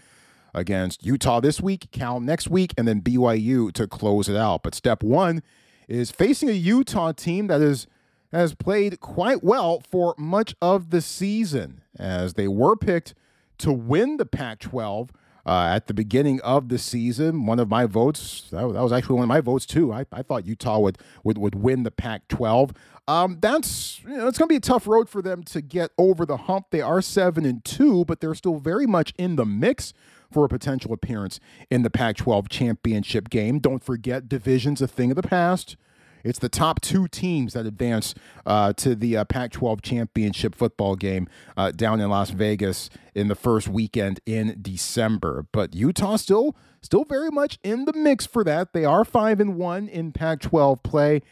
against 0.56 1.04
Utah 1.04 1.38
this 1.38 1.60
week, 1.60 1.88
Cal 1.92 2.18
next 2.18 2.48
week, 2.48 2.72
and 2.76 2.88
then 2.88 3.02
BYU 3.02 3.70
to 3.72 3.86
close 3.86 4.28
it 4.28 4.36
out. 4.36 4.62
But 4.62 4.74
step 4.74 5.02
one 5.02 5.42
is 5.86 6.10
facing 6.10 6.48
a 6.48 6.52
Utah 6.52 7.12
team 7.12 7.46
that 7.46 7.60
is 7.60 7.86
has 8.32 8.54
played 8.54 8.98
quite 8.98 9.44
well 9.44 9.80
for 9.88 10.14
much 10.18 10.54
of 10.60 10.90
the 10.90 11.00
season, 11.00 11.82
as 11.96 12.34
they 12.34 12.48
were 12.48 12.74
picked 12.74 13.14
to 13.58 13.72
win 13.72 14.16
the 14.16 14.26
Pac-12 14.26 15.10
uh, 15.46 15.70
at 15.72 15.86
the 15.86 15.94
beginning 15.94 16.40
of 16.40 16.68
the 16.68 16.76
season. 16.76 17.46
One 17.46 17.60
of 17.60 17.68
my 17.68 17.86
votes, 17.86 18.48
that, 18.50 18.66
was 18.66 18.92
actually 18.92 19.14
one 19.14 19.22
of 19.22 19.28
my 19.28 19.40
votes 19.40 19.64
too. 19.64 19.92
I, 19.92 20.04
I 20.10 20.22
thought 20.22 20.44
Utah 20.44 20.80
would 20.80 20.98
would, 21.22 21.38
would 21.38 21.54
win 21.54 21.84
the 21.84 21.90
Pac-12. 21.90 22.74
Um, 23.08 23.38
that's 23.40 24.00
you 24.02 24.16
know, 24.16 24.26
it's 24.26 24.38
going 24.38 24.48
to 24.48 24.52
be 24.52 24.56
a 24.56 24.60
tough 24.60 24.88
road 24.88 25.08
for 25.08 25.22
them 25.22 25.44
to 25.44 25.60
get 25.60 25.92
over 25.96 26.26
the 26.26 26.36
hump. 26.36 26.66
They 26.70 26.80
are 26.80 27.00
seven 27.00 27.44
and 27.44 27.64
two, 27.64 28.04
but 28.04 28.20
they're 28.20 28.34
still 28.34 28.58
very 28.58 28.86
much 28.86 29.14
in 29.16 29.36
the 29.36 29.46
mix 29.46 29.92
for 30.30 30.44
a 30.44 30.48
potential 30.48 30.92
appearance 30.92 31.40
in 31.70 31.82
the 31.82 31.90
Pac 31.90 32.16
12 32.16 32.48
championship 32.48 33.30
game. 33.30 33.58
Don't 33.58 33.82
forget, 33.82 34.28
division's 34.28 34.82
a 34.82 34.88
thing 34.88 35.10
of 35.10 35.16
the 35.16 35.22
past. 35.22 35.76
It's 36.24 36.40
the 36.40 36.48
top 36.48 36.80
two 36.80 37.06
teams 37.06 37.52
that 37.52 37.66
advance 37.66 38.12
uh, 38.44 38.72
to 38.74 38.96
the 38.96 39.16
uh, 39.16 39.24
Pac 39.24 39.52
12 39.52 39.80
championship 39.80 40.56
football 40.56 40.96
game 40.96 41.28
uh, 41.56 41.70
down 41.70 42.00
in 42.00 42.10
Las 42.10 42.30
Vegas 42.30 42.90
in 43.14 43.28
the 43.28 43.36
first 43.36 43.68
weekend 43.68 44.18
in 44.26 44.58
December. 44.60 45.46
But 45.52 45.74
Utah 45.74 46.16
still 46.16 46.56
still 46.82 47.04
very 47.04 47.30
much 47.30 47.58
in 47.62 47.84
the 47.84 47.92
mix 47.92 48.26
for 48.26 48.42
that. 48.42 48.72
They 48.72 48.84
are 48.84 49.04
5 49.04 49.38
and 49.40 49.56
1 49.56 49.88
in 49.88 50.12
Pac 50.12 50.40
12 50.40 50.82
play 50.82 51.22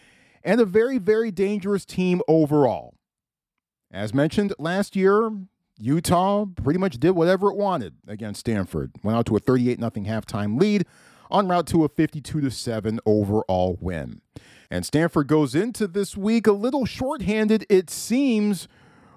and 0.44 0.60
a 0.60 0.64
very, 0.64 0.98
very 0.98 1.30
dangerous 1.30 1.84
team 1.84 2.20
overall. 2.28 2.94
As 3.90 4.12
mentioned 4.14 4.52
last 4.58 4.94
year, 4.94 5.30
Utah 5.78 6.46
pretty 6.62 6.78
much 6.78 6.98
did 6.98 7.12
whatever 7.12 7.50
it 7.50 7.56
wanted 7.56 7.94
against 8.06 8.40
Stanford. 8.40 8.92
Went 9.02 9.18
out 9.18 9.26
to 9.26 9.36
a 9.36 9.40
38 9.40 9.78
0 9.78 9.90
halftime 9.90 10.60
lead 10.60 10.86
en 11.32 11.48
route 11.48 11.66
to 11.68 11.84
a 11.84 11.88
52 11.88 12.50
7 12.50 13.00
overall 13.04 13.76
win. 13.80 14.20
And 14.70 14.86
Stanford 14.86 15.26
goes 15.28 15.54
into 15.54 15.86
this 15.86 16.16
week 16.16 16.46
a 16.46 16.52
little 16.52 16.86
shorthanded, 16.86 17.66
it 17.68 17.90
seems, 17.90 18.68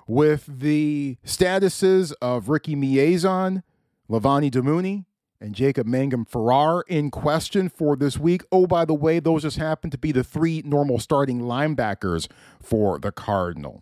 with 0.08 0.46
the 0.48 1.17
statuses 1.26 2.13
of 2.22 2.50
Ricky 2.50 2.76
Miezan, 2.76 3.63
Levani 4.10 4.52
Damuni, 4.52 5.06
and 5.39 5.54
Jacob 5.54 5.86
Mangum 5.86 6.26
Farrar 6.26 6.84
in 6.88 7.12
question 7.12 7.70
for 7.70 7.96
this 7.96 8.17
week. 8.17 8.43
Oh, 8.52 8.65
by 8.65 8.86
the 8.86 8.93
way, 8.93 9.20
those 9.20 9.43
just 9.43 9.58
happen 9.58 9.89
to 9.91 9.98
be 9.98 10.12
the 10.12 10.24
three 10.24 10.63
normal 10.65 11.00
starting 11.00 11.41
linebackers 11.41 12.28
for 12.60 13.00
the 13.00 13.12
Cardinal. 13.12 13.82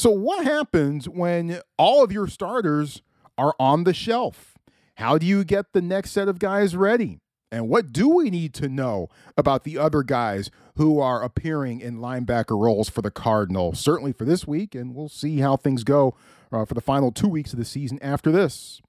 So, 0.00 0.08
what 0.08 0.46
happens 0.46 1.10
when 1.10 1.60
all 1.76 2.02
of 2.02 2.10
your 2.10 2.26
starters 2.26 3.02
are 3.36 3.54
on 3.60 3.84
the 3.84 3.92
shelf? 3.92 4.54
How 4.94 5.18
do 5.18 5.26
you 5.26 5.44
get 5.44 5.74
the 5.74 5.82
next 5.82 6.12
set 6.12 6.26
of 6.26 6.38
guys 6.38 6.74
ready? 6.74 7.18
And 7.52 7.68
what 7.68 7.92
do 7.92 8.08
we 8.08 8.30
need 8.30 8.54
to 8.54 8.70
know 8.70 9.08
about 9.36 9.64
the 9.64 9.76
other 9.76 10.02
guys 10.02 10.50
who 10.76 11.00
are 11.00 11.22
appearing 11.22 11.82
in 11.82 11.98
linebacker 11.98 12.58
roles 12.58 12.88
for 12.88 13.02
the 13.02 13.10
Cardinals? 13.10 13.78
Certainly 13.78 14.12
for 14.12 14.24
this 14.24 14.46
week, 14.46 14.74
and 14.74 14.94
we'll 14.94 15.10
see 15.10 15.40
how 15.40 15.58
things 15.58 15.84
go 15.84 16.16
uh, 16.50 16.64
for 16.64 16.72
the 16.72 16.80
final 16.80 17.12
two 17.12 17.28
weeks 17.28 17.52
of 17.52 17.58
the 17.58 17.64
season 17.66 17.98
after 18.00 18.32
this. 18.32 18.80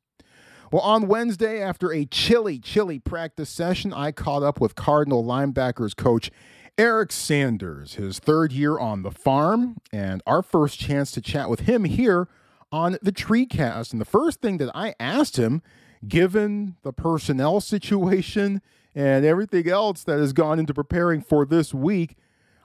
Well, 0.72 0.82
on 0.82 1.10
Wednesday, 1.10 1.62
after 1.62 1.92
a 1.92 2.06
chilly, 2.06 2.58
chilly 2.58 3.00
practice 3.00 3.50
session, 3.50 3.92
I 3.92 4.14
caught 4.14 4.44
up 4.44 4.62
with 4.62 4.76
Cardinal 4.76 5.26
linebackers 5.26 5.94
coach 5.94 6.32
Eric 6.78 7.12
Sanders, 7.12 7.96
his 7.96 8.20
third 8.20 8.52
year 8.52 8.80
on 8.80 9.04
the 9.04 9.12
farm, 9.12 9.78
and 9.92 10.24
our 10.26 10.42
first 10.42 10.80
chance 10.80 11.12
to 11.12 11.22
chat 11.22 11.50
with 11.50 11.62
him 11.62 11.84
here 11.84 12.28
on 12.72 12.98
the 13.02 13.12
TreeCast. 13.12 13.92
And 13.92 14.02
the 14.02 14.06
first 14.06 14.42
thing 14.42 14.58
that 14.58 14.72
I 14.74 14.96
asked 15.00 15.38
him, 15.38 15.62
given 16.08 16.78
the 16.84 16.94
personnel 16.94 17.62
situation 17.62 18.62
and 18.96 19.26
everything 19.26 19.70
else 19.70 20.04
that 20.04 20.20
has 20.20 20.34
gone 20.34 20.60
into 20.60 20.74
preparing 20.74 21.22
for 21.22 21.46
this 21.46 21.74
week, 21.74 22.16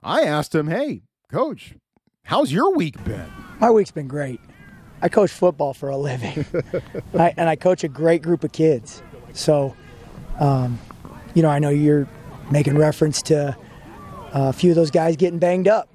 I 0.02 0.22
asked 0.22 0.54
him, 0.54 0.68
hey, 0.68 1.02
coach, 1.28 1.74
how's 2.24 2.52
your 2.52 2.74
week 2.74 3.02
been? 3.04 3.30
My 3.58 3.70
week's 3.70 3.90
been 3.90 4.08
great. 4.08 4.40
I 5.02 5.08
coach 5.08 5.30
football 5.30 5.74
for 5.74 5.90
a 5.90 5.96
living, 5.96 6.46
I, 7.14 7.34
and 7.36 7.48
I 7.48 7.56
coach 7.56 7.84
a 7.84 7.88
great 7.88 8.22
group 8.22 8.44
of 8.44 8.52
kids. 8.52 9.02
So, 9.34 9.76
um, 10.40 10.78
you 11.34 11.42
know, 11.42 11.50
I 11.50 11.58
know 11.58 11.68
you're 11.68 12.08
making 12.50 12.78
reference 12.78 13.20
to 13.22 13.56
a 14.32 14.52
few 14.52 14.70
of 14.70 14.76
those 14.76 14.90
guys 14.90 15.16
getting 15.16 15.38
banged 15.38 15.68
up. 15.68 15.88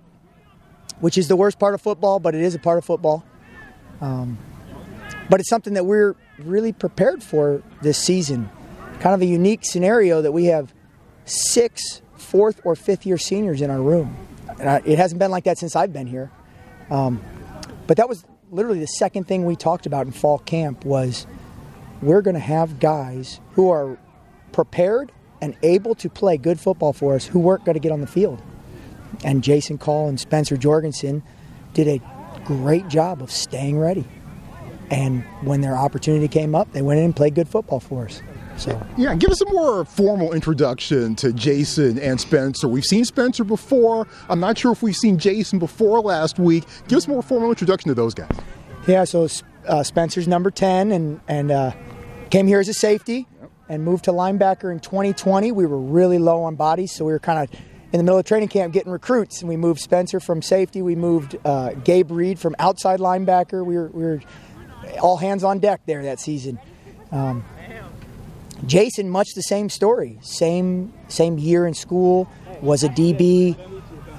which 1.00 1.18
is 1.18 1.28
the 1.28 1.36
worst 1.36 1.60
part 1.60 1.74
of 1.74 1.82
football, 1.82 2.20
but 2.20 2.36
it 2.36 2.42
is 2.42 2.54
a 2.56 2.60
part 2.60 2.78
of 2.78 2.86
football. 2.86 3.24
Um, 4.02 4.38
but 5.30 5.40
it's 5.40 5.50
something 5.50 5.74
that 5.74 5.86
we're 5.86 6.16
really 6.40 6.72
prepared 6.72 7.24
for 7.24 7.64
this 7.82 7.98
season. 7.98 8.50
Kind 9.00 9.16
of 9.16 9.22
a 9.22 9.26
unique 9.26 9.62
scenario 9.66 10.22
that 10.22 10.32
we 10.32 10.46
have 10.46 10.74
six 11.26 12.02
fourth 12.18 12.62
or 12.64 12.76
fifth 12.76 13.06
year 13.06 13.18
seniors 13.18 13.62
in 13.62 13.70
our 13.72 13.82
room. 13.82 14.16
And 14.60 14.70
I, 14.70 14.82
it 14.86 14.98
hasn't 14.98 15.20
been 15.20 15.32
like 15.32 15.46
that 15.46 15.58
since 15.58 15.76
I've 15.76 15.92
been 15.92 16.08
here. 16.08 16.32
Um, 16.92 17.22
but 17.88 17.98
that 17.98 18.08
was 18.08 18.24
literally 18.52 18.80
the 18.80 18.86
second 18.88 19.28
thing 19.28 19.46
we 19.46 19.56
talked 19.56 19.86
about 19.86 20.06
in 20.06 20.12
fall 20.12 20.38
camp 20.40 20.86
was 20.86 21.26
we're 22.02 22.22
going 22.22 22.36
to 22.36 22.40
have 22.40 22.80
guys 22.80 23.40
who 23.54 23.70
are 23.72 23.98
prepared 24.52 25.12
and 25.42 25.56
able 25.64 25.96
to 25.96 26.10
play 26.10 26.38
good 26.38 26.60
football 26.60 26.94
for 26.94 27.16
us 27.16 27.26
who 27.26 27.40
weren't 27.40 27.66
going 27.66 27.74
to 27.74 27.80
get 27.80 27.92
on 27.92 28.02
the 28.02 28.08
field. 28.08 28.42
And 29.24 29.44
Jason 29.44 29.78
Call 29.78 30.08
and 30.08 30.20
Spencer 30.20 30.56
Jorgensen 30.56 31.24
did 31.74 31.88
a 31.88 32.02
great 32.46 32.88
job 32.88 33.22
of 33.22 33.32
staying 33.32 33.78
ready. 33.80 34.06
And 34.90 35.24
when 35.42 35.62
their 35.62 35.76
opportunity 35.76 36.28
came 36.28 36.54
up, 36.54 36.72
they 36.74 36.82
went 36.82 37.00
in 37.00 37.06
and 37.06 37.16
played 37.16 37.34
good 37.34 37.48
football 37.48 37.80
for 37.80 38.06
us. 38.06 38.22
So 38.58 38.80
yeah, 38.98 39.16
give 39.16 39.32
us 39.32 39.42
a 39.42 39.46
more 39.46 39.86
formal 39.86 40.34
introduction 40.34 41.16
to 41.16 41.32
Jason 41.34 41.98
and 41.98 42.20
Spencer. 42.20 42.68
We've 42.68 42.86
seen 42.86 43.06
Spencer 43.06 43.44
before. 43.44 44.06
I'm 44.30 44.40
not 44.40 44.58
sure 44.58 44.72
if 44.72 44.84
we've 44.84 44.96
seen 44.96 45.18
Jason 45.18 45.58
before 45.60 46.02
last 46.02 46.38
week. 46.38 46.66
Give 46.88 46.98
us 46.98 47.08
a 47.08 47.10
more 47.10 47.24
formal 47.24 47.50
introduction 47.50 47.90
to 47.90 47.96
those 47.96 48.14
guys. 48.14 48.36
Yeah, 48.86 49.06
so 49.06 49.28
uh, 49.68 49.84
Spencer's 49.84 50.28
number 50.28 50.52
10 50.52 50.92
and 50.92 51.22
and 51.28 51.52
uh, 51.52 51.72
came 52.30 52.48
here 52.48 52.60
as 52.60 52.68
a 52.68 52.74
safety 52.74 53.28
and 53.72 53.86
moved 53.86 54.04
to 54.04 54.12
linebacker 54.12 54.70
in 54.70 54.82
2020. 54.82 55.54
We 55.54 55.66
were 55.66 55.80
really 55.80 56.20
low 56.20 56.44
on 56.44 56.56
bodies, 56.56 56.92
so 56.92 57.06
we 57.06 57.14
were 57.14 57.20
kind 57.20 57.40
of 57.40 57.60
in 57.94 57.98
the 57.98 58.04
middle 58.04 58.20
of 58.20 58.26
training 58.26 58.50
camp 58.50 58.74
getting 58.74 58.92
recruits, 58.92 59.40
and 59.40 59.48
we 59.48 59.56
moved 59.56 59.80
Spencer 59.80 60.20
from 60.20 60.42
safety. 60.42 60.82
We 60.82 60.96
moved 60.96 61.38
uh, 61.46 61.72
Gabe 61.76 62.12
Reed 62.12 62.38
from 62.38 62.54
outside 62.60 63.00
linebacker. 63.00 63.66
We 63.66 63.78
were, 63.78 63.88
we 63.88 64.04
were 64.04 64.22
all 65.02 65.16
hands 65.16 65.46
on 65.46 65.60
deck 65.60 65.80
there 65.86 66.04
that 66.04 66.20
season. 66.20 66.60
Um, 67.14 67.46
Jason, 68.66 69.10
much 69.10 69.30
the 69.36 69.42
same 69.42 69.70
story. 69.70 70.20
Same 70.22 70.92
same 71.08 71.38
year 71.38 71.66
in 71.66 71.74
school, 71.74 72.30
was 72.62 72.84
a 72.84 72.90
DB, 72.90 73.58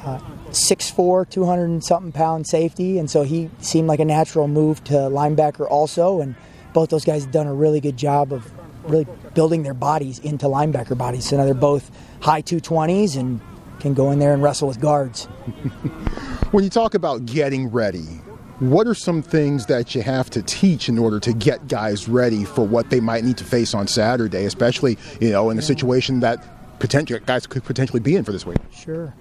uh, 0.03 0.19
6'4", 0.49 1.29
200 1.29 1.65
and 1.65 1.85
something 1.85 2.11
pound 2.11 2.47
safety, 2.47 2.99
and 2.99 3.11
so 3.11 3.23
he 3.23 3.51
seemed 3.59 3.87
like 3.87 4.01
a 4.01 4.07
natural 4.07 4.49
move 4.49 4.83
to 4.85 4.95
linebacker 4.95 5.69
also. 5.71 6.23
And 6.23 6.37
both 6.73 6.89
those 6.89 7.05
guys 7.05 7.25
have 7.25 7.33
done 7.33 7.47
a 7.47 7.55
really 7.55 7.81
good 7.81 7.99
job 7.99 8.33
of 8.33 8.51
really 8.85 9.07
building 9.35 9.63
their 9.63 9.75
bodies 9.75 10.19
into 10.21 10.47
linebacker 10.47 10.97
bodies. 10.97 11.27
So 11.29 11.37
now 11.37 11.45
they're 11.45 11.55
both 11.55 11.91
high 12.21 12.43
220s 12.43 13.17
and 13.17 13.41
can 13.81 13.95
go 13.95 14.11
in 14.11 14.19
there 14.19 14.33
and 14.33 14.43
wrestle 14.43 14.69
with 14.69 14.81
guards. 14.81 15.25
when 16.53 16.65
you 16.65 16.71
talk 16.71 16.95
about 16.95 17.27
getting 17.27 17.69
ready, 17.69 18.21
what 18.61 18.87
are 18.87 18.95
some 18.95 19.23
things 19.23 19.67
that 19.67 19.95
you 19.95 20.03
have 20.03 20.31
to 20.31 20.43
teach 20.43 20.89
in 20.89 20.99
order 20.99 21.19
to 21.19 21.33
get 21.33 21.67
guys 21.67 22.09
ready 22.09 22.45
for 22.45 22.65
what 22.65 22.91
they 22.91 23.01
might 23.01 23.25
need 23.25 23.37
to 23.39 23.45
face 23.45 23.75
on 23.75 23.89
Saturday, 23.89 24.45
especially 24.45 24.97
you 25.21 25.31
know 25.31 25.51
in 25.51 25.59
a 25.59 25.63
situation 25.63 26.21
that 26.21 26.79
potential 26.79 27.19
guys 27.27 27.47
could 27.47 27.65
potentially 27.65 28.01
be 28.01 28.15
in 28.15 28.23
for 28.23 28.31
this 28.31 28.47
week? 28.47 28.59
Sure. 28.73 29.15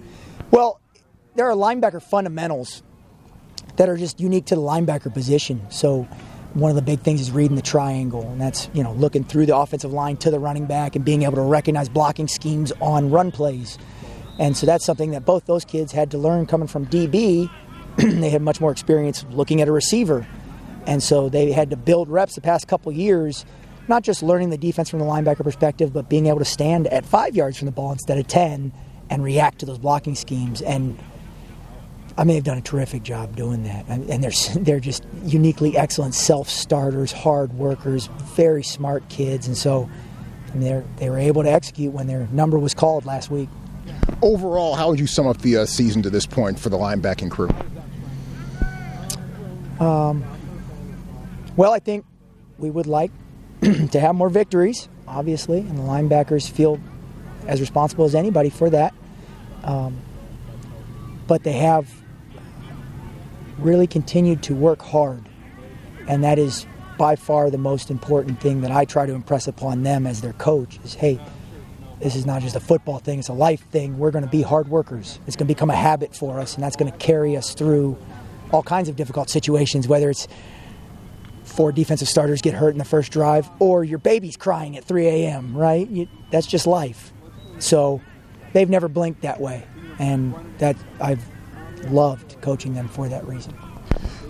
Well, 0.52 0.80
there 1.34 1.50
are 1.50 1.54
linebacker 1.54 2.02
fundamentals 2.02 2.82
that 3.76 3.88
are 3.88 3.96
just 3.96 4.20
unique 4.20 4.46
to 4.46 4.54
the 4.54 4.60
linebacker 4.60 5.12
position. 5.12 5.60
So 5.70 6.06
one 6.54 6.70
of 6.70 6.76
the 6.76 6.82
big 6.82 7.00
things 7.00 7.20
is 7.20 7.30
reading 7.30 7.56
the 7.56 7.62
triangle, 7.62 8.22
and 8.22 8.40
that's 8.40 8.68
you 8.72 8.82
know 8.82 8.92
looking 8.92 9.24
through 9.24 9.46
the 9.46 9.56
offensive 9.56 9.92
line 9.92 10.16
to 10.18 10.30
the 10.30 10.38
running 10.38 10.66
back 10.66 10.96
and 10.96 11.04
being 11.04 11.22
able 11.22 11.36
to 11.36 11.42
recognize 11.42 11.88
blocking 11.88 12.28
schemes 12.28 12.72
on 12.80 13.10
run 13.10 13.30
plays. 13.30 13.78
And 14.38 14.56
so 14.56 14.66
that's 14.66 14.84
something 14.84 15.10
that 15.10 15.24
both 15.24 15.46
those 15.46 15.64
kids 15.64 15.92
had 15.92 16.10
to 16.12 16.18
learn 16.18 16.46
coming 16.46 16.66
from 16.66 16.86
DB 16.86 17.50
they 17.96 18.30
had 18.30 18.40
much 18.40 18.60
more 18.60 18.72
experience 18.72 19.24
looking 19.30 19.60
at 19.60 19.68
a 19.68 19.72
receiver. 19.72 20.26
And 20.86 21.02
so 21.02 21.28
they 21.28 21.52
had 21.52 21.70
to 21.70 21.76
build 21.76 22.08
reps 22.08 22.34
the 22.34 22.40
past 22.40 22.66
couple 22.66 22.90
years, 22.90 23.44
not 23.86 24.02
just 24.02 24.22
learning 24.22 24.50
the 24.50 24.58
defense 24.58 24.88
from 24.88 24.98
the 24.98 25.04
linebacker 25.04 25.44
perspective, 25.44 25.92
but 25.92 26.08
being 26.08 26.26
able 26.26 26.38
to 26.38 26.44
stand 26.44 26.86
at 26.88 27.04
five 27.04 27.36
yards 27.36 27.58
from 27.58 27.66
the 27.66 27.72
ball 27.72 27.92
instead 27.92 28.18
of 28.18 28.26
10 28.26 28.72
and 29.10 29.22
react 29.22 29.58
to 29.58 29.66
those 29.66 29.78
blocking 29.78 30.14
schemes. 30.14 30.62
And 30.62 30.98
I 32.16 32.24
mean, 32.24 32.36
they've 32.36 32.44
done 32.44 32.58
a 32.58 32.62
terrific 32.62 33.02
job 33.02 33.36
doing 33.36 33.64
that. 33.64 33.86
And 33.88 34.22
they're, 34.22 34.30
they're 34.56 34.80
just 34.80 35.04
uniquely 35.24 35.76
excellent 35.76 36.14
self 36.14 36.48
starters, 36.48 37.12
hard 37.12 37.52
workers, 37.54 38.06
very 38.36 38.62
smart 38.62 39.08
kids. 39.08 39.46
And 39.46 39.56
so 39.56 39.88
I 40.52 40.56
mean, 40.56 40.84
they 40.96 41.08
were 41.08 41.18
able 41.18 41.42
to 41.42 41.50
execute 41.50 41.92
when 41.92 42.06
their 42.06 42.28
number 42.30 42.58
was 42.58 42.74
called 42.74 43.06
last 43.06 43.30
week. 43.30 43.48
Overall, 44.20 44.74
how 44.74 44.90
would 44.90 45.00
you 45.00 45.06
sum 45.06 45.26
up 45.26 45.38
the 45.38 45.58
uh, 45.58 45.66
season 45.66 46.02
to 46.02 46.10
this 46.10 46.26
point 46.26 46.58
for 46.58 46.68
the 46.68 46.76
linebacking 46.76 47.30
crew? 47.30 47.48
Um, 49.80 50.22
well, 51.56 51.72
I 51.72 51.78
think 51.78 52.04
we 52.58 52.70
would 52.70 52.86
like 52.86 53.10
to 53.62 53.98
have 53.98 54.14
more 54.14 54.28
victories, 54.28 54.88
obviously, 55.08 55.60
and 55.60 55.78
the 55.78 55.82
linebackers 55.82 56.48
feel 56.48 56.78
as 57.46 57.60
responsible 57.60 58.04
as 58.04 58.14
anybody 58.14 58.50
for 58.50 58.70
that. 58.70 58.94
Um, 59.64 59.96
but 61.26 61.42
they 61.44 61.52
have 61.52 61.88
really 63.58 63.86
continued 63.86 64.42
to 64.44 64.54
work 64.54 64.82
hard, 64.82 65.28
and 66.08 66.24
that 66.24 66.38
is 66.38 66.66
by 66.98 67.16
far 67.16 67.50
the 67.50 67.58
most 67.58 67.90
important 67.90 68.40
thing 68.40 68.60
that 68.60 68.70
I 68.70 68.84
try 68.84 69.06
to 69.06 69.12
impress 69.12 69.48
upon 69.48 69.82
them 69.82 70.06
as 70.06 70.20
their 70.20 70.34
coach 70.34 70.78
is 70.84 70.94
hey, 70.94 71.20
this 72.00 72.16
is 72.16 72.26
not 72.26 72.42
just 72.42 72.56
a 72.56 72.60
football 72.60 72.98
thing, 72.98 73.18
it's 73.18 73.28
a 73.28 73.32
life 73.32 73.68
thing. 73.70 73.98
We're 73.98 74.10
going 74.10 74.24
to 74.24 74.30
be 74.30 74.42
hard 74.42 74.68
workers. 74.68 75.18
It's 75.26 75.36
going 75.36 75.46
to 75.46 75.54
become 75.54 75.70
a 75.70 75.76
habit 75.76 76.14
for 76.14 76.38
us, 76.40 76.54
and 76.54 76.62
that's 76.62 76.76
going 76.76 76.90
to 76.90 76.98
carry 76.98 77.36
us 77.36 77.54
through 77.54 77.96
all 78.52 78.62
kinds 78.62 78.88
of 78.88 78.96
difficult 78.96 79.30
situations, 79.30 79.88
whether 79.88 80.10
it's 80.10 80.28
four 81.44 81.72
defensive 81.72 82.08
starters 82.08 82.42
get 82.42 82.54
hurt 82.54 82.70
in 82.70 82.78
the 82.78 82.84
first 82.84 83.12
drive 83.12 83.48
or 83.58 83.84
your 83.84 83.98
baby's 83.98 84.36
crying 84.36 84.76
at 84.76 84.84
3 84.84 85.06
a.m., 85.06 85.56
right? 85.56 85.88
You, 85.88 86.08
that's 86.30 86.46
just 86.46 86.66
life. 86.66 87.12
So 87.58 88.00
they've 88.52 88.68
never 88.68 88.88
blinked 88.88 89.22
that 89.22 89.40
way. 89.40 89.64
And 89.98 90.34
that 90.58 90.76
I've 91.00 91.24
loved 91.90 92.31
coaching 92.42 92.74
them 92.74 92.88
for 92.88 93.08
that 93.08 93.26
reason 93.26 93.54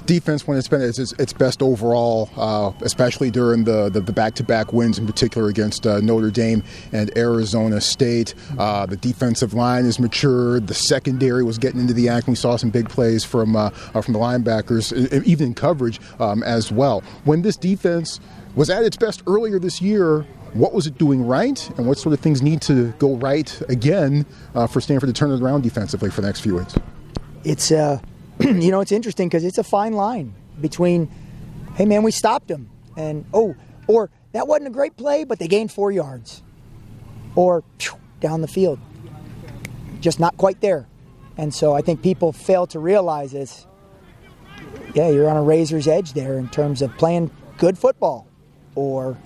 defense 0.06 0.46
when 0.46 0.58
it's 0.58 0.68
been 0.68 0.82
its, 0.82 0.98
its 0.98 1.32
best 1.32 1.62
overall, 1.62 2.28
uh, 2.36 2.72
especially 2.82 3.30
during 3.30 3.64
the, 3.64 3.88
the, 3.88 4.00
the, 4.00 4.12
back-to-back 4.12 4.72
wins, 4.72 4.98
in 4.98 5.06
particular 5.06 5.48
against 5.48 5.86
uh, 5.86 6.00
Notre 6.00 6.30
Dame 6.30 6.62
and 6.92 7.16
Arizona 7.16 7.80
State. 7.80 8.34
Uh, 8.58 8.86
the 8.86 8.96
defensive 8.96 9.54
line 9.54 9.86
is 9.86 9.98
matured. 9.98 10.66
The 10.66 10.74
secondary 10.74 11.44
was 11.44 11.58
getting 11.58 11.80
into 11.80 11.94
the 11.94 12.08
act. 12.08 12.26
We 12.26 12.34
saw 12.34 12.56
some 12.56 12.70
big 12.70 12.88
plays 12.88 13.24
from 13.24 13.56
uh, 13.56 13.70
uh, 13.94 14.00
from 14.00 14.12
the 14.14 14.20
linebackers, 14.20 14.92
even 15.24 15.48
in 15.48 15.54
coverage 15.54 16.00
um, 16.20 16.42
as 16.42 16.70
well. 16.70 17.02
When 17.24 17.42
this 17.42 17.56
defense 17.56 18.20
was 18.54 18.70
at 18.70 18.84
its 18.84 18.96
best 18.96 19.22
earlier 19.26 19.58
this 19.58 19.80
year, 19.80 20.26
what 20.52 20.74
was 20.74 20.86
it 20.86 20.98
doing 20.98 21.26
right, 21.26 21.70
and 21.78 21.86
what 21.86 21.98
sort 21.98 22.12
of 22.12 22.20
things 22.20 22.42
need 22.42 22.60
to 22.62 22.92
go 22.98 23.16
right 23.16 23.60
again 23.68 24.26
uh, 24.54 24.66
for 24.66 24.80
Stanford 24.80 25.08
to 25.08 25.14
turn 25.14 25.30
it 25.30 25.40
around 25.40 25.62
defensively 25.62 26.10
for 26.10 26.20
the 26.20 26.26
next 26.26 26.40
few 26.40 26.56
weeks? 26.56 26.74
It's 27.44 27.72
uh, 27.72 27.98
you 28.40 28.70
know, 28.70 28.80
it's 28.80 28.92
interesting 28.92 29.28
because 29.28 29.44
it's 29.44 29.58
a 29.58 29.64
fine 29.64 29.92
line 29.92 30.34
between, 30.60 31.10
hey 31.74 31.84
man, 31.84 32.02
we 32.02 32.10
stopped 32.10 32.48
them, 32.48 32.70
and 32.96 33.24
oh, 33.32 33.54
or 33.86 34.10
that 34.32 34.46
wasn't 34.46 34.68
a 34.68 34.70
great 34.70 34.96
play, 34.96 35.24
but 35.24 35.38
they 35.38 35.48
gained 35.48 35.72
four 35.72 35.92
yards, 35.92 36.42
or 37.34 37.64
phew, 37.78 37.98
down 38.20 38.40
the 38.40 38.48
field, 38.48 38.78
just 40.00 40.20
not 40.20 40.36
quite 40.36 40.60
there. 40.60 40.86
And 41.36 41.52
so 41.54 41.72
I 41.72 41.80
think 41.80 42.02
people 42.02 42.32
fail 42.32 42.66
to 42.68 42.78
realize 42.78 43.32
this. 43.32 43.66
Yeah, 44.94 45.08
you're 45.08 45.28
on 45.28 45.36
a 45.36 45.42
razor's 45.42 45.88
edge 45.88 46.12
there 46.12 46.38
in 46.38 46.48
terms 46.48 46.82
of 46.82 46.96
playing 46.98 47.30
good 47.56 47.78
football 47.78 48.26
or 48.74 49.16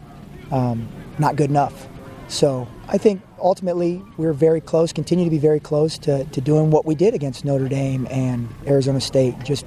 um, 0.52 0.88
not 1.18 1.36
good 1.36 1.50
enough. 1.50 1.88
So 2.28 2.68
I 2.88 2.98
think 2.98 3.22
ultimately 3.40 4.02
we're 4.16 4.32
very 4.32 4.60
close, 4.60 4.92
continue 4.92 5.24
to 5.24 5.30
be 5.30 5.38
very 5.38 5.60
close 5.60 5.98
to, 5.98 6.24
to 6.24 6.40
doing 6.40 6.70
what 6.70 6.84
we 6.84 6.94
did 6.94 7.14
against 7.14 7.44
Notre 7.44 7.68
Dame 7.68 8.06
and 8.10 8.48
Arizona 8.66 9.00
State. 9.00 9.34
Just 9.44 9.66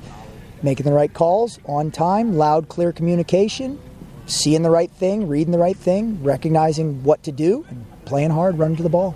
making 0.64 0.86
the 0.86 0.94
right 0.94 1.14
calls 1.14 1.60
on 1.66 1.92
time, 1.92 2.38
loud, 2.38 2.70
clear 2.70 2.92
communication, 2.92 3.80
seeing 4.26 4.62
the 4.62 4.70
right 4.70 4.92
thing, 4.92 5.28
reading 5.28 5.52
the 5.52 5.60
right 5.60 5.78
thing, 5.78 6.22
recognizing 6.24 7.04
what 7.04 7.24
to 7.24 7.32
do, 7.32 7.66
and 7.70 7.86
playing 8.06 8.30
hard, 8.30 8.58
running 8.58 8.78
to 8.78 8.84
the 8.84 8.90
ball. 8.90 9.16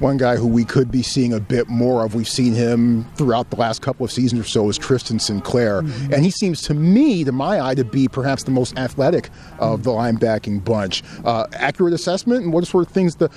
One 0.00 0.16
guy 0.16 0.36
who 0.36 0.46
we 0.46 0.64
could 0.64 0.90
be 0.90 1.02
seeing 1.02 1.32
a 1.32 1.40
bit 1.40 1.68
more 1.68 2.04
of, 2.04 2.14
we've 2.14 2.28
seen 2.28 2.52
him 2.52 3.04
throughout 3.14 3.50
the 3.50 3.56
last 3.56 3.80
couple 3.80 4.04
of 4.04 4.10
seasons 4.10 4.40
or 4.40 4.44
so, 4.44 4.68
is 4.68 4.76
Tristan 4.76 5.18
Sinclair. 5.18 5.82
Mm-hmm. 5.82 6.12
And 6.12 6.24
he 6.24 6.30
seems 6.30 6.62
to 6.62 6.74
me, 6.74 7.24
to 7.24 7.32
my 7.32 7.60
eye, 7.60 7.74
to 7.74 7.84
be 7.84 8.08
perhaps 8.08 8.42
the 8.42 8.50
most 8.50 8.76
athletic 8.76 9.30
of 9.58 9.84
the 9.84 9.90
linebacking 9.90 10.64
bunch. 10.64 11.02
Uh, 11.24 11.46
accurate 11.52 11.94
assessment, 11.94 12.44
and 12.44 12.52
what 12.52 12.66
sort 12.66 12.86
of 12.86 12.92
things 12.92 13.14
that 13.16 13.30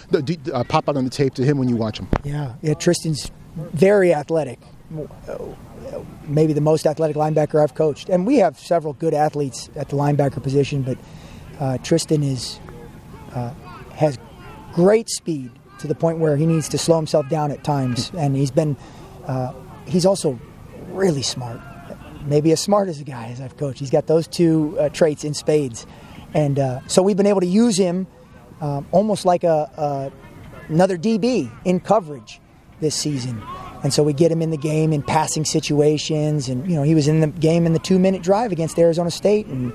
uh, 0.54 0.64
pop 0.64 0.90
out 0.90 0.98
on 0.98 1.04
the 1.04 1.10
tape 1.10 1.34
to 1.36 1.44
him 1.44 1.58
when 1.58 1.70
you 1.70 1.76
watch 1.76 2.00
him? 2.00 2.08
Yeah, 2.24 2.56
yeah, 2.62 2.74
Tristan's 2.74 3.32
very 3.56 4.14
athletic. 4.14 4.60
Maybe 6.28 6.54
the 6.54 6.62
most 6.62 6.86
athletic 6.86 7.16
linebacker 7.16 7.62
I've 7.62 7.76
coached. 7.76 8.10
And 8.10 8.26
we 8.26 8.38
have 8.38 8.58
several 8.58 8.94
good 8.94 9.14
athletes 9.14 9.70
at 9.76 9.90
the 9.90 9.96
linebacker 9.96 10.42
position, 10.42 10.82
but 10.82 10.98
uh, 11.60 11.78
Tristan 11.80 12.24
is 12.24 12.60
uh, 13.34 13.54
has 13.94 14.18
great 14.74 15.10
speed 15.10 15.52
to 15.80 15.88
the 15.88 15.96
point 15.96 16.20
where 16.20 16.38
he 16.38 16.46
needs 16.46 16.70
to 16.70 16.78
slow 16.78 16.98
himself 16.98 17.30
down 17.30 17.52
at 17.52 17.64
times. 17.64 18.12
And 18.18 18.36
he's 18.36 18.52
been, 18.52 18.78
uh, 19.26 19.54
he's 19.86 20.06
also 20.06 20.40
really 20.90 21.22
smart. 21.22 21.60
Maybe 22.26 22.52
as 22.52 22.60
smart 22.60 22.90
as 22.90 23.00
a 23.00 23.04
guy 23.04 23.28
as 23.28 23.40
I've 23.40 23.58
coached. 23.58 23.80
He's 23.80 23.92
got 23.92 24.08
those 24.08 24.28
two 24.28 24.78
uh, 24.80 24.90
traits 24.90 25.24
in 25.24 25.34
spades. 25.34 25.86
And 26.34 26.60
uh, 26.60 26.82
so 26.88 27.02
we've 27.02 27.16
been 27.16 27.28
able 27.28 27.42
to 27.42 27.48
use 27.48 27.78
him 27.78 28.08
um, 28.60 28.88
almost 28.92 29.26
like 29.26 29.44
a, 29.44 30.12
another 30.68 30.98
DB 30.98 31.52
in 31.66 31.80
coverage 31.80 32.42
this 32.80 32.96
season. 32.96 33.42
And 33.84 33.94
so 33.94 34.04
we 34.04 34.14
get 34.14 34.32
him 34.32 34.42
in 34.42 34.50
the 34.50 34.58
game 34.58 34.92
in 34.92 35.04
passing 35.04 35.46
situations. 35.46 36.50
And, 36.50 36.70
you 36.70 36.76
know, 36.76 36.84
he 36.84 36.96
was 36.96 37.08
in 37.08 37.22
the 37.22 37.28
game 37.28 37.66
in 37.66 37.74
the 37.74 37.80
two 37.80 38.00
minute 38.00 38.24
drive 38.24 38.52
against 38.52 38.78
Arizona 38.78 39.12
State. 39.12 39.48
And, 39.48 39.72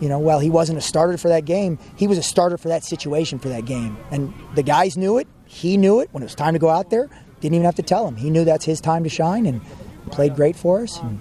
you 0.00 0.08
know, 0.08 0.18
while 0.18 0.40
he 0.40 0.50
wasn't 0.50 0.78
a 0.78 0.82
starter 0.82 1.16
for 1.18 1.28
that 1.28 1.44
game, 1.44 1.78
he 1.96 2.06
was 2.06 2.18
a 2.18 2.22
starter 2.22 2.56
for 2.56 2.68
that 2.68 2.84
situation 2.84 3.38
for 3.38 3.48
that 3.50 3.64
game. 3.66 3.96
And 4.10 4.32
the 4.54 4.62
guys 4.62 4.96
knew 4.96 5.18
it. 5.18 5.28
He 5.46 5.76
knew 5.76 6.00
it 6.00 6.08
when 6.12 6.22
it 6.22 6.26
was 6.26 6.34
time 6.34 6.54
to 6.54 6.58
go 6.58 6.68
out 6.68 6.90
there. 6.90 7.08
Didn't 7.40 7.54
even 7.54 7.64
have 7.64 7.74
to 7.76 7.82
tell 7.82 8.06
him. 8.08 8.16
He 8.16 8.30
knew 8.30 8.44
that's 8.44 8.64
his 8.64 8.80
time 8.80 9.04
to 9.04 9.10
shine 9.10 9.46
and 9.46 9.60
played 10.10 10.34
great 10.34 10.56
for 10.56 10.82
us. 10.82 10.98
And 11.00 11.20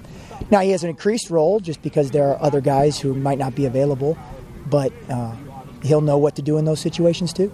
now 0.50 0.60
he 0.62 0.72
has 0.72 0.84
an 0.84 0.90
increased 0.90 1.30
role 1.30 1.60
just 1.60 1.82
because 1.82 2.12
there 2.12 2.28
are 2.28 2.42
other 2.42 2.62
guys 2.62 3.00
who 3.00 3.14
might 3.14 3.38
not 3.38 3.56
be 3.56 3.66
available, 3.66 4.18
but 4.68 4.94
uh, 5.10 5.36
he'll 5.84 6.02
know 6.02 6.18
what 6.18 6.36
to 6.38 6.42
do 6.42 6.58
in 6.58 6.66
those 6.66 6.80
situations 6.80 7.34
too. 7.34 7.52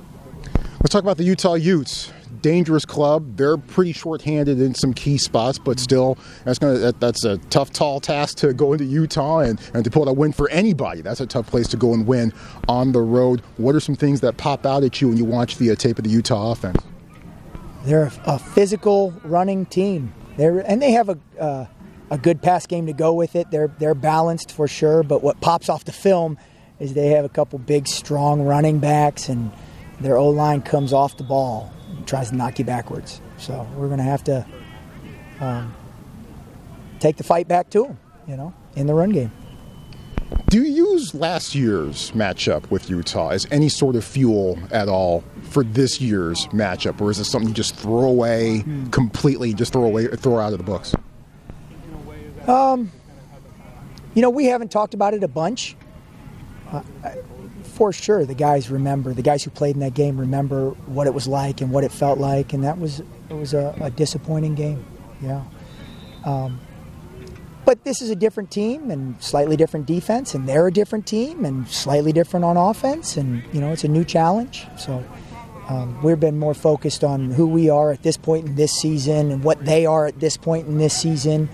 Let's 0.82 0.92
talk 0.92 1.04
about 1.04 1.18
the 1.18 1.24
Utah 1.24 1.56
Utes. 1.56 2.12
Dangerous 2.42 2.86
club. 2.86 3.38
They're 3.38 3.58
pretty 3.58 3.92
short-handed 3.92 4.62
in 4.62 4.76
some 4.76 4.94
key 4.94 5.18
spots, 5.18 5.58
but 5.58 5.80
still, 5.80 6.18
that's 6.46 6.60
gonna 6.60 6.78
that, 6.78 7.00
that's 7.00 7.26
a 7.26 7.38
tough, 7.50 7.72
tall 7.72 8.00
task 8.00 8.38
to 8.38 8.54
go 8.54 8.72
into 8.74 8.86
Utah 8.86 9.40
and, 9.40 9.60
and 9.74 9.84
to 9.84 9.90
pull 9.90 10.08
a 10.08 10.14
win 10.14 10.32
for 10.32 10.50
anybody. 10.50 11.02
That's 11.02 11.20
a 11.20 11.26
tough 11.26 11.48
place 11.48 11.68
to 11.70 11.78
go 11.78 11.94
and 11.94 12.06
win 12.06 12.32
on 12.68 12.92
the 12.92 13.02
road. 13.02 13.42
What 13.58 13.76
are 13.76 13.80
some 13.80 13.96
things 13.96 14.22
that 14.22 14.38
pop 14.38 14.66
out 14.66 14.84
at 14.84 15.02
you 15.02 15.10
when 15.10 15.18
you 15.18 15.26
watch 15.26 15.58
the 15.58 15.72
uh, 15.72 15.76
tape 15.76 15.98
of 15.98 16.04
the 16.04 16.10
Utah 16.12 16.52
offense? 16.52 16.78
They're 17.84 18.12
a, 18.26 18.38
physical 18.38 19.12
running 19.24 19.66
team. 19.66 20.14
They're 20.38 20.60
and 20.60 20.82
they 20.82 20.92
have 20.92 21.10
a 21.10 21.18
uh, 21.40 21.66
a 22.12 22.18
good 22.18 22.42
pass 22.42 22.66
game 22.66 22.86
to 22.86 22.94
go 22.94 23.14
with 23.14 23.36
it. 23.36 23.50
They're 23.52 23.74
they're 23.80 23.96
balanced 23.96 24.52
for 24.52 24.68
sure. 24.68 25.04
But 25.04 25.24
what 25.24 25.42
pops 25.42 25.70
off 25.70 25.86
the 25.86 25.92
film 25.92 26.38
is 26.80 26.94
they 26.94 27.08
have 27.10 27.26
a 27.26 27.30
couple 27.30 27.60
big, 27.60 27.88
strong 27.88 28.44
running 28.44 28.80
backs, 28.80 29.30
and 29.30 29.52
their 30.00 30.18
O 30.18 30.30
line 30.30 30.62
comes 30.62 30.94
off 30.94 31.18
the 31.18 31.24
ball 31.24 31.74
tries 32.10 32.30
to 32.32 32.36
knock 32.36 32.60
you 32.60 32.66
backwards. 32.66 33.22
So 33.38 33.66
we're 33.76 33.88
going 33.88 34.00
to 34.00 34.04
have 34.04 34.24
to 34.26 34.46
um, 35.40 35.74
take 37.00 37.18
the 37.18 37.24
fight 37.24 37.48
back 37.48 37.70
to 37.70 37.84
them, 37.84 38.00
you 38.28 38.36
know, 38.36 38.54
in 38.76 38.88
the 38.88 38.94
run 38.94 39.12
game. 39.12 39.32
Do 40.50 40.62
you 40.64 40.88
use 40.92 41.14
last 41.14 41.54
year's 41.54 42.12
matchup 42.12 42.70
with 42.72 42.90
Utah 42.90 43.30
as 43.30 43.48
any 43.52 43.70
sort 43.70 43.96
of 43.96 44.04
fuel 44.04 44.58
at 44.72 44.90
all 44.90 45.24
for 45.44 45.64
this 45.64 46.02
year's 46.02 46.48
matchup, 46.48 47.00
or 47.00 47.12
is 47.12 47.20
it 47.20 47.26
something 47.26 47.50
you 47.50 47.54
just 47.54 47.76
throw 47.76 48.06
away 48.06 48.64
completely, 48.92 49.54
just 49.54 49.74
throw 49.74 49.84
away, 49.84 50.08
throw 50.08 50.40
out 50.40 50.52
of 50.52 50.58
the 50.58 50.64
books? 50.64 50.96
Um, 52.48 52.92
you 54.16 54.24
know, 54.24 54.32
we 54.32 54.46
haven't 54.46 54.72
talked 54.72 54.96
about 54.96 55.14
it 55.14 55.24
a 55.24 55.28
bunch. 55.28 55.76
Uh, 56.72 56.82
for 57.80 57.94
sure, 57.94 58.26
the 58.26 58.36
guys 58.36 58.70
remember. 58.70 59.14
The 59.14 59.22
guys 59.22 59.42
who 59.42 59.52
played 59.52 59.76
in 59.76 59.80
that 59.80 59.94
game 59.94 60.20
remember 60.20 60.72
what 60.86 61.08
it 61.08 61.14
was 61.14 61.30
like 61.30 61.62
and 61.62 61.72
what 61.72 61.86
it 61.86 61.94
felt 61.94 62.20
like, 62.20 62.52
and 62.52 62.62
that 62.66 62.78
was 62.78 63.00
it 63.00 63.34
was 63.34 63.54
a, 63.54 63.74
a 63.80 63.90
disappointing 63.90 64.54
game. 64.54 64.86
Yeah. 65.22 65.46
Um, 66.26 66.60
but 67.64 67.86
this 67.86 68.02
is 68.02 68.10
a 68.10 68.18
different 68.18 68.52
team 68.52 68.92
and 68.92 69.16
slightly 69.24 69.56
different 69.56 69.86
defense, 69.86 70.36
and 70.36 70.46
they're 70.46 70.68
a 70.68 70.74
different 70.74 71.08
team 71.08 71.46
and 71.46 71.70
slightly 71.70 72.12
different 72.12 72.44
on 72.44 72.58
offense, 72.58 73.16
and 73.16 73.44
you 73.54 73.62
know 73.62 73.72
it's 73.72 73.86
a 73.86 73.88
new 73.88 74.04
challenge. 74.04 74.68
So 74.78 75.02
um, 75.70 76.04
we've 76.04 76.20
been 76.20 76.38
more 76.38 76.54
focused 76.54 77.06
on 77.06 77.32
who 77.32 77.48
we 77.48 77.70
are 77.70 77.92
at 77.92 78.04
this 78.04 78.18
point 78.18 78.46
in 78.46 78.56
this 78.56 78.74
season 78.74 79.32
and 79.32 79.42
what 79.42 79.64
they 79.64 79.86
are 79.86 80.06
at 80.06 80.20
this 80.20 80.36
point 80.36 80.68
in 80.68 80.80
this 80.80 81.00
season, 81.00 81.48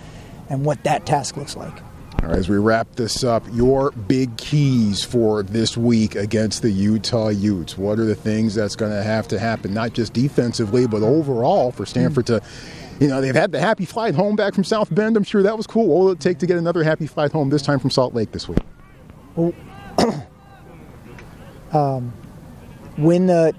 and 0.50 0.66
what 0.66 0.84
that 0.86 1.06
task 1.06 1.38
looks 1.38 1.56
like. 1.56 1.85
Right, 2.26 2.40
as 2.40 2.50
we 2.50 2.58
wrap 2.58 2.96
this 2.96 3.24
up, 3.24 3.44
your 3.54 3.92
big 3.92 4.36
keys 4.38 5.04
for 5.04 5.44
this 5.44 5.78
week 5.78 6.16
against 6.16 6.64
the 6.64 6.72
Utah 6.72 7.28
Utes. 7.28 7.78
What 7.78 8.00
are 8.00 8.06
the 8.06 8.16
things 8.16 8.56
that's 8.56 8.76
going 8.76 8.92
to 8.92 9.04
have 9.04 9.28
to 9.28 9.38
happen, 9.38 9.76
not 9.76 9.94
just 9.94 10.14
defensively, 10.14 10.88
but 10.88 11.04
overall 11.04 11.72
for 11.72 11.86
Stanford 11.86 12.26
to, 12.28 12.42
you 13.00 13.10
know, 13.10 13.22
they've 13.22 13.36
had 13.36 13.52
the 13.52 13.60
happy 13.60 13.86
flight 13.86 14.16
home 14.16 14.36
back 14.36 14.56
from 14.56 14.64
South 14.64 14.94
Bend. 14.94 15.16
I'm 15.18 15.24
sure 15.24 15.44
that 15.44 15.56
was 15.56 15.68
cool. 15.68 15.86
What 15.86 16.00
will 16.00 16.12
it 16.14 16.20
take 16.20 16.40
to 16.40 16.48
get 16.48 16.58
another 16.58 16.84
happy 16.84 17.06
flight 17.06 17.32
home, 17.32 17.50
this 17.50 17.62
time 17.62 17.78
from 17.78 17.92
Salt 17.92 18.16
Lake 18.16 18.32
this 18.32 18.50
week? 18.50 18.58
Well, 19.36 19.54
um, 21.74 22.12
win 22.98 23.28
the 23.28 23.54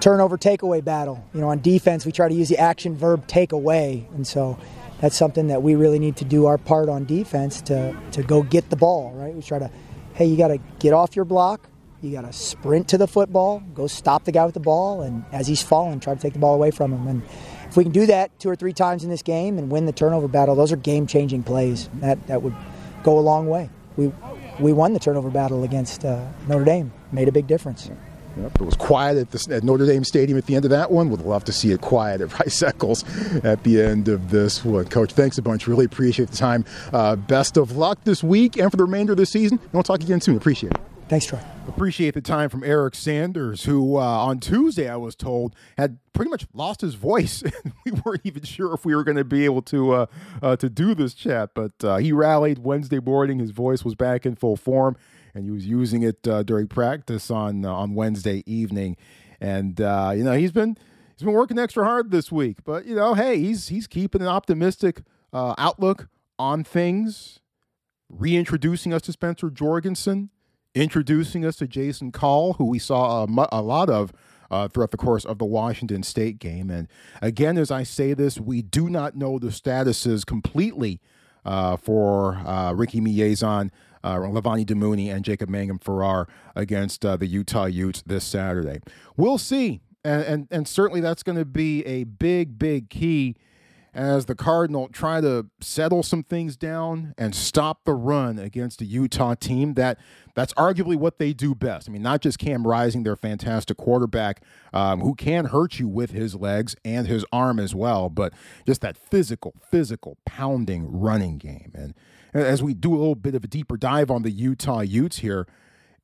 turnover 0.00 0.36
takeaway 0.36 0.84
battle. 0.84 1.24
You 1.32 1.42
know, 1.42 1.50
on 1.50 1.60
defense, 1.60 2.04
we 2.04 2.10
try 2.10 2.28
to 2.28 2.34
use 2.34 2.48
the 2.48 2.58
action 2.58 2.96
verb 2.96 3.28
take 3.28 3.52
away. 3.52 4.08
And 4.14 4.26
so 4.26 4.58
that's 5.00 5.16
something 5.16 5.48
that 5.48 5.62
we 5.62 5.74
really 5.74 5.98
need 5.98 6.16
to 6.16 6.24
do 6.24 6.46
our 6.46 6.58
part 6.58 6.88
on 6.88 7.04
defense 7.04 7.60
to, 7.62 7.96
to 8.12 8.22
go 8.22 8.42
get 8.42 8.70
the 8.70 8.76
ball, 8.76 9.12
right? 9.12 9.34
We 9.34 9.42
try 9.42 9.58
to, 9.58 9.70
hey, 10.14 10.26
you 10.26 10.36
got 10.36 10.48
to 10.48 10.58
get 10.78 10.92
off 10.92 11.16
your 11.16 11.24
block. 11.24 11.68
You 12.02 12.12
got 12.12 12.22
to 12.22 12.32
sprint 12.32 12.88
to 12.88 12.98
the 12.98 13.06
football, 13.06 13.62
go 13.74 13.86
stop 13.86 14.24
the 14.24 14.32
guy 14.32 14.46
with 14.46 14.54
the 14.54 14.60
ball, 14.60 15.02
and 15.02 15.22
as 15.32 15.46
he's 15.46 15.62
falling, 15.62 16.00
try 16.00 16.14
to 16.14 16.20
take 16.20 16.32
the 16.32 16.38
ball 16.38 16.54
away 16.54 16.70
from 16.70 16.92
him. 16.92 17.06
And 17.06 17.22
if 17.68 17.76
we 17.76 17.84
can 17.84 17.92
do 17.92 18.06
that 18.06 18.38
two 18.40 18.48
or 18.48 18.56
three 18.56 18.72
times 18.72 19.04
in 19.04 19.10
this 19.10 19.20
game 19.20 19.58
and 19.58 19.70
win 19.70 19.84
the 19.84 19.92
turnover 19.92 20.26
battle, 20.26 20.54
those 20.54 20.72
are 20.72 20.76
game-changing 20.76 21.42
plays. 21.42 21.90
That 21.96 22.26
that 22.28 22.40
would 22.40 22.54
go 23.02 23.18
a 23.18 23.20
long 23.20 23.48
way. 23.48 23.68
We 23.98 24.12
we 24.58 24.72
won 24.72 24.94
the 24.94 24.98
turnover 24.98 25.28
battle 25.28 25.62
against 25.62 26.06
uh, 26.06 26.26
Notre 26.48 26.64
Dame. 26.64 26.90
Made 27.12 27.28
a 27.28 27.32
big 27.32 27.46
difference. 27.46 27.90
Yep, 28.36 28.54
it 28.54 28.64
was 28.64 28.76
quiet 28.76 29.18
at, 29.18 29.30
the, 29.30 29.54
at 29.54 29.64
Notre 29.64 29.86
Dame 29.86 30.04
Stadium 30.04 30.38
at 30.38 30.46
the 30.46 30.54
end 30.54 30.64
of 30.64 30.70
that 30.70 30.90
one. 30.90 31.10
Would 31.10 31.22
love 31.22 31.44
to 31.44 31.52
see 31.52 31.72
it 31.72 31.80
quiet 31.80 32.20
at 32.20 32.38
Rice 32.40 32.62
Eccles 32.62 33.04
at 33.44 33.64
the 33.64 33.82
end 33.82 34.08
of 34.08 34.30
this 34.30 34.64
one. 34.64 34.86
Coach, 34.86 35.12
thanks 35.12 35.38
a 35.38 35.42
bunch. 35.42 35.66
Really 35.66 35.84
appreciate 35.84 36.30
the 36.30 36.36
time. 36.36 36.64
Uh, 36.92 37.16
best 37.16 37.56
of 37.56 37.76
luck 37.76 38.04
this 38.04 38.22
week 38.22 38.56
and 38.56 38.70
for 38.70 38.76
the 38.76 38.84
remainder 38.84 39.12
of 39.12 39.18
the 39.18 39.26
season. 39.26 39.58
And 39.58 39.72
we'll 39.72 39.82
talk 39.82 40.00
again 40.00 40.20
soon. 40.20 40.36
Appreciate 40.36 40.72
it. 40.72 40.80
Thanks, 41.10 41.26
Troy. 41.26 41.40
Appreciate 41.66 42.14
the 42.14 42.20
time 42.20 42.48
from 42.48 42.62
Eric 42.62 42.94
Sanders, 42.94 43.64
who 43.64 43.96
uh, 43.96 44.00
on 44.00 44.38
Tuesday 44.38 44.88
I 44.88 44.94
was 44.94 45.16
told 45.16 45.56
had 45.76 45.98
pretty 46.12 46.30
much 46.30 46.46
lost 46.54 46.82
his 46.82 46.94
voice. 46.94 47.42
we 47.84 47.90
weren't 48.04 48.20
even 48.22 48.44
sure 48.44 48.72
if 48.74 48.84
we 48.84 48.94
were 48.94 49.02
going 49.02 49.16
to 49.16 49.24
be 49.24 49.44
able 49.44 49.62
to 49.62 49.92
uh, 49.92 50.06
uh, 50.40 50.54
to 50.54 50.70
do 50.70 50.94
this 50.94 51.12
chat, 51.12 51.50
but 51.52 51.72
uh, 51.82 51.96
he 51.96 52.12
rallied 52.12 52.60
Wednesday 52.60 53.00
morning. 53.00 53.40
His 53.40 53.50
voice 53.50 53.84
was 53.84 53.96
back 53.96 54.24
in 54.24 54.36
full 54.36 54.56
form, 54.56 54.96
and 55.34 55.44
he 55.44 55.50
was 55.50 55.66
using 55.66 56.02
it 56.02 56.26
uh, 56.26 56.42
during 56.42 56.66
practice 56.66 57.30
on 57.30 57.64
uh, 57.64 57.72
on 57.72 57.94
Wednesday 57.94 58.42
evening. 58.46 58.96
And 59.40 59.78
you 59.78 60.24
know 60.24 60.34
he's 60.34 60.52
been 60.52 60.76
he's 61.16 61.24
been 61.24 61.32
working 61.32 61.58
extra 61.58 61.84
hard 61.84 62.10
this 62.10 62.30
week, 62.30 62.58
but 62.64 62.86
you 62.86 62.94
know 62.94 63.14
hey 63.14 63.38
he's 63.38 63.68
he's 63.68 63.86
keeping 63.86 64.20
an 64.20 64.28
optimistic 64.28 65.02
outlook 65.32 66.08
on 66.38 66.64
things, 66.64 67.40
reintroducing 68.08 68.92
us 68.92 69.02
to 69.02 69.12
Spencer 69.12 69.50
Jorgensen 69.50 70.30
introducing 70.74 71.44
us 71.44 71.56
to 71.56 71.66
Jason 71.66 72.12
Call, 72.12 72.54
who 72.54 72.64
we 72.64 72.78
saw 72.78 73.24
a, 73.24 73.48
a 73.52 73.62
lot 73.62 73.88
of 73.90 74.12
uh, 74.50 74.68
throughout 74.68 74.90
the 74.90 74.96
course 74.96 75.24
of 75.24 75.38
the 75.38 75.44
Washington 75.44 76.02
State 76.02 76.38
game. 76.38 76.70
And 76.70 76.88
again, 77.22 77.56
as 77.56 77.70
I 77.70 77.82
say 77.82 78.14
this, 78.14 78.38
we 78.38 78.62
do 78.62 78.88
not 78.88 79.16
know 79.16 79.38
the 79.38 79.48
statuses 79.48 80.26
completely 80.26 81.00
uh, 81.44 81.76
for 81.76 82.36
uh, 82.36 82.72
Ricky 82.72 83.00
Miezan, 83.00 83.70
uh, 84.02 84.16
Levani 84.16 84.64
Damuni, 84.64 85.12
and 85.14 85.24
Jacob 85.24 85.48
Mangum 85.48 85.78
Farrar 85.78 86.28
against 86.54 87.04
uh, 87.04 87.16
the 87.16 87.26
Utah 87.26 87.66
Utes 87.66 88.02
this 88.02 88.24
Saturday. 88.24 88.80
We'll 89.16 89.38
see. 89.38 89.80
And, 90.04 90.22
and, 90.22 90.48
and 90.50 90.68
certainly 90.68 91.00
that's 91.00 91.22
going 91.22 91.36
to 91.36 91.44
be 91.44 91.84
a 91.84 92.04
big, 92.04 92.58
big 92.58 92.88
key 92.88 93.36
as 93.92 94.26
the 94.26 94.34
Cardinal 94.34 94.88
try 94.88 95.20
to 95.20 95.46
settle 95.60 96.02
some 96.02 96.22
things 96.22 96.56
down 96.56 97.12
and 97.18 97.34
stop 97.34 97.84
the 97.84 97.92
run 97.92 98.38
against 98.38 98.80
a 98.80 98.84
Utah 98.84 99.34
team 99.34 99.74
that 99.74 99.98
that's 100.34 100.54
arguably 100.54 100.96
what 100.96 101.18
they 101.18 101.32
do 101.32 101.54
best. 101.54 101.88
I 101.88 101.92
mean, 101.92 102.02
not 102.02 102.20
just 102.20 102.38
Cam 102.38 102.66
Rising, 102.66 103.02
their 103.02 103.16
fantastic 103.16 103.76
quarterback, 103.76 104.44
um, 104.72 105.00
who 105.00 105.14
can 105.14 105.46
hurt 105.46 105.78
you 105.78 105.88
with 105.88 106.12
his 106.12 106.36
legs 106.36 106.76
and 106.84 107.08
his 107.08 107.24
arm 107.32 107.58
as 107.58 107.74
well, 107.74 108.08
but 108.08 108.32
just 108.64 108.80
that 108.82 108.96
physical, 108.96 109.54
physical, 109.70 110.18
pounding 110.24 110.86
running 110.88 111.38
game. 111.38 111.72
And 111.74 111.94
as 112.32 112.62
we 112.62 112.74
do 112.74 112.94
a 112.94 112.98
little 112.98 113.14
bit 113.14 113.34
of 113.34 113.44
a 113.44 113.48
deeper 113.48 113.76
dive 113.76 114.10
on 114.10 114.22
the 114.22 114.30
Utah 114.30 114.80
Utes 114.80 115.18
here, 115.18 115.46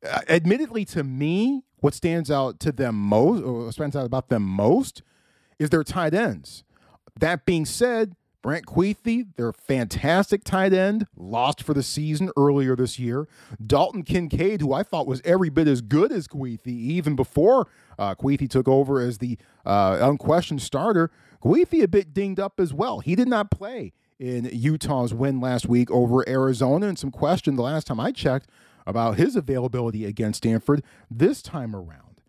uh, 0.04 0.20
admittedly 0.28 0.84
to 0.86 1.04
me, 1.04 1.62
what 1.78 1.94
stands 1.94 2.30
out 2.30 2.60
to 2.60 2.72
them 2.72 2.94
most, 2.96 3.42
or 3.42 3.70
stands 3.72 3.96
out 3.96 4.06
about 4.06 4.28
them 4.28 4.42
most, 4.42 5.02
is 5.58 5.70
their 5.70 5.84
tight 5.84 6.14
ends. 6.14 6.64
That 7.18 7.46
being 7.46 7.64
said, 7.64 8.14
Brant 8.42 8.66
Kuithe, 8.66 9.34
their 9.36 9.52
fantastic 9.52 10.44
tight 10.44 10.72
end, 10.72 11.06
lost 11.16 11.62
for 11.62 11.74
the 11.74 11.82
season 11.82 12.30
earlier 12.36 12.76
this 12.76 12.98
year. 12.98 13.26
Dalton 13.64 14.04
Kincaid, 14.04 14.60
who 14.60 14.72
I 14.72 14.84
thought 14.84 15.06
was 15.06 15.20
every 15.24 15.48
bit 15.48 15.66
as 15.66 15.80
good 15.80 16.12
as 16.12 16.28
Kuithe, 16.28 16.66
even 16.66 17.16
before 17.16 17.66
uh, 17.98 18.14
Kuithe 18.14 18.48
took 18.48 18.68
over 18.68 19.00
as 19.00 19.18
the 19.18 19.36
uh, 19.64 19.98
unquestioned 20.00 20.62
starter. 20.62 21.10
Kuithe 21.42 21.82
a 21.82 21.88
bit 21.88 22.14
dinged 22.14 22.38
up 22.38 22.60
as 22.60 22.72
well. 22.72 23.00
He 23.00 23.16
did 23.16 23.26
not 23.26 23.50
play 23.50 23.92
in 24.18 24.48
Utah's 24.52 25.12
win 25.12 25.40
last 25.40 25.66
week 25.68 25.90
over 25.90 26.28
Arizona, 26.28 26.86
and 26.86 26.98
some 26.98 27.10
question 27.10 27.56
the 27.56 27.62
last 27.62 27.86
time 27.86 28.00
I 28.00 28.12
checked 28.12 28.48
about 28.86 29.16
his 29.16 29.36
availability 29.36 30.04
against 30.04 30.38
Stanford 30.38 30.82
this 31.10 31.42
time 31.42 31.74
around. 31.74 32.22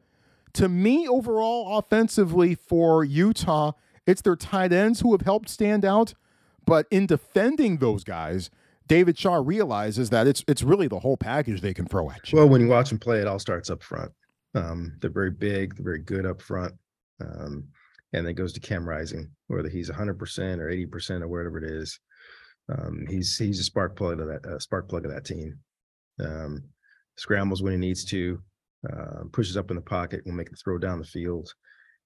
To 0.53 0.67
me, 0.67 1.07
overall, 1.07 1.77
offensively 1.77 2.55
for 2.55 3.03
Utah, 3.03 3.73
it's 4.05 4.21
their 4.21 4.35
tight 4.35 4.73
ends 4.73 5.01
who 5.01 5.11
have 5.11 5.21
helped 5.21 5.49
stand 5.49 5.85
out. 5.85 6.13
But 6.65 6.87
in 6.91 7.05
defending 7.05 7.77
those 7.77 8.03
guys, 8.03 8.49
David 8.87 9.17
Shaw 9.17 9.35
realizes 9.35 10.09
that 10.09 10.27
it's 10.27 10.43
it's 10.47 10.63
really 10.63 10.87
the 10.87 10.99
whole 10.99 11.17
package 11.17 11.61
they 11.61 11.73
can 11.73 11.85
throw 11.85 12.09
at 12.09 12.31
you. 12.31 12.39
Well, 12.39 12.49
when 12.49 12.61
you 12.61 12.67
watch 12.67 12.89
them 12.89 12.99
play, 12.99 13.19
it 13.19 13.27
all 13.27 13.39
starts 13.39 13.69
up 13.69 13.83
front. 13.83 14.11
Um, 14.55 14.97
they're 14.99 15.09
very 15.09 15.31
big, 15.31 15.75
they're 15.75 15.83
very 15.83 15.99
good 15.99 16.25
up 16.25 16.41
front. 16.41 16.73
Um, 17.21 17.65
and 18.13 18.25
then 18.25 18.35
goes 18.35 18.53
to 18.53 18.59
Cam 18.59 18.87
Rising, 18.87 19.29
whether 19.47 19.69
he's 19.69 19.89
100% 19.89 19.99
or 20.59 20.69
80% 20.69 21.21
or 21.21 21.27
whatever 21.27 21.57
it 21.57 21.69
is. 21.69 21.99
Um, 22.69 23.05
he's 23.07 23.37
he's 23.37 23.59
a 23.59 23.63
spark 23.63 23.95
plug 23.95 24.19
of 24.19 24.27
that 24.27 24.45
uh, 24.45 24.59
spark 24.59 24.89
plug 24.89 25.05
of 25.05 25.11
that 25.11 25.25
team. 25.25 25.59
Um, 26.19 26.63
scrambles 27.17 27.63
when 27.63 27.73
he 27.73 27.79
needs 27.79 28.03
to, 28.05 28.41
uh, 28.91 29.23
pushes 29.31 29.55
up 29.55 29.69
in 29.69 29.75
the 29.75 29.81
pocket, 29.81 30.25
will 30.25 30.33
make 30.33 30.49
the 30.49 30.57
throw 30.57 30.77
down 30.77 30.99
the 30.99 31.05
field. 31.05 31.53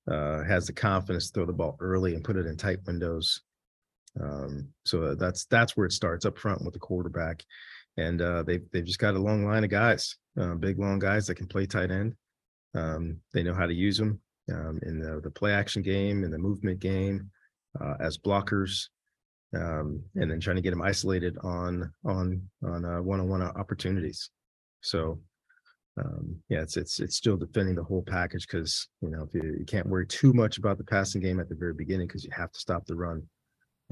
Uh, 0.10 0.43
has 0.43 0.66
the 0.66 0.74
confidence 0.74 1.30
to 1.30 1.34
throw 1.34 1.45
the 1.45 1.54
ball 1.54 1.78
early 1.80 2.16
and 2.16 2.24
put 2.24 2.36
it 2.36 2.47
in 2.47 2.58
tight 2.58 2.80
windows. 2.88 3.41
Um, 4.20 4.70
so 4.84 5.14
that's 5.16 5.45
that's 5.45 5.78
where 5.78 5.86
it 5.86 5.93
starts 5.93 6.26
up 6.26 6.38
front 6.38 6.64
with 6.64 6.74
the 6.74 6.80
quarterback, 6.80 7.43
and 7.97 8.22
uh, 8.22 8.43
they 8.43 8.60
they've 8.72 8.86
just 8.86 8.99
got 8.99 9.16
a 9.16 9.20
long 9.20 9.45
line 9.45 9.64
of 9.64 9.70
guys, 9.70 10.16
uh, 10.39 10.56
big 10.56 10.80
long 10.80 10.99
guys 10.99 11.28
that 11.28 11.36
can 11.36 11.47
play 11.47 11.66
tight 11.66 11.91
end. 11.91 12.16
Um, 12.74 13.18
they 13.34 13.43
know 13.43 13.54
how 13.54 13.66
to 13.66 13.74
use 13.74 13.97
them 13.97 14.22
um, 14.52 14.80
in 14.84 14.99
the, 14.99 15.22
the 15.22 15.32
play 15.32 15.54
action 15.54 15.82
game, 15.82 16.24
in 16.24 16.32
the 16.32 16.38
movement 16.38 16.80
game, 16.80 17.30
uh, 17.80 17.95
as 17.99 18.18
blockers, 18.18 18.88
um, 19.56 20.02
and 20.16 20.32
then 20.32 20.39
trying 20.39 20.56
to 20.56 20.62
get 20.62 20.72
them 20.72 20.82
isolated 20.82 21.38
on 21.43 21.91
on 22.06 22.41
on 22.64 22.86
uh, 22.86 23.02
one-on-one 23.02 23.41
opportunities. 23.41 24.30
So 24.82 25.20
um, 25.97 26.41
yeah, 26.49 26.62
it's 26.62 26.78
it's 26.78 26.99
it's 26.99 27.16
still 27.16 27.38
defending 27.38 27.76
the 27.76 27.84
whole 27.84 28.04
package 28.04 28.47
because 28.47 28.88
you 29.02 29.10
know 29.10 29.24
if 29.24 29.34
you, 29.34 29.56
you 29.60 29.66
can't 29.66 29.88
worry 29.88 30.08
too 30.08 30.34
much 30.34 30.58
about 30.58 30.78
the 30.78 30.84
passing 30.84 31.22
game 31.22 31.39
at 31.39 31.49
the 31.49 31.56
very 31.56 31.74
beginning 31.74 32.08
because 32.08 32.24
you 32.24 32.32
have 32.34 32.52
to 32.52 32.60
stop 32.60 32.86
the 32.86 32.95
run. 32.95 33.24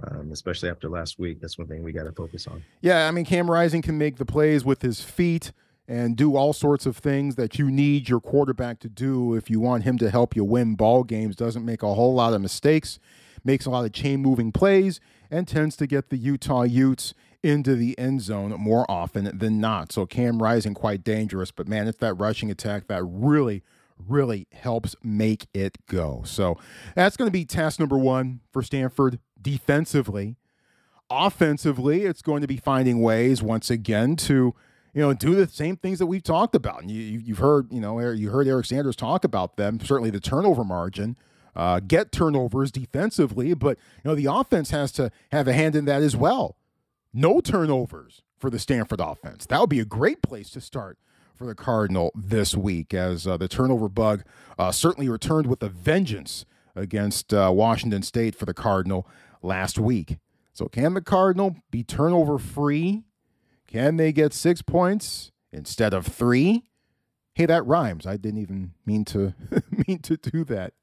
Um, 0.02 0.32
especially 0.32 0.70
after 0.70 0.88
last 0.88 1.20
week, 1.20 1.42
that's 1.42 1.58
one 1.58 1.68
thing 1.68 1.84
we 1.84 1.92
got 1.92 2.06
to 2.06 2.14
focus 2.14 2.48
on. 2.48 2.64
Yeah, 2.80 3.10
I 3.10 3.12
mean, 3.12 3.26
Cam 3.26 3.52
Rising 3.52 3.82
can 3.82 3.98
make 3.98 4.16
the 4.16 4.26
plays 4.26 4.64
with 4.64 4.82
his 4.82 5.02
feet 5.02 5.52
and 5.90 6.16
do 6.16 6.38
all 6.38 6.54
sorts 6.54 6.86
of 6.86 6.96
things 6.96 7.36
that 7.36 7.58
you 7.58 7.72
need 7.72 8.08
your 8.08 8.20
quarterback 8.20 8.80
to 8.80 8.88
do 8.88 9.34
if 9.34 9.50
you 9.50 9.60
want 9.60 9.84
him 9.84 9.98
to 9.98 10.12
help 10.12 10.36
you 10.36 10.44
win 10.44 10.76
ball 10.76 11.04
games. 11.04 11.36
Doesn't 11.36 11.66
make 11.66 11.82
a 11.82 11.96
whole 11.96 12.14
lot 12.14 12.36
of 12.36 12.42
mistakes, 12.42 13.00
makes 13.44 13.66
a 13.66 13.72
lot 13.72 13.86
of 13.86 13.92
chain 13.92 14.22
moving 14.22 14.52
plays, 14.52 15.00
and 15.32 15.48
tends 15.48 15.76
to 15.78 15.88
get 15.88 16.12
the 16.12 16.18
Utah 16.18 16.62
Utes 16.62 17.16
into 17.42 17.76
the 17.76 17.98
end 17.98 18.22
zone 18.22 18.52
more 18.52 18.90
often 18.90 19.36
than 19.36 19.60
not. 19.60 19.92
So 19.92 20.06
Cam 20.06 20.44
Rising 20.44 20.76
quite 20.76 21.04
dangerous, 21.04 21.50
but 21.50 21.68
man, 21.68 21.88
it's 21.88 21.98
that 21.98 22.14
rushing 22.14 22.52
attack 22.52 22.88
that 22.88 23.04
really 23.04 23.64
really 24.08 24.48
helps 24.54 24.96
make 25.04 25.48
it 25.54 25.78
go. 25.88 26.22
So 26.26 26.58
that's 26.96 27.18
going 27.18 27.28
to 27.28 27.34
be 27.34 27.44
task 27.44 27.82
number 27.82 27.98
1 27.98 28.40
for 28.50 28.64
Stanford 28.64 29.20
defensively. 29.42 30.38
Offensively, 31.10 32.06
it's 32.06 32.22
going 32.22 32.42
to 32.42 32.48
be 32.48 32.56
finding 32.56 33.02
ways 33.02 33.44
once 33.44 33.70
again 33.70 34.16
to 34.16 34.56
you 34.94 35.02
know, 35.02 35.14
do 35.14 35.36
the 35.36 35.48
same 35.48 35.78
things 35.78 36.00
that 36.00 36.08
we've 36.08 36.24
talked 36.24 36.56
about. 36.56 36.82
And 36.82 36.92
you, 36.92 37.20
have 37.30 37.38
heard, 37.38 37.72
you 37.72 37.80
know, 37.80 38.00
you 38.00 38.30
heard 38.30 38.48
Eric 38.48 38.66
Sanders 38.66 38.96
talk 38.96 39.24
about 39.24 39.58
them. 39.58 39.80
Certainly, 39.80 40.10
the 40.12 40.20
turnover 40.20 40.64
margin, 40.64 41.16
uh, 41.56 41.80
get 41.80 42.12
turnovers 42.12 42.72
defensively, 42.72 43.54
but 43.54 43.78
you 44.04 44.10
know, 44.10 44.16
the 44.16 44.26
offense 44.26 44.72
has 44.72 44.92
to 44.94 45.12
have 45.32 45.48
a 45.48 45.54
hand 45.54 45.76
in 45.76 45.86
that 45.86 46.02
as 46.02 46.16
well. 46.16 46.56
No 47.14 47.42
turnovers 47.42 48.22
for 48.38 48.50
the 48.50 48.60
Stanford 48.60 49.00
offense. 49.00 49.46
That 49.46 49.60
would 49.60 49.70
be 49.70 49.80
a 49.80 49.86
great 49.86 50.22
place 50.22 50.50
to 50.52 50.62
start 50.62 50.98
for 51.36 51.46
the 51.46 51.56
Cardinal 51.56 52.12
this 52.16 52.56
week, 52.56 52.94
as 52.94 53.26
uh, 53.26 53.38
the 53.38 53.48
turnover 53.48 53.90
bug 53.90 54.24
uh, 54.58 54.72
certainly 54.72 55.10
returned 55.10 55.48
with 55.48 55.64
a 55.64 55.70
vengeance 55.70 56.46
against 56.76 57.34
uh, 57.34 57.52
Washington 57.54 58.04
State 58.04 58.36
for 58.36 58.46
the 58.46 58.54
Cardinal 58.54 59.08
last 59.42 59.80
week. 59.80 60.18
So, 60.54 60.68
can 60.68 60.94
the 60.94 61.02
Cardinal 61.02 61.56
be 61.72 61.84
turnover 61.84 62.38
free? 62.38 63.04
Can 63.70 63.98
they 63.98 64.12
get 64.12 64.34
six 64.34 64.64
points 64.64 65.32
instead 65.52 65.94
of 65.94 66.08
three? 66.08 66.64
Hey, 67.36 67.46
that 67.46 67.68
rhymes. 67.68 68.08
I 68.08 68.18
didn't 68.18 68.42
even 68.42 68.74
mean 68.84 69.06
to 69.06 69.36
mean 69.88 70.00
to 70.00 70.18
do 70.18 70.44
that. 70.46 70.74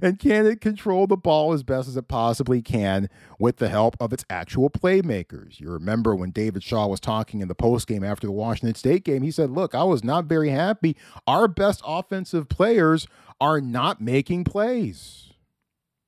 And 0.00 0.18
can 0.18 0.46
it 0.46 0.62
control 0.62 1.06
the 1.06 1.18
ball 1.18 1.52
as 1.52 1.62
best 1.62 1.86
as 1.86 1.98
it 1.98 2.08
possibly 2.08 2.62
can 2.62 3.10
with 3.38 3.58
the 3.58 3.68
help 3.68 3.94
of 4.00 4.14
its 4.14 4.24
actual 4.30 4.70
playmakers? 4.70 5.60
You 5.60 5.70
remember 5.70 6.16
when 6.16 6.30
David 6.30 6.62
Shaw 6.62 6.86
was 6.86 6.98
talking 6.98 7.42
in 7.42 7.48
the 7.48 7.54
postgame 7.54 8.06
after 8.06 8.26
the 8.26 8.32
Washington 8.32 8.74
State 8.74 9.04
game, 9.04 9.20
he 9.20 9.30
said, 9.30 9.50
"Look, 9.50 9.74
I 9.74 9.84
was 9.84 10.02
not 10.02 10.24
very 10.24 10.48
happy. 10.48 10.96
Our 11.26 11.46
best 11.46 11.82
offensive 11.84 12.48
players 12.48 13.06
are 13.38 13.60
not 13.60 14.00
making 14.00 14.44
plays." 14.44 15.34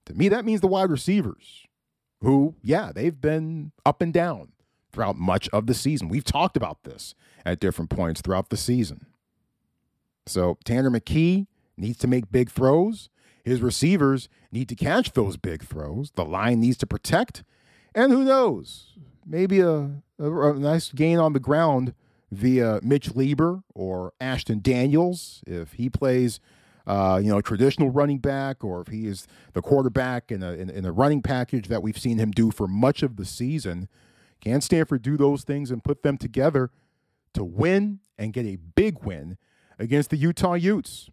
To 0.07 0.15
me, 0.15 0.31
that 0.31 0.47
means 0.47 0.63
the 0.63 0.67
wide 0.67 0.91
receivers, 0.91 1.67
who, 2.23 2.55
yeah, 2.63 2.91
they've 2.91 3.21
been 3.21 3.73
up 3.85 4.01
and 4.01 4.15
down 4.15 4.49
throughout 4.93 5.17
much 5.17 5.49
of 5.51 5.67
the 5.67 5.75
season. 5.75 6.09
We've 6.09 6.25
talked 6.25 6.57
about 6.57 6.85
this 6.85 7.15
at 7.45 7.61
different 7.61 7.91
points 7.91 8.21
throughout 8.21 8.51
the 8.51 8.57
season. 8.57 9.07
So 10.27 10.59
Tanner 10.65 10.91
McKee 10.91 11.47
needs 11.77 11.99
to 11.99 12.07
make 12.07 12.31
big 12.31 12.51
throws. 12.51 13.09
His 13.45 13.61
receivers 13.61 14.29
need 14.53 14.69
to 14.69 14.77
catch 14.77 15.13
those 15.13 15.37
big 15.37 15.65
throws. 15.65 16.13
The 16.15 16.25
line 16.25 16.61
needs 16.61 16.77
to 16.79 16.87
protect. 16.87 17.43
And 17.95 18.13
who 18.13 18.25
knows? 18.25 18.93
Maybe 19.27 19.61
a, 19.61 20.03
a, 20.19 20.51
a 20.51 20.55
nice 20.55 20.93
gain 20.93 21.19
on 21.19 21.33
the 21.33 21.41
ground 21.41 21.95
via 22.31 22.81
Mitch 22.83 23.11
Leigber 23.11 23.63
or 23.75 24.13
Ashton 24.21 24.61
Daniels 24.63 25.43
if 25.47 25.75
he 25.75 25.91
plays, 25.91 26.41
uh, 26.87 27.21
you 27.23 27.31
know, 27.31 27.41
traditional 27.41 27.91
running 27.91 28.19
back 28.19 28.65
or 28.65 28.81
if 28.81 28.89
he 28.89 29.07
is 29.07 29.27
the 29.53 29.61
quarterback 29.63 30.31
in 30.33 30.43
a, 30.43 30.53
in, 30.53 30.71
in 30.71 30.85
a 30.85 30.93
running 30.93 31.23
package 31.23 31.69
that 31.69 31.83
we've 31.83 31.99
seen 31.99 32.19
him 32.19 32.31
do 32.31 32.51
for 32.51 32.67
much 32.67 33.03
of 33.03 33.17
the 33.17 33.25
season. 33.25 33.89
Can 34.43 34.61
Stanford 34.61 35.03
do 35.03 35.17
those 35.17 35.45
things 35.45 35.71
and 35.71 35.83
put 35.83 36.03
them 36.03 36.19
together 36.19 36.71
to 37.33 37.45
win 37.45 38.01
and 38.19 38.33
get 38.33 38.45
a 38.45 38.57
big 38.57 39.05
win 39.05 39.39
against 39.79 40.11
the 40.11 40.17
Utah 40.17 40.55
Utes? 40.55 41.09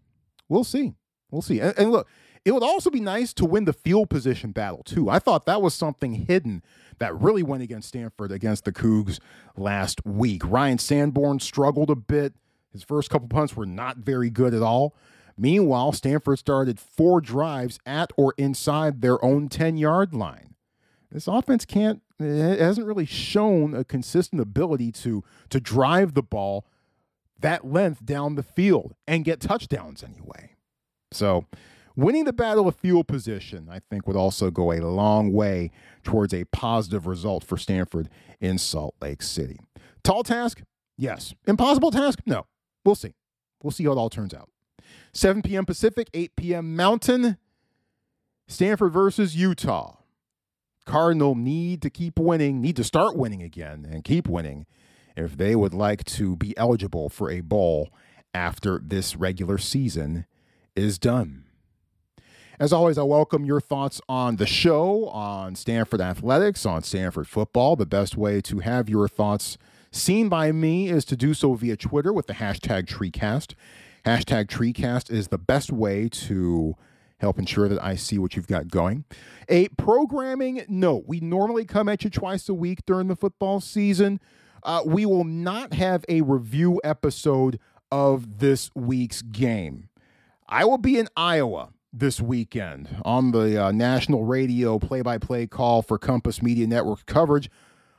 We'll 0.49 0.63
see. 0.63 0.95
We'll 1.29 1.43
see. 1.43 1.59
And, 1.59 1.77
and, 1.77 1.91
look, 1.91 2.07
it 2.43 2.53
would 2.53 2.63
also 2.63 2.89
be 2.89 2.99
nice 2.99 3.31
to 3.35 3.45
win 3.45 3.65
the 3.65 3.73
field 3.73 4.09
position 4.09 4.51
battle, 4.51 4.81
too. 4.83 5.09
I 5.09 5.19
thought 5.19 5.45
that 5.45 5.61
was 5.61 5.75
something 5.75 6.13
hidden 6.13 6.63
that 6.97 7.19
really 7.19 7.43
went 7.43 7.61
against 7.61 7.89
Stanford 7.89 8.31
against 8.31 8.65
the 8.65 8.71
Cougs 8.71 9.19
last 9.55 10.03
week. 10.03 10.41
Ryan 10.43 10.79
Sanborn 10.79 11.39
struggled 11.39 11.91
a 11.91 11.95
bit. 11.95 12.33
His 12.73 12.83
first 12.83 13.11
couple 13.11 13.27
punts 13.27 13.55
were 13.55 13.65
not 13.67 13.97
very 13.97 14.31
good 14.31 14.55
at 14.55 14.63
all. 14.63 14.95
Meanwhile, 15.37 15.91
Stanford 15.93 16.39
started 16.39 16.79
four 16.79 17.21
drives 17.21 17.79
at 17.85 18.11
or 18.17 18.33
inside 18.37 19.01
their 19.01 19.23
own 19.23 19.49
10 19.49 19.77
yard 19.77 20.13
line. 20.15 20.55
This 21.11 21.27
offense 21.27 21.65
can't 21.65 22.01
it 22.19 22.59
hasn't 22.59 22.85
really 22.85 23.05
shown 23.05 23.73
a 23.73 23.83
consistent 23.83 24.41
ability 24.41 24.91
to 24.91 25.23
to 25.49 25.59
drive 25.59 26.13
the 26.13 26.23
ball 26.23 26.65
that 27.39 27.65
length 27.65 28.05
down 28.05 28.35
the 28.35 28.43
field 28.43 28.95
and 29.07 29.23
get 29.23 29.39
touchdowns 29.39 30.03
anyway. 30.03 30.55
So, 31.11 31.45
winning 31.95 32.25
the 32.25 32.33
battle 32.33 32.67
of 32.67 32.75
field 32.75 33.07
position, 33.07 33.69
I 33.71 33.79
think, 33.89 34.07
would 34.07 34.17
also 34.17 34.51
go 34.51 34.71
a 34.71 34.79
long 34.81 35.31
way 35.31 35.71
towards 36.03 36.33
a 36.33 36.43
positive 36.45 37.07
result 37.07 37.43
for 37.43 37.57
Stanford 37.57 38.09
in 38.39 38.57
Salt 38.57 38.95
Lake 39.01 39.21
City. 39.21 39.59
Tall 40.03 40.23
task? 40.23 40.61
Yes. 40.97 41.33
Impossible 41.47 41.91
task? 41.91 42.19
No. 42.25 42.45
We'll 42.85 42.95
see. 42.95 43.13
We'll 43.63 43.71
see 43.71 43.85
how 43.85 43.93
it 43.93 43.97
all 43.97 44.09
turns 44.09 44.33
out. 44.33 44.49
7 45.13 45.41
p.m. 45.41 45.65
Pacific, 45.65 46.09
8 46.13 46.35
p.m. 46.35 46.75
Mountain. 46.75 47.37
Stanford 48.47 48.91
versus 48.91 49.35
Utah. 49.35 49.98
Cardinal 50.89 51.35
need 51.35 51.83
to 51.83 51.91
keep 51.91 52.17
winning, 52.17 52.61
need 52.61 52.75
to 52.77 52.83
start 52.83 53.15
winning 53.15 53.43
again 53.43 53.87
and 53.87 54.03
keep 54.03 54.27
winning 54.27 54.65
if 55.15 55.37
they 55.37 55.55
would 55.55 55.71
like 55.71 56.03
to 56.05 56.35
be 56.35 56.57
eligible 56.57 57.09
for 57.09 57.29
a 57.29 57.41
bowl 57.41 57.89
after 58.33 58.81
this 58.83 59.15
regular 59.15 59.59
season 59.59 60.25
is 60.75 60.97
done. 60.97 61.43
As 62.59 62.73
always, 62.73 62.97
I 62.97 63.03
welcome 63.03 63.45
your 63.45 63.61
thoughts 63.61 64.01
on 64.09 64.37
the 64.37 64.47
show, 64.47 65.09
on 65.09 65.53
Stanford 65.53 66.01
athletics, 66.01 66.65
on 66.65 66.81
Stanford 66.81 67.27
football. 67.27 67.75
The 67.75 67.85
best 67.85 68.17
way 68.17 68.41
to 68.41 68.57
have 68.57 68.89
your 68.89 69.07
thoughts 69.07 69.59
seen 69.91 70.27
by 70.27 70.51
me 70.51 70.89
is 70.89 71.05
to 71.05 71.15
do 71.15 71.35
so 71.35 71.53
via 71.53 71.77
Twitter 71.77 72.11
with 72.11 72.25
the 72.25 72.33
hashtag 72.33 72.87
TreeCast. 72.87 73.53
Hashtag 74.05 74.47
TreeCast 74.47 75.11
is 75.11 75.27
the 75.27 75.37
best 75.37 75.71
way 75.71 76.09
to 76.09 76.75
help 77.19 77.37
ensure 77.37 77.67
that 77.67 77.81
I 77.83 77.95
see 77.95 78.17
what 78.17 78.35
you've 78.35 78.47
got 78.47 78.69
going. 78.69 79.05
A 79.47 79.67
programming 79.69 80.63
note 80.67 81.03
we 81.07 81.19
normally 81.19 81.65
come 81.65 81.89
at 81.89 82.03
you 82.03 82.09
twice 82.09 82.49
a 82.49 82.53
week 82.53 82.79
during 82.85 83.07
the 83.07 83.15
football 83.15 83.59
season. 83.59 84.19
Uh, 84.63 84.81
we 84.85 85.05
will 85.05 85.23
not 85.23 85.73
have 85.73 86.03
a 86.09 86.21
review 86.21 86.81
episode 86.83 87.59
of 87.91 88.39
this 88.39 88.69
week's 88.75 89.21
game. 89.21 89.89
I 90.47 90.65
will 90.65 90.77
be 90.77 90.97
in 90.97 91.07
Iowa 91.15 91.69
this 91.91 92.21
weekend 92.21 92.89
on 93.03 93.31
the 93.31 93.65
uh, 93.65 93.71
national 93.71 94.25
radio 94.25 94.77
play 94.79 95.01
by 95.01 95.17
play 95.17 95.47
call 95.47 95.81
for 95.81 95.97
Compass 95.97 96.41
Media 96.41 96.67
Network 96.67 97.05
coverage 97.05 97.49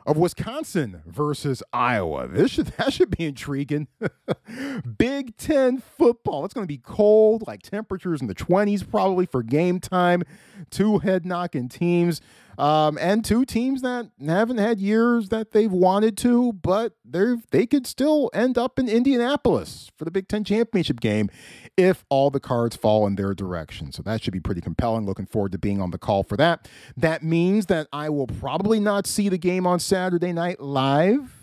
of 0.07 0.17
Wisconsin 0.17 1.03
versus 1.07 1.63
Iowa. 1.73 2.29
This 2.29 2.53
should 2.53 2.67
that 2.79 2.93
should 2.93 3.17
be 3.17 3.25
intriguing. 3.25 3.89
Big 4.99 5.37
Ten 5.37 5.79
football. 5.79 6.45
It's 6.45 6.55
going 6.55 6.65
to 6.65 6.73
be 6.73 6.79
cold, 6.79 7.47
like 7.47 7.63
temperatures 7.63 8.21
in 8.21 8.27
the 8.27 8.35
20s 8.35 8.89
probably 8.89 9.27
for 9.27 9.43
game 9.43 9.81
time. 9.81 10.23
Two 10.71 10.99
head 10.99 11.25
knocking 11.25 11.69
teams. 11.69 12.21
Um, 12.61 12.99
and 13.01 13.25
two 13.25 13.47
teams 13.47 13.81
that 13.81 14.11
haven't 14.23 14.59
had 14.59 14.81
years 14.81 15.31
that 15.31 15.53
they've 15.53 15.73
wanted 15.73 16.19
to, 16.19 16.53
but 16.53 16.93
they 17.07 17.37
they 17.53 17.65
could 17.65 17.87
still 17.87 18.31
end 18.35 18.59
up 18.59 18.79
in 18.79 18.87
Indianapolis 18.87 19.91
for 19.97 20.05
the 20.05 20.11
Big 20.11 20.29
Ten 20.29 20.45
championship 20.45 21.01
game 21.01 21.31
if 21.79 22.05
all 22.11 22.29
the 22.29 22.39
cards 22.39 22.77
fall 22.77 23.07
in 23.07 23.17
their 23.17 23.33
direction. 23.33 23.93
So 23.93 24.03
that 24.03 24.23
should 24.23 24.35
be 24.35 24.41
pretty 24.41 24.61
compelling. 24.61 25.07
Looking 25.07 25.25
forward 25.25 25.53
to 25.53 25.59
being 25.59 25.81
on 25.81 25.91
the 25.91 25.97
call 25.97 26.23
for 26.23 26.37
that. 26.37 26.69
That 26.99 27.23
means 27.23 27.65
that 27.67 27.89
I 27.95 28.11
will 28.11 28.27
probably 28.27 28.79
not 28.79 29.07
see 29.07 29.31
the 29.31 29.39
game 29.39 29.67
on 29.67 29.81
Saturday 29.81 30.35
night 30.35 30.61
live. 30.61 31.40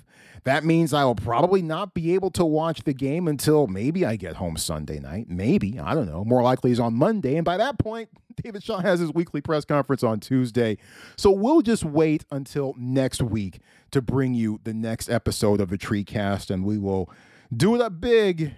That 0.47 0.63
means 0.63 0.93
I 0.93 1.03
will 1.03 1.13
probably 1.13 1.61
not 1.61 1.93
be 1.93 2.13
able 2.13 2.31
to 2.31 2.45
watch 2.45 2.83
the 2.85 2.93
game 2.93 3.27
until 3.27 3.67
maybe 3.67 4.05
I 4.05 4.15
get 4.15 4.37
home 4.37 4.55
Sunday 4.55 4.97
night. 4.97 5.25
Maybe. 5.27 5.77
I 5.77 5.93
don't 5.93 6.07
know. 6.07 6.23
More 6.23 6.41
likely 6.41 6.71
is 6.71 6.79
on 6.79 6.93
Monday. 6.93 7.35
And 7.35 7.43
by 7.43 7.57
that 7.57 7.77
point, 7.77 8.07
David 8.41 8.63
Shaw 8.63 8.79
has 8.79 9.01
his 9.01 9.11
weekly 9.13 9.41
press 9.41 9.65
conference 9.65 10.03
on 10.03 10.21
Tuesday. 10.21 10.77
So 11.17 11.31
we'll 11.31 11.61
just 11.61 11.83
wait 11.83 12.23
until 12.31 12.73
next 12.77 13.21
week 13.21 13.59
to 13.91 14.01
bring 14.01 14.35
you 14.35 14.61
the 14.63 14.73
next 14.73 15.09
episode 15.09 15.59
of 15.59 15.67
the 15.67 15.77
Tree 15.77 16.05
Cast, 16.05 16.49
and 16.49 16.63
we 16.63 16.77
will 16.77 17.09
do 17.53 17.75
it 17.75 17.81
up 17.81 17.99
big 17.99 18.53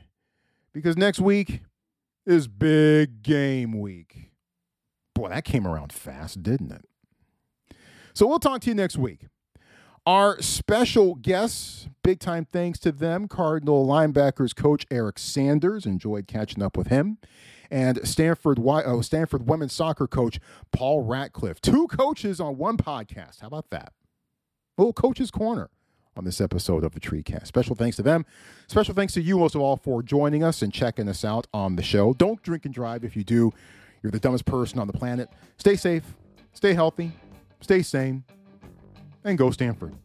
because 0.74 0.96
next 0.96 1.20
week 1.20 1.62
is 2.24 2.48
big 2.48 3.24
game 3.24 3.80
week. 3.80 4.30
Boy, 5.16 5.30
that 5.30 5.44
came 5.44 5.66
around 5.66 5.92
fast, 5.92 6.44
didn't 6.44 6.72
it? 6.72 6.86
So 8.14 8.28
we'll 8.28 8.38
talk 8.38 8.62
to 8.62 8.70
you 8.70 8.76
next 8.76 8.96
week. 8.96 9.22
Our 10.06 10.42
special 10.42 11.16
guests, 11.16 11.88
big 12.04 12.20
time 12.20 12.48
thanks 12.52 12.80
to 12.80 12.92
them, 12.92 13.28
Cardinal 13.28 13.86
linebackers 13.86 14.56
coach 14.56 14.86
Eric 14.90 15.20
Sanders. 15.20 15.86
Enjoyed 15.86 16.28
catching 16.28 16.64
up 16.64 16.78
with 16.78 16.88
him. 16.88 17.18
And 17.72 18.08
Stanford, 18.08 18.60
oh, 18.60 19.02
Stanford 19.02 19.48
women's 19.48 19.74
soccer 19.74 20.08
coach 20.08 20.40
Paul 20.72 21.04
Ratcliffe. 21.04 21.62
Two 21.62 21.88
coaches 21.88 22.40
on 22.40 22.58
one 22.58 22.78
podcast. 22.78 23.42
How 23.42 23.48
about 23.48 23.70
that? 23.70 23.94
little 24.80 24.94
coach's 24.94 25.30
corner 25.30 25.70
on 26.16 26.24
this 26.24 26.42
episode 26.42 26.84
of 26.84 26.94
the 26.94 27.00
Treecast. 27.00 27.48
Special 27.48 27.76
thanks 27.76 27.98
to 27.98 28.02
them. 28.02 28.26
Special 28.68 28.94
thanks 28.94 29.14
to 29.14 29.22
you 29.22 29.38
most 29.38 29.56
of 29.56 29.62
all 29.62 29.78
for 29.78 30.02
joining 30.02 30.44
us 30.44 30.62
and 30.62 30.74
checking 30.74 31.08
us 31.08 31.24
out 31.24 31.48
on 31.54 31.76
the 31.76 31.84
show. 31.84 32.14
Don't 32.14 32.42
drink 32.42 32.66
and 32.66 32.74
drive. 32.74 33.04
If 33.04 33.16
you 33.16 33.24
do, 33.24 33.52
you're 34.02 34.12
the 34.12 34.20
dumbest 34.20 34.46
person 34.46 34.80
on 34.80 34.88
the 34.88 34.94
planet. 34.94 35.30
Stay 35.58 35.76
safe, 35.76 36.04
stay 36.54 36.74
healthy, 36.74 37.12
stay 37.62 37.82
sane, 37.82 38.24
and 39.24 39.38
go 39.38 39.52
Stanford. 39.52 39.96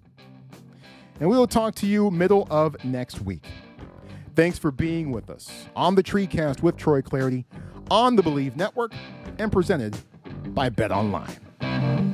And 1.21 1.31
we 1.31 1.37
will 1.37 1.47
talk 1.47 1.75
to 1.77 1.87
you 1.87 2.11
middle 2.11 2.47
of 2.51 2.83
next 2.85 3.21
week. 3.21 3.47
Thanks 4.35 4.59
for 4.59 4.73
being 4.73 5.13
with 5.13 5.31
us 5.31 5.67
on 5.77 5.95
the 5.95 6.03
Treecast 6.03 6.63
with 6.63 6.77
Troy 6.77 7.03
Clardy 7.03 7.45
on 7.91 8.17
the 8.17 8.23
Bleav 8.23 8.57
Network 8.57 8.93
and 9.39 9.53
presented 9.53 9.97
by 10.49 10.69
Bet 10.69 10.91
Online. 10.91 12.14